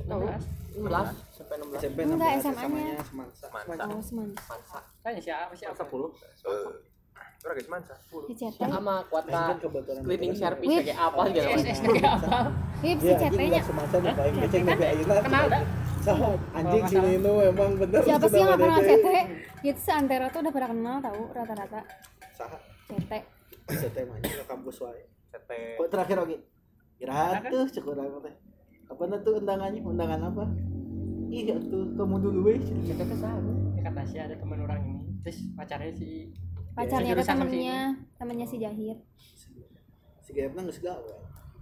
16 0.73 0.89
sampai 1.31 1.55
16. 1.59 1.79
SMP 1.79 1.99
Enggak, 2.03 2.31
16 2.33 2.43
SMA-nya. 2.43 2.57
SMA-nya 2.57 2.97
Semansa 3.03 3.85
Oh, 3.87 4.01
seman. 4.01 4.29
Tanya 5.01 5.21
siapa 5.21 5.53
siapa 5.53 5.75
10. 5.77 5.93
Ora 7.43 7.53
guys 7.59 7.67
mansa. 7.67 7.95
Si 7.99 8.33
CT. 8.39 8.59
Sama 8.63 9.03
kuota 9.11 9.35
Kan 9.35 9.59
kebetulan 9.59 10.03
cleaning 10.07 10.31
service 10.33 10.63
Wih. 10.63 10.79
kayak 10.87 10.99
apa 11.03 11.23
gitu. 11.29 11.43
Apa? 11.43 11.59
Si 12.79 12.89
Iya, 12.89 13.15
CT 13.19 13.35
anjing 13.35 13.65
semasa 13.67 13.97
ayeuna. 13.99 15.15
Kenal 15.23 15.47
si 16.87 16.97
Nino 16.99 17.33
emang 17.43 17.71
bener. 17.77 18.01
Siapa 18.03 18.27
sih 18.27 18.39
yang 18.39 18.55
gak 18.55 18.61
kenal 18.63 18.81
CT? 18.81 19.07
Gitu 19.63 19.81
seantero 19.81 20.27
tuh 20.31 20.41
udah 20.41 20.53
pada 20.53 20.67
kenal 20.71 20.97
tahu 20.99 21.21
rata-rata 21.31 21.81
Saha, 22.33 22.59
CT. 22.87 23.11
CT 23.71 23.97
mah 24.07 24.17
kampus 24.47 24.77
wae. 24.81 25.03
Cete. 25.33 25.81
kok 25.81 25.89
terakhir 25.89 26.17
oke 26.21 26.37
kira 27.01 27.41
tuh 27.43 27.65
urang 27.89 28.21
teh 28.21 28.35
apa 28.93 29.03
na 29.09 29.17
tuh 29.25 29.41
undangannya 29.41 29.81
undangan 29.81 30.21
apa 30.29 30.45
ih 31.33 31.49
tuh 31.49 31.97
kamu 31.97 32.17
dulu 32.21 32.53
weh 32.53 32.61
Itu 32.61 32.93
ke 32.93 33.17
sana. 33.17 33.41
Ya 33.73 33.89
kata 33.89 34.05
si 34.05 34.21
ada 34.21 34.37
teman 34.37 34.61
orang 34.69 34.85
ini. 34.85 35.05
Terus 35.25 35.49
pacarnya 35.57 35.93
si 35.97 36.29
pacarnya 36.77 37.17
Jurusan 37.17 37.37
ada 37.41 37.45
temennya 37.49 37.79
temennya 38.17 38.47
si 38.49 38.57
Jahir 38.61 38.97
si 40.25 40.31
Gaepna 40.33 40.65
geus 40.65 40.81
gawe 40.81 41.13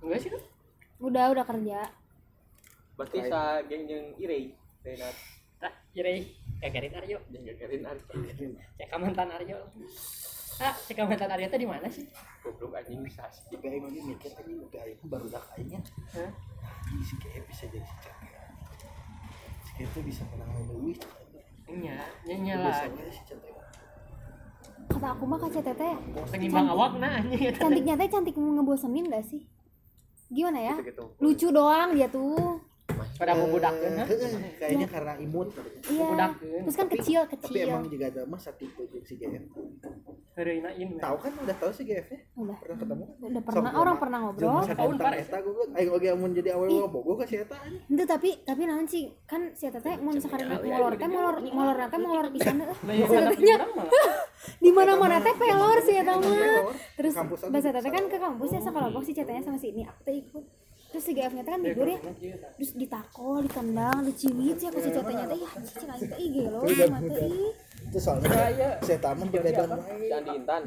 enggak 0.06 0.18
sih 0.22 0.30
kan? 0.30 0.42
udah 1.02 1.34
udah 1.34 1.44
kerja 1.48 1.80
Berarti 3.00 3.18
sa 3.32 3.64
geng 3.64 3.88
jeung 3.88 4.12
Irei. 4.20 4.52
Renat. 4.84 5.16
Tak, 5.56 5.72
jadi 5.96 6.20
gagarin 6.60 6.92
Aryo. 7.00 7.18
Gagarin 7.32 7.88
Aryo. 7.88 8.04
Cek 8.76 8.92
mantan 9.00 9.32
Aryo. 9.32 9.56
Ah, 10.60 10.76
cek 10.84 11.00
mantan 11.08 11.32
Aryo 11.32 11.48
teh 11.48 11.56
di 11.56 11.64
mana 11.64 11.88
sih? 11.88 12.04
Goblok 12.44 12.76
anjing 12.76 13.00
bisa 13.00 13.24
sih. 13.32 13.40
si 13.48 13.56
Gaep 13.56 13.80
lagi 13.80 14.04
mikir 14.04 14.36
tadi 14.36 14.52
Gaep 14.52 15.00
baru 15.08 15.32
dah 15.32 15.40
kayaknya 15.56 15.80
Si 17.00 17.14
Gaep 17.16 17.44
bisa 17.44 17.64
jadi 17.66 17.80
si 17.82 19.70
Cek 19.74 19.86
tuh 19.90 20.02
bisa 20.02 20.22
menang 20.28 20.50
lebih 20.66 20.98
Iya, 21.66 22.02
nyanyi 22.26 22.50
bisa 22.58 22.90
lah. 22.90 22.98
kata 24.90 25.06
aku 25.08 25.22
mah 25.22 25.38
KCTT 25.38 25.82
Pengimbang 26.28 26.66
awak 26.66 26.98
nah 26.98 27.14
anjing. 27.16 27.54
cantiknya 27.54 27.94
teh 27.94 28.10
cantik 28.10 28.34
ngebosenin 28.34 29.06
gak 29.06 29.22
sih? 29.22 29.46
Gimana 30.28 30.58
ya? 30.60 30.74
Lucu 31.16 31.48
doang 31.48 31.94
dia 31.94 32.06
tuh. 32.06 32.58
Pada 33.14 33.32
mau 33.32 33.46
budak 33.46 33.70
kan? 33.72 34.02
Eh, 34.02 34.58
kayaknya 34.58 34.86
karena 34.86 35.14
imut. 35.16 35.54
Iya. 35.86 36.34
Terus 36.36 36.74
kan 36.74 36.88
kecil 36.88 37.20
tapi 37.22 37.38
kecil. 37.38 37.70
emang 37.70 37.86
juga 37.86 38.10
ada 38.10 38.22
mah 38.24 38.36
satu 38.36 38.58
tipe 38.60 38.82
jeung 38.88 39.04
si 39.04 39.14
Heureunain. 40.40 40.90
tahu 40.96 41.16
kan? 41.20 41.32
Udah 41.44 41.56
tahu 41.60 41.70
si 41.76 41.82
Gaep 41.84 42.08
nya 42.08 42.20
udah. 42.40 42.56
Pernah 42.56 42.76
ketemu 42.80 43.04
udah 43.20 43.42
pernah. 43.44 43.70
Orang 43.76 43.96
pernah 44.00 44.18
ngobrol. 44.24 44.64
tahun 44.64 44.96
kan 44.96 45.12
eta 45.12 45.38
gue 45.44 45.64
aing 45.76 45.90
oge 45.92 46.08
amun 46.08 46.30
jadi 46.32 46.50
awewe 46.56 46.88
bogo 46.88 47.12
ka 47.20 47.24
si 47.28 47.36
eta 47.36 47.56
itu 47.68 48.04
tapi 48.08 48.30
tapi 48.42 48.62
naon 48.64 48.88
sih? 48.88 49.12
Kan 49.28 49.52
si 49.52 49.68
teteh 49.68 50.00
mau 50.00 50.16
misalkan 50.16 50.48
molor 50.48 50.92
teh 50.96 51.08
molor 51.08 51.36
molor 51.44 51.76
teh 51.76 52.00
molor 52.00 52.26
pisan 52.32 52.56
Lah 52.64 52.72
eh. 52.72 52.96
ya 52.96 53.06
Si 53.06 53.12
budak 53.12 53.24
tetehnya 53.36 53.54
orang 53.60 53.72
malah. 53.76 53.92
di 54.64 54.70
mana 54.72 54.92
mana 54.96 55.16
teh 55.20 55.34
pelor 55.36 55.78
sih 55.84 55.94
eta 56.00 56.14
mah. 56.16 56.72
Terus 56.96 57.14
bahasa 57.52 57.68
bisa. 57.70 57.88
kan 57.92 58.04
ke 58.08 58.16
kampus 58.16 58.50
ya 58.56 58.60
sekelompok 58.64 59.02
si 59.04 59.12
cetanya 59.12 59.42
sama 59.44 59.58
si 59.60 59.76
ini 59.76 59.84
aku 59.84 60.00
teh 60.08 60.16
ikut 60.16 60.44
terus 60.90 61.04
si 61.06 61.12
GF 61.14 61.32
nya 61.34 61.42
teh 61.46 61.52
kan 61.54 61.62
tidur 61.62 61.86
ya. 61.86 61.98
Terus 62.58 62.70
ditakol 62.74 63.46
ditendang 63.46 63.98
diciwit 64.04 64.56
sih 64.58 64.66
aku 64.68 64.78
si 64.82 64.90
cetanya 64.90 65.24
teh 65.30 65.38
ya 65.38 65.48
anjing 65.54 65.90
aing 65.90 66.08
teh 66.10 66.18
ih 66.18 66.28
gelo 66.34 66.58
mah 66.62 67.00
teh 67.00 67.26
ih. 67.30 67.52
itu 67.80 67.98
soalnya 67.98 68.78
si 68.84 68.90
eta 68.94 69.10
mah 69.16 69.26
bebedan 69.30 69.68
wae 69.74 70.06
Candi 70.10 70.30
Intan. 70.36 70.62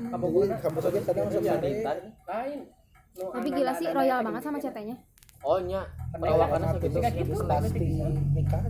Kampus 0.59 0.83
aja 0.87 0.99
kadang 1.03 1.27
sare 1.29 1.67
Intan. 1.69 1.97
Lain. 2.27 2.59
Tapi 3.13 3.47
gila 3.53 3.73
sih 3.77 3.87
royal 3.91 4.19
banget 4.25 4.41
sama 4.41 4.57
cetanya. 4.57 4.95
Oh 5.43 5.59
nya. 5.59 5.83
perawakan 6.15 6.59
Perawakan 6.59 6.61
apa 6.71 6.85
itu 6.87 6.99
kayak 7.03 7.15
gitu, 7.19 7.33
tas 7.43 7.67
di 7.75 7.87
nikah 8.31 8.63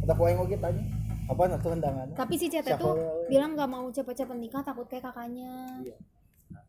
ada 0.00 0.14
poe 0.16 0.32
oge 0.32 0.56
tanya 0.56 0.82
apa 1.30 1.46
atuh 1.46 1.70
undangan 1.70 2.08
tapi 2.18 2.34
si 2.34 2.50
cete 2.50 2.74
tuh 2.74 2.98
bilang 3.30 3.54
gak 3.54 3.70
mau 3.70 3.86
cepet-cepet 3.86 4.34
nikah 4.34 4.64
takut 4.66 4.90
kayak 4.90 5.06
kakaknya. 5.06 5.78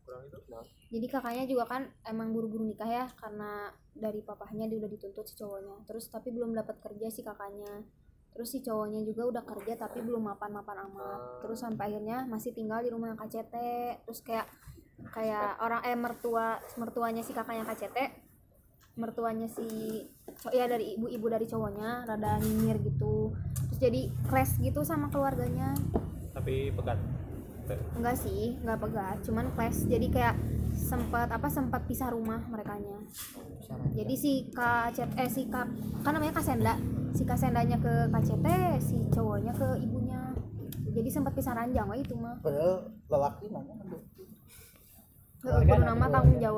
Kurang 0.06 0.22
itu. 0.30 0.38
Jadi 0.92 1.06
kakaknya 1.08 1.48
juga 1.48 1.64
kan 1.64 1.88
emang 2.04 2.36
buru-buru 2.36 2.68
nikah 2.68 2.84
ya 2.84 3.08
karena 3.16 3.72
dari 3.96 4.20
papahnya 4.20 4.68
dia 4.68 4.76
udah 4.76 4.90
dituntut 4.92 5.24
si 5.24 5.40
cowoknya. 5.40 5.88
Terus 5.88 6.12
tapi 6.12 6.28
belum 6.28 6.52
dapat 6.52 6.84
kerja 6.84 7.08
si 7.08 7.24
kakaknya. 7.24 7.80
Terus 8.36 8.52
si 8.52 8.60
cowoknya 8.60 9.00
juga 9.00 9.24
udah 9.24 9.40
kerja 9.40 9.80
tapi 9.80 10.04
belum 10.04 10.28
mapan-mapan 10.28 10.84
amat. 10.92 11.20
Terus 11.40 11.64
sampai 11.64 11.96
akhirnya 11.96 12.28
masih 12.28 12.52
tinggal 12.52 12.84
di 12.84 12.92
rumah 12.92 13.16
KCT 13.16 13.54
terus 14.04 14.20
kayak 14.20 14.44
kayak 15.16 15.56
orang 15.64 15.80
eh 15.88 15.96
mertua 15.96 16.60
mertuanya 16.76 17.24
si 17.24 17.32
kakaknya 17.32 17.64
KCT 17.66 17.98
mertuanya 18.92 19.48
si 19.48 19.64
ya 20.52 20.68
dari 20.68 21.00
ibu-ibu 21.00 21.26
dari 21.32 21.48
cowoknya 21.48 22.04
rada 22.04 22.36
nyinyir 22.36 22.84
gitu. 22.84 23.32
Terus 23.56 23.78
jadi 23.80 24.02
clash 24.28 24.60
gitu 24.60 24.84
sama 24.84 25.08
keluarganya. 25.08 25.72
Tapi 26.36 26.68
pekat. 26.76 27.21
Enggak 27.70 28.16
sih 28.18 28.58
enggak 28.62 28.78
pegat. 28.82 29.16
Cuman 29.26 29.46
clash. 29.54 29.86
Jadi 29.86 30.06
kayak 30.10 30.34
sempat 30.72 31.28
apa 31.30 31.48
sempat 31.48 31.84
pisah 31.86 32.10
rumah 32.10 32.40
merekanya. 32.48 32.98
Jadi 33.92 34.14
si 34.18 34.32
KCT 34.52 35.12
eh 35.16 35.30
si 35.30 35.48
Kak 35.48 35.68
kan 36.02 36.12
namanya 36.12 36.36
Kasenda 36.36 36.74
si 37.12 37.22
Kasendanya 37.28 37.78
ke 37.78 38.08
KCT 38.10 38.46
si 38.82 38.96
cowoknya 39.12 39.52
ke 39.54 39.68
ibunya. 39.80 40.34
Jadi 40.92 41.08
sempat 41.08 41.32
pisah 41.32 41.56
ranjang 41.56 41.88
wah 41.88 41.96
itu 41.96 42.12
mah. 42.18 42.36
Padahal 42.44 42.92
lelaki 43.08 43.46
mah 43.48 43.64
Heeh, 45.42 45.58
kudu 45.66 45.82
nama 45.82 46.06
tanggung 46.06 46.38
jawab 46.38 46.50